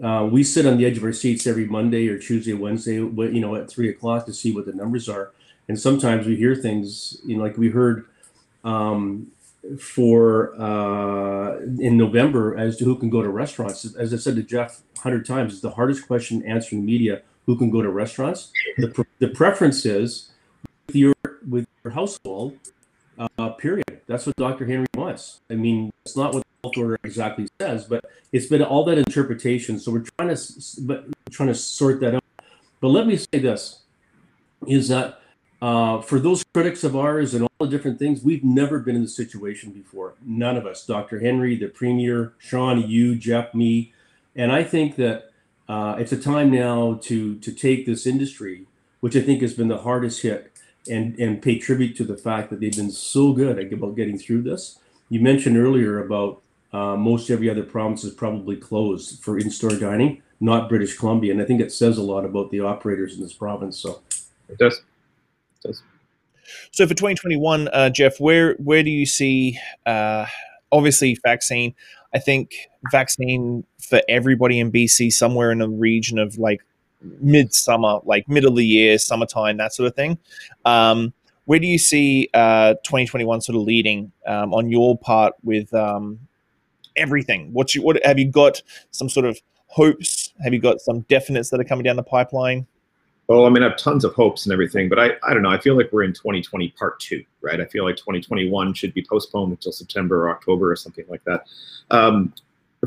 Uh, 0.00 0.24
we 0.30 0.44
sit 0.44 0.64
on 0.64 0.76
the 0.76 0.86
edge 0.86 0.96
of 0.96 1.02
our 1.02 1.12
seats 1.12 1.44
every 1.44 1.64
Monday 1.64 2.06
or 2.06 2.16
Tuesday, 2.16 2.52
Wednesday, 2.52 2.94
you 2.94 3.40
know, 3.40 3.56
at 3.56 3.68
three 3.68 3.88
o'clock 3.88 4.26
to 4.26 4.32
see 4.32 4.54
what 4.54 4.64
the 4.64 4.72
numbers 4.72 5.08
are. 5.08 5.32
And 5.66 5.78
sometimes 5.78 6.24
we 6.24 6.36
hear 6.36 6.54
things, 6.54 7.18
you 7.26 7.36
know, 7.36 7.42
like 7.42 7.58
we 7.58 7.70
heard 7.70 8.06
um, 8.64 9.32
for 9.78 10.54
uh, 10.60 11.58
in 11.58 11.96
November 11.96 12.56
as 12.56 12.76
to 12.78 12.84
who 12.84 12.96
can 12.96 13.10
go 13.10 13.22
to 13.22 13.28
restaurants. 13.28 13.84
As 13.96 14.14
I 14.14 14.16
said 14.16 14.36
to 14.36 14.42
Jeff 14.42 14.80
hundred 14.98 15.26
times, 15.26 15.52
it's 15.52 15.62
the 15.62 15.72
hardest 15.72 16.06
question 16.06 16.42
answering 16.44 16.84
media: 16.84 17.22
who 17.48 17.56
can 17.56 17.70
go 17.70 17.80
to 17.80 17.88
restaurants. 17.88 18.52
The, 18.76 18.88
pre- 18.88 19.04
the 19.20 19.28
preference 19.28 19.86
is 19.86 20.30
with 20.86 20.94
your 20.94 21.14
with 21.48 21.66
your 21.82 21.94
household. 21.94 22.58
Uh, 23.18 23.48
period. 23.48 24.02
That's 24.06 24.26
what 24.26 24.36
Dr. 24.36 24.66
Henry 24.66 24.86
wants. 24.94 25.40
I 25.50 25.54
mean, 25.54 25.90
it's 26.04 26.16
not 26.16 26.34
what 26.34 26.44
the 26.44 26.68
health 26.68 26.76
order 26.76 26.98
exactly 27.02 27.48
says, 27.58 27.86
but 27.86 28.04
it's 28.32 28.46
been 28.46 28.62
all 28.62 28.84
that 28.84 28.98
interpretation. 28.98 29.78
So 29.78 29.90
we're 29.90 30.04
trying 30.18 30.36
to, 30.36 30.42
but 30.82 31.06
trying 31.30 31.48
to 31.48 31.54
sort 31.54 32.00
that 32.00 32.16
out. 32.16 32.24
But 32.80 32.88
let 32.88 33.06
me 33.06 33.16
say 33.16 33.38
this: 33.38 33.80
is 34.66 34.88
that 34.88 35.22
uh, 35.62 36.02
for 36.02 36.20
those 36.20 36.44
critics 36.52 36.84
of 36.84 36.94
ours 36.94 37.32
and 37.32 37.44
all 37.44 37.66
the 37.66 37.68
different 37.68 37.98
things, 37.98 38.22
we've 38.22 38.44
never 38.44 38.78
been 38.78 38.94
in 38.94 39.02
the 39.02 39.08
situation 39.08 39.72
before. 39.72 40.14
None 40.22 40.58
of 40.58 40.66
us, 40.66 40.84
Dr. 40.84 41.18
Henry, 41.20 41.56
the 41.56 41.68
Premier, 41.68 42.34
Sean, 42.38 42.86
you, 42.86 43.16
Jeff, 43.16 43.54
me. 43.54 43.94
And 44.36 44.52
I 44.52 44.62
think 44.62 44.96
that 44.96 45.30
uh, 45.68 45.96
it's 45.98 46.12
a 46.12 46.16
time 46.16 46.50
now 46.50 46.98
to, 47.02 47.36
to 47.38 47.52
take 47.52 47.86
this 47.86 48.06
industry, 48.06 48.66
which 49.00 49.16
I 49.16 49.20
think 49.20 49.42
has 49.42 49.54
been 49.54 49.68
the 49.68 49.78
hardest 49.78 50.22
hit, 50.22 50.52
and, 50.90 51.18
and 51.18 51.42
pay 51.42 51.58
tribute 51.58 51.96
to 51.96 52.04
the 52.04 52.16
fact 52.16 52.50
that 52.50 52.60
they've 52.60 52.74
been 52.74 52.90
so 52.90 53.32
good 53.32 53.72
about 53.72 53.94
getting 53.94 54.18
through 54.18 54.42
this. 54.42 54.78
You 55.10 55.20
mentioned 55.20 55.58
earlier 55.58 56.02
about 56.02 56.40
uh, 56.72 56.96
most 56.96 57.30
every 57.30 57.50
other 57.50 57.62
province 57.62 58.04
is 58.04 58.12
probably 58.12 58.56
closed 58.56 59.22
for 59.22 59.38
in 59.38 59.50
store 59.50 59.76
dining, 59.76 60.22
not 60.40 60.68
British 60.68 60.96
Columbia. 60.96 61.32
And 61.32 61.42
I 61.42 61.44
think 61.44 61.60
it 61.60 61.72
says 61.72 61.98
a 61.98 62.02
lot 62.02 62.24
about 62.24 62.50
the 62.50 62.60
operators 62.60 63.14
in 63.14 63.22
this 63.22 63.32
province. 63.32 63.78
So 63.78 64.00
it 64.48 64.58
does 64.58 64.80
does. 65.62 65.82
So 66.72 66.86
for 66.86 66.94
2021, 66.94 67.68
uh, 67.68 67.90
Jeff, 67.90 68.20
where 68.20 68.54
where 68.54 68.82
do 68.82 68.90
you 68.90 69.06
see? 69.06 69.58
Uh, 69.84 70.26
obviously, 70.72 71.16
vaccine. 71.22 71.74
I 72.14 72.18
think 72.18 72.52
vaccine 72.90 73.64
for 73.80 74.00
everybody 74.08 74.58
in 74.58 74.72
BC 74.72 75.12
somewhere 75.12 75.50
in 75.50 75.58
the 75.58 75.68
region 75.68 76.18
of 76.18 76.38
like 76.38 76.60
midsummer, 77.00 78.00
like 78.04 78.28
middle 78.28 78.50
of 78.50 78.56
the 78.56 78.66
year, 78.66 78.98
summertime, 78.98 79.56
that 79.58 79.74
sort 79.74 79.88
of 79.88 79.94
thing. 79.94 80.18
Um, 80.64 81.12
where 81.44 81.58
do 81.58 81.66
you 81.66 81.78
see 81.78 82.28
uh, 82.34 82.74
2021 82.84 83.40
sort 83.40 83.56
of 83.56 83.62
leading 83.62 84.12
um, 84.26 84.52
on 84.52 84.70
your 84.70 84.98
part 84.98 85.34
with 85.42 85.72
um, 85.72 86.18
everything? 86.96 87.52
What's 87.52 87.74
you, 87.74 87.82
what 87.82 88.04
have 88.04 88.18
you 88.18 88.30
got? 88.30 88.62
Some 88.90 89.08
sort 89.08 89.24
of 89.26 89.40
hopes? 89.66 90.34
Have 90.42 90.52
you 90.52 90.60
got 90.60 90.80
some 90.80 91.02
definites 91.04 91.50
that 91.50 91.60
are 91.60 91.64
coming 91.64 91.84
down 91.84 91.96
the 91.96 92.02
pipeline? 92.02 92.66
Well, 93.28 93.44
I 93.44 93.50
mean, 93.50 93.62
I 93.62 93.68
have 93.68 93.76
tons 93.76 94.04
of 94.04 94.14
hopes 94.14 94.46
and 94.46 94.54
everything, 94.54 94.88
but 94.88 94.98
I, 94.98 95.10
I 95.22 95.34
don't 95.34 95.42
know. 95.42 95.50
I 95.50 95.58
feel 95.58 95.76
like 95.76 95.92
we're 95.92 96.02
in 96.02 96.14
2020 96.14 96.70
part 96.70 96.98
two, 96.98 97.22
right? 97.42 97.60
I 97.60 97.66
feel 97.66 97.84
like 97.84 97.96
2021 97.96 98.72
should 98.72 98.94
be 98.94 99.04
postponed 99.04 99.50
until 99.52 99.70
September 99.70 100.24
or 100.24 100.30
October 100.30 100.72
or 100.72 100.76
something 100.76 101.04
like 101.08 101.22
that. 101.24 101.44
Um, 101.90 102.32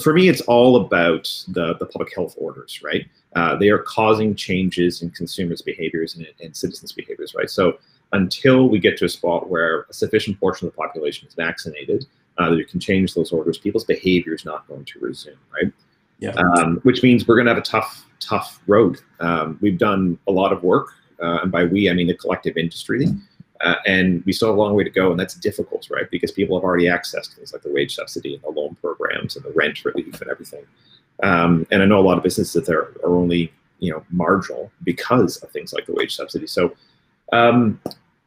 for 0.01 0.13
me, 0.13 0.30
it's 0.30 0.41
all 0.41 0.77
about 0.77 1.30
the, 1.49 1.75
the 1.75 1.86
public 1.86 2.15
health 2.15 2.34
orders, 2.38 2.82
right? 2.84 3.08
Uh, 3.36 3.56
they 3.56 3.69
are 3.69 3.80
causing 3.80 4.34
changes 4.34 5.04
in 5.04 5.12
consumers' 5.12 5.62
behaviors 5.62 6.15
and, 6.15 6.25
and 6.41 6.56
citizens' 6.56 6.91
behaviors, 6.91 7.36
right? 7.36 7.49
So 7.49 7.77
until 8.12 8.67
we 8.67 8.80
get 8.80 8.97
to 8.97 9.06
a 9.06 9.10
spot 9.10 9.47
where 9.47 9.82
a 9.89 9.93
sufficient 9.93 10.39
portion 10.39 10.67
of 10.67 10.73
the 10.73 10.77
population 10.77 11.27
is 11.27 11.36
vaccinated, 11.36 12.08
uh, 12.39 12.49
that 12.49 12.58
you 12.58 12.65
can 12.65 12.80
change 12.80 13.13
those 13.13 13.32
orders, 13.32 13.60
people's 13.60 13.86
behavior 13.86 14.34
is 14.34 14.43
not 14.43 14.67
going 14.67 14.86
to 14.86 14.99
resume, 14.99 15.38
right? 15.54 15.71
Yeah. 16.22 16.32
Um, 16.32 16.78
which 16.84 17.04
means 17.04 17.28
we're 17.28 17.36
going 17.36 17.48
to 17.48 17.54
have 17.54 17.62
a 17.62 17.66
tough 17.66 18.08
tough 18.20 18.62
road. 18.68 19.00
Um, 19.20 19.58
we've 19.60 19.78
done 19.78 20.18
a 20.28 20.32
lot 20.32 20.54
of 20.54 20.64
work, 20.64 20.90
uh, 21.22 21.40
and 21.42 21.52
by 21.52 21.66
we, 21.66 21.90
I 21.90 21.94
mean 21.94 22.08
the 22.08 22.14
collective 22.14 22.58
industry, 22.58 23.08
uh, 23.62 23.76
and 23.86 24.24
we 24.26 24.32
still 24.32 24.50
have 24.50 24.56
a 24.56 24.60
long 24.60 24.76
way 24.76 24.84
to 24.84 24.90
go, 24.90 25.12
and 25.12 25.20
that's 25.20 25.34
difficult, 25.34 25.90
right? 25.90 26.10
Because 26.10 26.32
people 26.32 26.58
have 26.58 26.64
already 26.64 26.86
accessed 26.86 27.36
things 27.36 27.52
like 27.52 27.64
the 27.64 27.72
wage 27.72 27.96
subsidy 27.96 28.36
and 28.36 28.44
the 28.44 28.50
loan 28.50 28.76
programs 28.76 29.36
and 29.36 29.44
the 29.44 29.52
rent 29.52 29.84
relief 29.84 30.22
and 30.22 30.30
everything. 30.30 30.64
Um, 31.24 31.66
and 31.72 31.82
I 31.82 31.86
know 31.86 32.00
a 32.00 32.02
lot 32.02 32.18
of 32.18 32.24
businesses 32.24 32.66
that 32.66 32.74
are, 32.74 32.94
are 33.04 33.16
only 33.16 33.52
you 33.80 33.92
know 33.92 34.06
marginal 34.12 34.72
because 34.84 35.38
of 35.38 35.50
things 35.50 35.74
like 35.74 35.88
the 35.88 35.94
wage 35.94 36.16
subsidy. 36.16 36.46
So 36.46 36.76
um, 37.34 37.82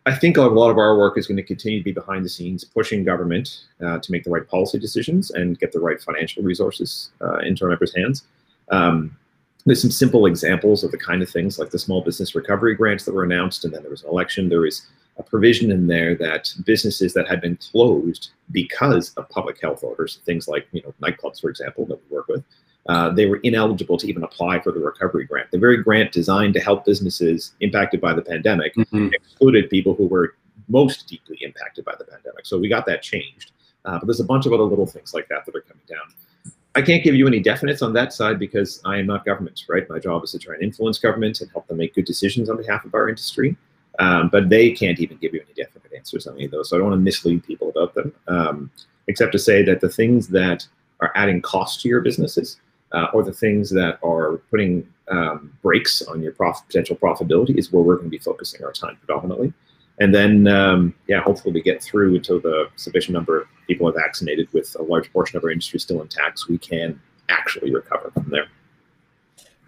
I 0.07 0.15
think 0.15 0.37
a 0.37 0.43
lot 0.43 0.71
of 0.71 0.77
our 0.77 0.99
work 0.99 1.17
is 1.17 1.27
going 1.27 1.39
to 1.39 1.43
continue 1.43 1.79
to 1.79 1.85
be 1.85 1.93
behind 1.93 2.25
the 2.25 2.29
scenes, 2.29 2.63
pushing 2.63 3.05
government 3.05 3.63
uh, 3.83 3.99
to 3.99 4.13
make 4.13 4.25
the 4.25 4.31
right 4.31 4.47
policy 4.47 4.79
decisions 4.79 5.31
and 5.31 5.59
get 5.59 5.73
the 5.73 5.81
right 5.81 6.01
financial 6.01 6.43
resources 6.43 7.11
uh, 7.23 7.39
into 7.39 7.65
our 7.65 7.71
members' 7.71 7.97
hands. 7.97 8.25
Um, 8.71 9.17
there's 9.65 9.81
some 9.81 9.91
simple 9.91 10.27
examples 10.27 10.85
of 10.85 10.91
the 10.91 10.99
kind 10.99 11.23
of 11.23 11.31
things 11.31 11.59
like 11.59 11.71
the 11.71 11.79
small 11.79 12.03
business 12.03 12.35
recovery 12.35 12.75
grants 12.75 13.07
that 13.07 13.15
were 13.15 13.25
announced, 13.25 13.65
and 13.65 13.73
then 13.73 13.81
there 13.81 13.91
was 13.91 14.03
an 14.03 14.11
election. 14.11 14.51
There 14.51 14.61
was 14.61 14.87
a 15.17 15.23
provision 15.23 15.71
in 15.71 15.87
there 15.87 16.15
that 16.17 16.53
businesses 16.67 17.15
that 17.15 17.27
had 17.27 17.41
been 17.41 17.57
closed 17.57 18.31
because 18.51 19.15
of 19.15 19.29
public 19.31 19.59
health 19.61 19.83
orders, 19.83 20.21
things 20.27 20.49
like 20.49 20.67
you 20.73 20.83
know 20.83 20.93
nightclubs, 21.01 21.41
for 21.41 21.49
example, 21.49 21.87
that 21.87 21.99
we 22.11 22.15
work 22.15 22.29
with, 22.29 22.45
uh, 22.89 23.11
they 23.11 23.27
were 23.27 23.37
ineligible 23.39 23.97
to 23.97 24.07
even 24.07 24.25
apply 24.25 24.61
for 24.61 24.73
the 24.73 24.81
recovery 24.81 25.25
grant. 25.25 25.51
The 25.51 25.59
very 25.59 25.83
grant 25.83 26.13
designed 26.13 26.55
to 26.55 26.61
help 26.61 26.85
businesses 26.85 27.53
impacted 27.61 28.01
by 28.01 28.13
the 28.13 28.23
pandemic 28.23 28.75
mm-hmm. 28.75 29.09
excluded 29.13 29.71
people 29.71 29.95
who 29.95 30.07
were 30.07 30.37
most 30.69 31.09
deeply 31.09 31.39
impacted 31.41 31.85
by 31.85 31.95
the 31.99 32.05
pandemic. 32.05 32.47
So 32.47 32.59
we 32.59 32.69
got 32.69 32.87
that 32.87 33.03
changed. 33.03 33.53
Uh, 33.85 33.99
but 33.99 34.07
there's 34.07 34.21
a 34.21 34.25
bunch 34.25 34.47
of 34.47 34.53
other 34.53 34.65
little 34.65 34.87
things 34.87 35.13
like 35.13 35.29
that 35.29 35.45
that 35.45 35.55
are 35.55 35.61
coming 35.61 35.83
down. 35.89 36.53
I 36.75 36.83
can't 36.83 37.05
give 37.05 37.15
you 37.15 37.27
any 37.27 37.43
definites 37.43 37.83
on 37.83 37.93
that 37.93 38.13
side 38.13 38.39
because 38.39 38.81
I 38.85 38.99
am 38.99 39.07
not 39.07 39.25
government, 39.25 39.63
right? 39.69 39.89
My 39.89 39.99
job 39.99 40.25
is 40.25 40.33
to 40.33 40.39
try 40.39 40.55
and 40.55 40.63
influence 40.63 40.99
government 40.99 41.41
and 41.41 41.51
help 41.53 41.67
them 41.69 41.77
make 41.77 41.95
good 41.95 42.05
decisions 42.05 42.51
on 42.51 42.57
behalf 42.57 42.85
of 42.85 42.95
our 42.95 43.09
industry. 43.09 43.57
Um, 44.01 44.29
but 44.29 44.49
they 44.49 44.73
can't 44.73 44.99
even 44.99 45.19
give 45.19 45.35
you 45.35 45.41
any 45.41 45.55
definite 45.55 45.93
answers 45.95 46.27
on 46.27 46.35
any 46.35 46.47
of 46.47 46.51
those. 46.51 46.71
So 46.71 46.77
I 46.77 46.79
don't 46.81 46.89
want 46.89 46.99
to 46.99 47.05
mislead 47.05 47.45
people 47.45 47.69
about 47.69 47.95
them, 47.95 48.13
um, 48.27 48.71
except 49.07 49.31
to 49.33 49.39
say 49.39 49.63
that 49.63 49.81
the 49.81 49.89
things 49.89 50.29
that 50.29 50.67
are 51.01 51.13
adding 51.15 51.41
cost 51.43 51.81
to 51.83 51.89
your 51.89 52.01
businesses 52.01 52.57
uh, 52.95 53.09
or 53.13 53.23
the 53.23 53.33
things 53.33 53.71
that 53.71 53.99
are 54.03 54.39
putting 54.51 54.87
um, 55.09 55.53
brakes 55.63 56.01
on 56.03 56.23
your 56.23 56.33
prof- 56.33 56.63
potential 56.67 56.97
profitability 56.97 57.59
is 57.59 57.73
where 57.73 57.83
we're 57.83 57.97
going 57.97 58.07
to 58.07 58.11
be 58.11 58.19
focusing 58.19 58.65
our 58.65 58.73
time 58.73 58.97
predominantly. 59.05 59.53
And 60.01 60.15
then, 60.15 60.49
um, 60.49 60.95
yeah, 61.07 61.21
hopefully 61.21 61.53
we 61.53 61.63
get 61.63 61.83
through 61.83 62.17
until 62.17 62.41
the 62.41 62.69
sufficient 62.77 63.15
number 63.15 63.43
of 63.43 63.49
people 63.67 63.89
are 63.89 63.93
vaccinated 63.93 64.49
with 64.53 64.75
a 64.79 64.83
large 64.83 65.13
portion 65.13 65.37
of 65.37 65.45
our 65.45 65.51
industry 65.51 65.79
still 65.79 66.01
intact 66.01 66.41
so 66.41 66.47
we 66.49 66.59
can 66.59 67.01
actually 67.29 67.73
recover 67.73 68.11
from 68.11 68.29
there. 68.31 68.47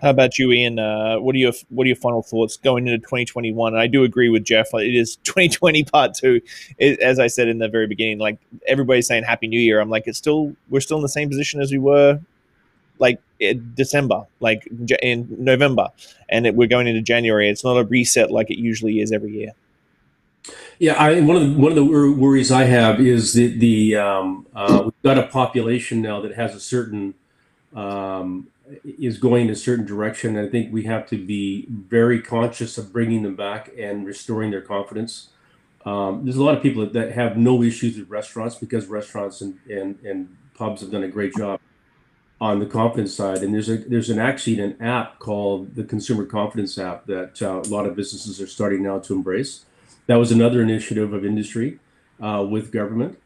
How 0.02 0.10
about 0.10 0.38
you, 0.38 0.52
Ian? 0.52 0.78
Uh, 0.78 1.16
what 1.16 1.34
are 1.34 1.38
your 1.38 1.52
what 1.70 1.84
are 1.84 1.88
your 1.88 1.96
final 1.96 2.22
thoughts 2.22 2.58
going 2.58 2.86
into 2.86 2.98
2021? 2.98 3.72
And 3.72 3.80
I 3.80 3.86
do 3.86 4.04
agree 4.04 4.28
with 4.28 4.44
Jeff. 4.44 4.68
It 4.74 4.94
is 4.94 5.16
2020 5.24 5.84
part 5.84 6.12
two, 6.12 6.40
it, 6.76 7.00
as 7.00 7.18
I 7.18 7.28
said 7.28 7.48
in 7.48 7.58
the 7.58 7.68
very 7.68 7.86
beginning. 7.86 8.18
Like 8.18 8.38
everybody's 8.66 9.06
saying 9.06 9.24
Happy 9.24 9.46
New 9.46 9.60
Year. 9.60 9.80
I'm 9.80 9.88
like, 9.88 10.06
it's 10.06 10.18
still 10.18 10.54
we're 10.68 10.80
still 10.80 10.98
in 10.98 11.02
the 11.02 11.08
same 11.08 11.30
position 11.30 11.62
as 11.62 11.72
we 11.72 11.78
were 11.78 12.20
like 12.98 13.20
December, 13.74 14.26
like 14.40 14.68
in 15.02 15.26
November, 15.38 15.88
and 16.28 16.46
it, 16.46 16.54
we're 16.54 16.68
going 16.68 16.86
into 16.86 17.02
January. 17.02 17.48
It's 17.48 17.64
not 17.64 17.76
a 17.76 17.84
reset 17.84 18.30
like 18.30 18.50
it 18.50 18.58
usually 18.58 19.00
is 19.00 19.12
every 19.12 19.32
year. 19.32 19.52
Yeah, 20.78 20.94
I, 20.94 21.20
one 21.20 21.36
of 21.36 21.42
the 21.42 21.58
one 21.58 21.72
of 21.72 21.76
the 21.76 21.84
worries 21.84 22.52
I 22.52 22.64
have 22.64 23.00
is 23.00 23.34
that 23.34 23.58
the 23.58 23.96
um, 23.96 24.46
uh, 24.54 24.82
we've 24.84 25.02
got 25.02 25.18
a 25.18 25.26
population 25.26 26.02
now 26.02 26.20
that 26.20 26.34
has 26.34 26.54
a 26.54 26.60
certain 26.60 27.14
um, 27.74 28.48
is 28.84 29.18
going 29.18 29.46
in 29.46 29.50
a 29.50 29.56
certain 29.56 29.84
direction. 29.84 30.38
I 30.38 30.48
think 30.48 30.72
we 30.72 30.84
have 30.84 31.06
to 31.08 31.16
be 31.16 31.66
very 31.70 32.20
conscious 32.20 32.78
of 32.78 32.92
bringing 32.92 33.22
them 33.22 33.36
back 33.36 33.70
and 33.78 34.06
restoring 34.06 34.50
their 34.50 34.60
confidence. 34.60 35.30
Um, 35.84 36.24
there's 36.24 36.36
a 36.36 36.42
lot 36.42 36.56
of 36.56 36.62
people 36.62 36.84
that 36.84 37.12
have 37.12 37.36
no 37.36 37.62
issues 37.62 37.96
with 37.96 38.10
restaurants 38.10 38.56
because 38.56 38.86
restaurants 38.86 39.40
and, 39.40 39.60
and, 39.70 40.00
and 40.04 40.36
pubs 40.54 40.80
have 40.80 40.90
done 40.90 41.04
a 41.04 41.08
great 41.08 41.32
job 41.34 41.60
on 42.40 42.58
the 42.60 42.66
confidence 42.66 43.14
side. 43.14 43.38
And 43.38 43.54
there's 43.54 43.68
a 43.68 43.78
there's 43.78 44.10
an 44.10 44.18
actually 44.18 44.60
an 44.60 44.80
app 44.80 45.18
called 45.18 45.74
the 45.74 45.84
Consumer 45.84 46.24
Confidence 46.24 46.78
app 46.78 47.06
that 47.06 47.40
uh, 47.42 47.62
a 47.64 47.68
lot 47.68 47.86
of 47.86 47.96
businesses 47.96 48.40
are 48.40 48.46
starting 48.46 48.82
now 48.82 48.98
to 49.00 49.14
embrace. 49.14 49.64
That 50.06 50.16
was 50.16 50.30
another 50.30 50.62
initiative 50.62 51.12
of 51.12 51.24
industry 51.24 51.80
uh, 52.20 52.46
with 52.48 52.70
government 52.72 53.18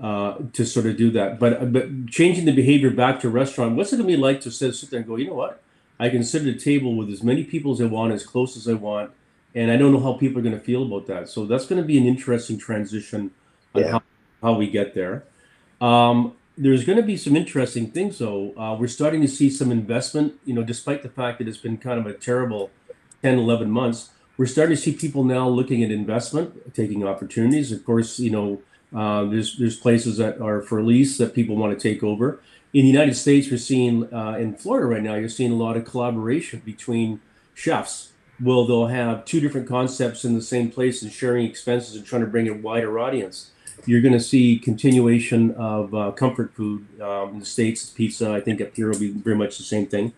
uh, 0.00 0.38
to 0.52 0.64
sort 0.64 0.86
of 0.86 0.96
do 0.96 1.10
that. 1.12 1.38
But 1.38 1.72
but 1.72 2.06
changing 2.08 2.46
the 2.46 2.52
behavior 2.52 2.90
back 2.90 3.20
to 3.20 3.28
restaurant, 3.28 3.76
what's 3.76 3.92
it 3.92 3.96
gonna 3.96 4.06
be 4.06 4.16
like 4.16 4.40
to 4.42 4.50
sit, 4.50 4.74
sit 4.74 4.90
there 4.90 5.00
and 5.00 5.08
go, 5.08 5.16
you 5.16 5.28
know 5.28 5.34
what? 5.34 5.60
I 5.98 6.08
can 6.08 6.24
sit 6.24 6.42
at 6.42 6.48
a 6.48 6.58
table 6.58 6.96
with 6.96 7.08
as 7.10 7.22
many 7.22 7.44
people 7.44 7.72
as 7.72 7.80
I 7.80 7.84
want, 7.84 8.12
as 8.12 8.26
close 8.26 8.56
as 8.56 8.66
I 8.66 8.74
want, 8.74 9.12
and 9.54 9.70
I 9.70 9.76
don't 9.76 9.92
know 9.92 10.00
how 10.00 10.14
people 10.14 10.40
are 10.40 10.42
going 10.42 10.58
to 10.58 10.64
feel 10.64 10.82
about 10.82 11.06
that. 11.06 11.28
So 11.28 11.46
that's 11.46 11.66
going 11.66 11.80
to 11.80 11.86
be 11.86 11.98
an 11.98 12.06
interesting 12.06 12.58
transition 12.58 13.30
on 13.74 13.82
yeah. 13.82 13.90
how, 13.92 14.02
how 14.42 14.54
we 14.54 14.68
get 14.68 14.94
there. 14.94 15.24
Um, 15.80 16.34
there's 16.56 16.84
going 16.84 16.96
to 16.96 17.02
be 17.02 17.16
some 17.16 17.34
interesting 17.34 17.90
things, 17.90 18.18
though. 18.18 18.56
Uh, 18.56 18.76
we're 18.78 18.86
starting 18.86 19.20
to 19.22 19.28
see 19.28 19.50
some 19.50 19.72
investment, 19.72 20.34
you 20.44 20.54
know, 20.54 20.62
despite 20.62 21.02
the 21.02 21.08
fact 21.08 21.38
that 21.38 21.48
it's 21.48 21.58
been 21.58 21.78
kind 21.78 21.98
of 21.98 22.06
a 22.06 22.14
terrible 22.14 22.70
10, 23.22 23.38
11 23.38 23.70
months. 23.70 24.10
We're 24.36 24.46
starting 24.46 24.76
to 24.76 24.82
see 24.82 24.92
people 24.92 25.24
now 25.24 25.48
looking 25.48 25.82
at 25.82 25.90
investment, 25.90 26.74
taking 26.74 27.06
opportunities. 27.06 27.72
Of 27.72 27.84
course, 27.84 28.18
you 28.18 28.30
know, 28.30 28.62
uh, 28.94 29.24
there's 29.24 29.56
there's 29.58 29.76
places 29.76 30.18
that 30.18 30.40
are 30.40 30.60
for 30.62 30.82
lease 30.82 31.18
that 31.18 31.34
people 31.34 31.56
want 31.56 31.78
to 31.78 31.88
take 31.88 32.02
over. 32.02 32.40
In 32.72 32.82
the 32.82 32.90
United 32.90 33.14
States, 33.14 33.50
we're 33.50 33.56
seeing 33.58 34.12
uh, 34.12 34.32
in 34.32 34.56
Florida 34.56 34.86
right 34.86 35.02
now, 35.02 35.14
you're 35.14 35.28
seeing 35.28 35.52
a 35.52 35.56
lot 35.56 35.76
of 35.76 35.84
collaboration 35.84 36.62
between 36.64 37.20
chefs. 37.54 38.12
Well, 38.40 38.66
they'll 38.66 38.88
have 38.88 39.24
two 39.24 39.40
different 39.40 39.68
concepts 39.68 40.24
in 40.24 40.34
the 40.34 40.42
same 40.42 40.70
place 40.70 41.02
and 41.02 41.12
sharing 41.12 41.46
expenses 41.46 41.94
and 41.94 42.04
trying 42.04 42.22
to 42.22 42.28
bring 42.28 42.48
a 42.48 42.54
wider 42.54 42.98
audience 42.98 43.52
you're 43.86 44.00
going 44.00 44.14
to 44.14 44.20
see 44.20 44.58
continuation 44.58 45.52
of 45.52 45.94
uh, 45.94 46.10
comfort 46.12 46.54
food 46.54 46.86
um, 47.00 47.30
in 47.30 47.38
the 47.40 47.44
states. 47.44 47.90
Pizza, 47.90 48.32
I 48.32 48.40
think, 48.40 48.60
up 48.60 48.74
here 48.74 48.90
will 48.90 48.98
be 48.98 49.10
very 49.10 49.36
much 49.36 49.58
the 49.58 49.64
same 49.64 49.86
thing, 49.86 50.12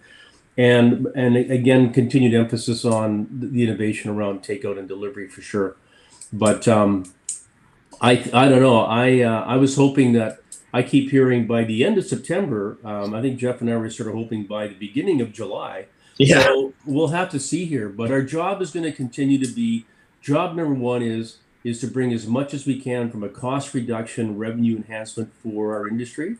and 0.56 1.06
and 1.14 1.36
again, 1.36 1.92
continued 1.92 2.34
emphasis 2.34 2.84
on 2.84 3.28
the 3.30 3.62
innovation 3.62 4.10
around 4.10 4.42
takeout 4.42 4.78
and 4.78 4.88
delivery 4.88 5.28
for 5.28 5.42
sure. 5.42 5.76
But 6.32 6.66
um, 6.68 7.12
I 8.00 8.12
I 8.32 8.48
don't 8.48 8.60
know. 8.60 8.80
I 8.80 9.20
uh, 9.20 9.44
I 9.44 9.56
was 9.56 9.76
hoping 9.76 10.12
that 10.12 10.40
I 10.72 10.82
keep 10.82 11.10
hearing 11.10 11.46
by 11.46 11.64
the 11.64 11.84
end 11.84 11.98
of 11.98 12.06
September. 12.06 12.78
Um, 12.84 13.14
I 13.14 13.22
think 13.22 13.38
Jeff 13.38 13.60
and 13.60 13.70
I 13.70 13.76
were 13.76 13.90
sort 13.90 14.08
of 14.08 14.14
hoping 14.14 14.44
by 14.44 14.66
the 14.68 14.74
beginning 14.74 15.20
of 15.20 15.32
July. 15.32 15.86
Yeah. 16.18 16.42
So 16.42 16.72
we'll 16.84 17.08
have 17.08 17.30
to 17.30 17.40
see 17.40 17.64
here. 17.66 17.88
But 17.88 18.10
our 18.10 18.22
job 18.22 18.62
is 18.62 18.70
going 18.70 18.84
to 18.84 18.92
continue 18.92 19.38
to 19.38 19.52
be 19.52 19.86
job 20.20 20.56
number 20.56 20.74
one 20.74 21.02
is 21.02 21.38
is 21.66 21.80
to 21.80 21.88
bring 21.88 22.12
as 22.12 22.28
much 22.28 22.54
as 22.54 22.64
we 22.64 22.80
can 22.80 23.10
from 23.10 23.24
a 23.24 23.28
cost 23.28 23.74
reduction, 23.74 24.38
revenue 24.38 24.76
enhancement 24.76 25.32
for 25.42 25.74
our 25.74 25.88
industry, 25.88 26.36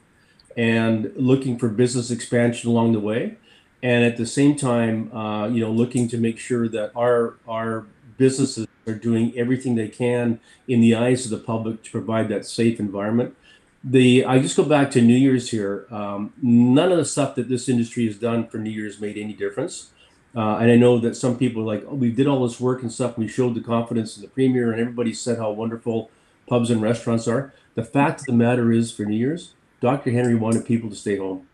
and 0.56 1.12
looking 1.16 1.58
for 1.58 1.68
business 1.68 2.12
expansion 2.12 2.70
along 2.70 2.92
the 2.92 3.00
way. 3.00 3.36
And 3.82 4.04
at 4.04 4.16
the 4.18 4.24
same 4.24 4.54
time, 4.54 5.12
uh, 5.12 5.48
you 5.48 5.60
know, 5.60 5.72
looking 5.72 6.06
to 6.08 6.16
make 6.16 6.38
sure 6.38 6.68
that 6.68 6.92
our 6.94 7.34
our 7.48 7.86
businesses 8.18 8.68
are 8.86 8.94
doing 8.94 9.36
everything 9.36 9.74
they 9.74 9.88
can 9.88 10.38
in 10.68 10.80
the 10.80 10.94
eyes 10.94 11.24
of 11.24 11.32
the 11.32 11.44
public 11.44 11.82
to 11.82 11.90
provide 11.90 12.28
that 12.28 12.46
safe 12.46 12.78
environment. 12.78 13.36
The 13.82 14.24
I 14.24 14.38
just 14.38 14.56
go 14.56 14.64
back 14.64 14.92
to 14.92 15.02
New 15.02 15.16
Year's 15.16 15.50
here. 15.50 15.86
Um, 15.90 16.32
none 16.40 16.92
of 16.92 16.98
the 16.98 17.04
stuff 17.04 17.34
that 17.34 17.48
this 17.48 17.68
industry 17.68 18.06
has 18.06 18.16
done 18.16 18.46
for 18.46 18.58
New 18.58 18.70
Year's 18.70 19.00
made 19.00 19.18
any 19.18 19.32
difference. 19.32 19.90
Uh, 20.36 20.58
and 20.58 20.70
I 20.70 20.76
know 20.76 20.98
that 20.98 21.16
some 21.16 21.38
people 21.38 21.62
are 21.62 21.74
like, 21.74 21.84
oh, 21.88 21.94
we 21.94 22.10
did 22.10 22.26
all 22.26 22.46
this 22.46 22.60
work 22.60 22.82
and 22.82 22.92
stuff. 22.92 23.16
And 23.16 23.24
we 23.24 23.32
showed 23.32 23.54
the 23.54 23.62
confidence 23.62 24.16
in 24.16 24.22
the 24.22 24.28
premier, 24.28 24.70
and 24.70 24.80
everybody 24.80 25.14
said 25.14 25.38
how 25.38 25.50
wonderful 25.50 26.10
pubs 26.46 26.70
and 26.70 26.82
restaurants 26.82 27.26
are. 27.26 27.54
The 27.74 27.84
fact 27.84 28.20
of 28.20 28.26
the 28.26 28.32
matter 28.32 28.70
is, 28.70 28.92
for 28.92 29.04
New 29.04 29.16
Year's, 29.16 29.54
Dr. 29.80 30.10
Henry 30.10 30.34
wanted 30.34 30.66
people 30.66 30.90
to 30.90 30.96
stay 30.96 31.16
home. 31.16 31.46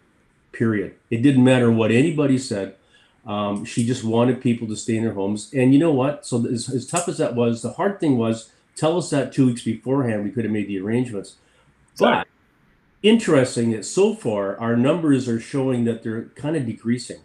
Period. 0.51 0.97
It 1.11 1.23
didn't 1.23 1.45
matter 1.45 1.71
what 1.71 1.93
anybody 1.93 2.39
said. 2.39 2.75
Um, 3.25 3.65
she 3.65 3.87
just 3.87 4.03
wanted 4.03 4.41
people 4.41 4.67
to 4.69 4.77
stay 4.77 4.97
in 4.97 5.05
their 5.05 5.15
homes. 5.15 5.53
And 5.55 5.73
you 5.73 5.79
know 5.79 5.93
what? 5.93 6.27
So 6.27 6.45
as, 6.47 6.69
as 6.69 6.87
tough 6.87 7.09
as 7.09 7.19
that 7.19 7.37
was, 7.37 7.63
the 7.63 7.73
hard 7.75 8.01
thing 8.01 8.19
was 8.19 8.51
tell 8.75 8.99
us 8.99 9.11
that 9.11 9.33
two 9.33 9.47
weeks 9.47 9.63
beforehand. 9.63 10.25
We 10.25 10.31
could 10.31 10.45
have 10.45 10.53
made 10.53 10.67
the 10.67 10.81
arrangements. 10.81 11.37
But 11.99 12.27
interesting 13.03 13.71
that 13.73 13.85
so 13.85 14.15
far 14.15 14.59
our 14.59 14.77
numbers 14.77 15.29
are 15.29 15.41
showing 15.41 15.85
that 15.85 16.03
they're 16.03 16.25
kind 16.35 16.57
of 16.57 16.67
decreasing. 16.67 17.21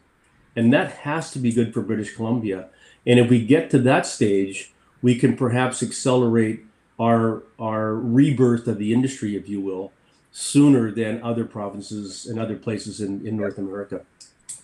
And 0.57 0.73
that 0.73 0.91
has 0.91 1.31
to 1.31 1.39
be 1.39 1.53
good 1.53 1.71
for 1.71 1.81
British 1.81 2.15
Columbia. 2.15 2.69
And 3.05 3.19
if 3.19 3.29
we 3.29 3.45
get 3.45 3.69
to 3.69 3.79
that 3.79 4.07
stage, 4.07 4.73
we 5.03 5.15
can 5.15 5.37
perhaps 5.37 5.83
accelerate 5.83 6.65
our 6.99 7.43
our 7.59 7.93
rebirth 7.93 8.67
of 8.67 8.79
the 8.79 8.91
industry, 8.91 9.35
if 9.35 9.47
you 9.47 9.61
will, 9.61 9.93
sooner 10.31 10.89
than 10.89 11.21
other 11.21 11.45
provinces 11.45 12.25
and 12.25 12.39
other 12.39 12.55
places 12.55 13.01
in, 13.01 13.25
in 13.25 13.37
North 13.37 13.59
America. 13.59 14.01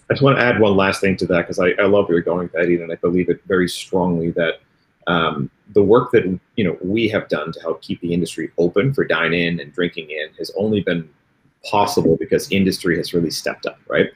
I 0.09 0.13
just 0.13 0.23
want 0.23 0.39
to 0.39 0.43
add 0.43 0.59
one 0.59 0.75
last 0.75 0.99
thing 0.99 1.15
to 1.17 1.27
that 1.27 1.41
because 1.41 1.59
I, 1.59 1.69
I 1.79 1.85
love 1.85 2.09
where 2.09 2.17
you're 2.17 2.21
going, 2.21 2.47
Betty, 2.47 2.81
and 2.81 2.91
I 2.91 2.95
believe 2.95 3.29
it 3.29 3.41
very 3.45 3.69
strongly 3.69 4.31
that 4.31 4.61
um, 5.05 5.49
the 5.73 5.83
work 5.83 6.11
that 6.11 6.23
you 6.55 6.63
know 6.63 6.75
we 6.81 7.07
have 7.09 7.29
done 7.29 7.51
to 7.51 7.59
help 7.61 7.83
keep 7.83 8.01
the 8.01 8.13
industry 8.13 8.51
open 8.57 8.95
for 8.95 9.05
dine 9.05 9.33
in 9.33 9.59
and 9.59 9.71
drinking 9.71 10.09
in 10.09 10.33
has 10.39 10.51
only 10.57 10.81
been 10.81 11.07
possible 11.63 12.17
because 12.17 12.51
industry 12.51 12.97
has 12.97 13.13
really 13.13 13.31
stepped 13.31 13.67
up, 13.67 13.77
right? 13.87 14.09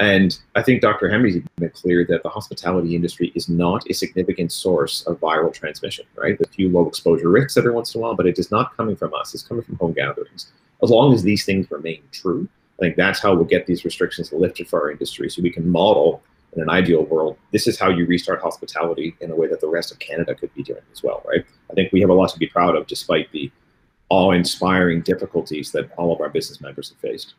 And 0.00 0.36
I 0.56 0.62
think 0.62 0.80
Dr. 0.80 1.10
Henry's 1.10 1.42
made 1.58 1.74
clear 1.74 2.06
that 2.06 2.22
the 2.22 2.28
hospitality 2.28 2.96
industry 2.96 3.32
is 3.34 3.48
not 3.50 3.88
a 3.88 3.92
significant 3.92 4.50
source 4.50 5.06
of 5.06 5.20
viral 5.20 5.52
transmission, 5.52 6.06
right? 6.16 6.40
A 6.40 6.48
few 6.48 6.70
low 6.70 6.88
exposure 6.88 7.28
risks 7.28 7.58
every 7.58 7.72
once 7.72 7.94
in 7.94 8.00
a 8.00 8.02
while, 8.02 8.16
but 8.16 8.26
it 8.26 8.38
is 8.38 8.50
not 8.50 8.74
coming 8.76 8.96
from 8.96 9.12
us. 9.14 9.34
It's 9.34 9.42
coming 9.42 9.62
from 9.62 9.76
home 9.76 9.92
gatherings. 9.92 10.50
As 10.82 10.90
long 10.90 11.12
as 11.12 11.22
these 11.22 11.44
things 11.44 11.70
remain 11.70 12.02
true, 12.12 12.48
I 12.78 12.84
think 12.84 12.96
that's 12.96 13.20
how 13.20 13.34
we'll 13.34 13.44
get 13.44 13.66
these 13.66 13.84
restrictions 13.84 14.32
lifted 14.32 14.68
for 14.68 14.80
our 14.80 14.90
industry 14.90 15.28
so 15.28 15.42
we 15.42 15.50
can 15.50 15.70
model 15.70 16.22
in 16.54 16.62
an 16.62 16.70
ideal 16.70 17.04
world, 17.04 17.36
this 17.52 17.66
is 17.66 17.78
how 17.78 17.90
you 17.90 18.06
restart 18.06 18.40
hospitality 18.40 19.14
in 19.20 19.30
a 19.30 19.36
way 19.36 19.46
that 19.46 19.60
the 19.60 19.68
rest 19.68 19.92
of 19.92 19.98
Canada 19.98 20.34
could 20.34 20.52
be 20.54 20.62
doing 20.62 20.82
as 20.92 21.02
well, 21.02 21.22
right? 21.26 21.44
I 21.70 21.74
think 21.74 21.92
we 21.92 22.00
have 22.00 22.10
a 22.10 22.14
lot 22.14 22.30
to 22.30 22.38
be 22.38 22.46
proud 22.46 22.74
of 22.74 22.86
despite 22.86 23.30
the 23.32 23.50
awe 24.08 24.32
inspiring 24.32 25.02
difficulties 25.02 25.70
that 25.72 25.90
all 25.96 26.12
of 26.12 26.20
our 26.20 26.28
business 26.28 26.60
members 26.60 26.88
have 26.90 26.98
faced. 26.98 27.34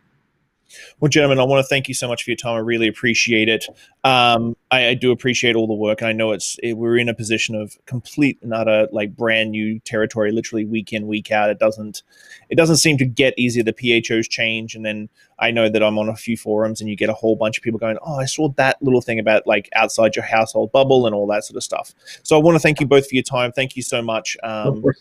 Well, 0.99 1.10
gentlemen, 1.10 1.39
I 1.39 1.43
want 1.43 1.63
to 1.63 1.67
thank 1.67 1.88
you 1.88 1.93
so 1.93 2.07
much 2.07 2.23
for 2.23 2.31
your 2.31 2.38
time. 2.38 2.55
I 2.55 2.60
really 2.60 2.88
appreciate 2.88 3.49
it. 3.49 3.65
Um, 4.03 4.55
I, 4.71 4.88
I, 4.88 4.93
do 4.93 5.12
appreciate 5.12 5.55
all 5.55 5.67
the 5.67 5.73
work, 5.73 6.01
and 6.01 6.07
I 6.07 6.12
know 6.12 6.31
it's 6.31 6.57
it, 6.63 6.73
we're 6.73 6.97
in 6.97 7.10
a 7.10 7.13
position 7.13 7.55
of 7.55 7.77
complete 7.86 8.39
and 8.41 8.53
utter 8.53 8.88
like 8.91 9.15
brand 9.15 9.51
new 9.51 9.79
territory, 9.79 10.31
literally 10.31 10.65
week 10.65 10.91
in 10.91 11.07
week 11.07 11.31
out. 11.31 11.49
It 11.49 11.60
doesn't 11.60 12.03
it 12.49 12.55
doesn't 12.55 12.77
seem 12.77 12.97
to 12.97 13.05
get 13.05 13.34
easier. 13.38 13.63
The 13.63 13.73
PHOs 13.73 14.27
change, 14.27 14.75
and 14.75 14.86
then 14.86 15.10
I 15.39 15.51
know 15.51 15.69
that 15.69 15.84
I'm 15.84 15.99
on 15.99 16.10
a 16.10 16.15
few 16.15 16.36
forums, 16.36 16.81
and 16.81 16.89
you 16.89 16.95
get 16.95 17.10
a 17.10 17.13
whole 17.13 17.36
bunch 17.36 17.57
of 17.57 17.63
people 17.63 17.79
going, 17.79 17.97
"Oh, 18.01 18.15
I 18.15 18.25
saw 18.25 18.49
that 18.57 18.81
little 18.81 19.01
thing 19.01 19.19
about 19.19 19.45
like 19.45 19.69
outside 19.75 20.15
your 20.15 20.25
household 20.25 20.71
bubble 20.71 21.05
and 21.05 21.13
all 21.13 21.27
that 21.27 21.43
sort 21.43 21.57
of 21.57 21.63
stuff." 21.63 21.93
So 22.23 22.38
I 22.38 22.41
want 22.41 22.55
to 22.55 22.60
thank 22.60 22.79
you 22.79 22.88
both 22.88 23.07
for 23.07 23.15
your 23.15 23.23
time. 23.23 23.51
Thank 23.51 23.75
you 23.75 23.84
so 23.84 24.01
much 24.01 24.38
um, 24.43 24.81
for. 24.81 24.95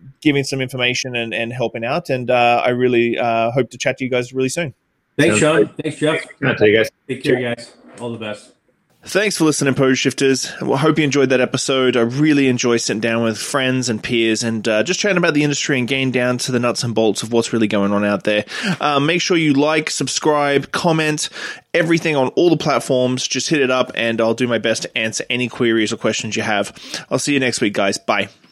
Anytime 0.00 0.14
giving 0.20 0.44
some 0.44 0.60
information 0.60 1.16
and, 1.16 1.32
and 1.32 1.52
helping 1.52 1.84
out. 1.84 2.10
And 2.10 2.30
uh, 2.30 2.62
I 2.64 2.70
really 2.70 3.18
uh, 3.18 3.50
hope 3.50 3.70
to 3.70 3.78
chat 3.78 3.98
to 3.98 4.04
you 4.04 4.10
guys 4.10 4.32
really 4.32 4.48
soon. 4.48 4.74
Thanks, 5.18 5.38
Sean. 5.38 5.68
Thanks, 5.82 5.98
Jeff. 5.98 6.24
Thanks, 6.40 6.60
you 6.60 6.76
guys. 6.76 6.90
Take 7.08 7.22
care, 7.22 7.40
guys. 7.40 7.74
All 8.00 8.12
the 8.12 8.18
best. 8.18 8.54
Thanks 9.02 9.38
for 9.38 9.44
listening, 9.44 9.74
Pose 9.74 9.98
Shifters. 9.98 10.52
Well, 10.60 10.74
I 10.74 10.78
hope 10.78 10.98
you 10.98 11.04
enjoyed 11.04 11.30
that 11.30 11.40
episode. 11.40 11.96
I 11.96 12.02
really 12.02 12.48
enjoy 12.48 12.76
sitting 12.76 13.00
down 13.00 13.24
with 13.24 13.38
friends 13.38 13.88
and 13.88 14.02
peers 14.02 14.42
and 14.42 14.66
uh, 14.68 14.82
just 14.82 15.00
chatting 15.00 15.16
about 15.16 15.32
the 15.32 15.42
industry 15.42 15.78
and 15.78 15.88
getting 15.88 16.10
down 16.10 16.36
to 16.38 16.52
the 16.52 16.58
nuts 16.58 16.84
and 16.84 16.94
bolts 16.94 17.22
of 17.22 17.32
what's 17.32 17.50
really 17.50 17.66
going 17.66 17.92
on 17.92 18.04
out 18.04 18.24
there. 18.24 18.44
Uh, 18.78 19.00
make 19.00 19.22
sure 19.22 19.38
you 19.38 19.54
like, 19.54 19.88
subscribe, 19.88 20.70
comment, 20.72 21.30
everything 21.72 22.14
on 22.14 22.28
all 22.28 22.50
the 22.50 22.58
platforms. 22.58 23.26
Just 23.26 23.48
hit 23.48 23.62
it 23.62 23.70
up 23.70 23.90
and 23.94 24.20
I'll 24.20 24.34
do 24.34 24.46
my 24.46 24.58
best 24.58 24.82
to 24.82 24.98
answer 24.98 25.24
any 25.30 25.48
queries 25.48 25.94
or 25.94 25.96
questions 25.96 26.36
you 26.36 26.42
have. 26.42 26.76
I'll 27.10 27.18
see 27.18 27.32
you 27.32 27.40
next 27.40 27.62
week, 27.62 27.72
guys. 27.72 27.96
Bye. 27.96 28.28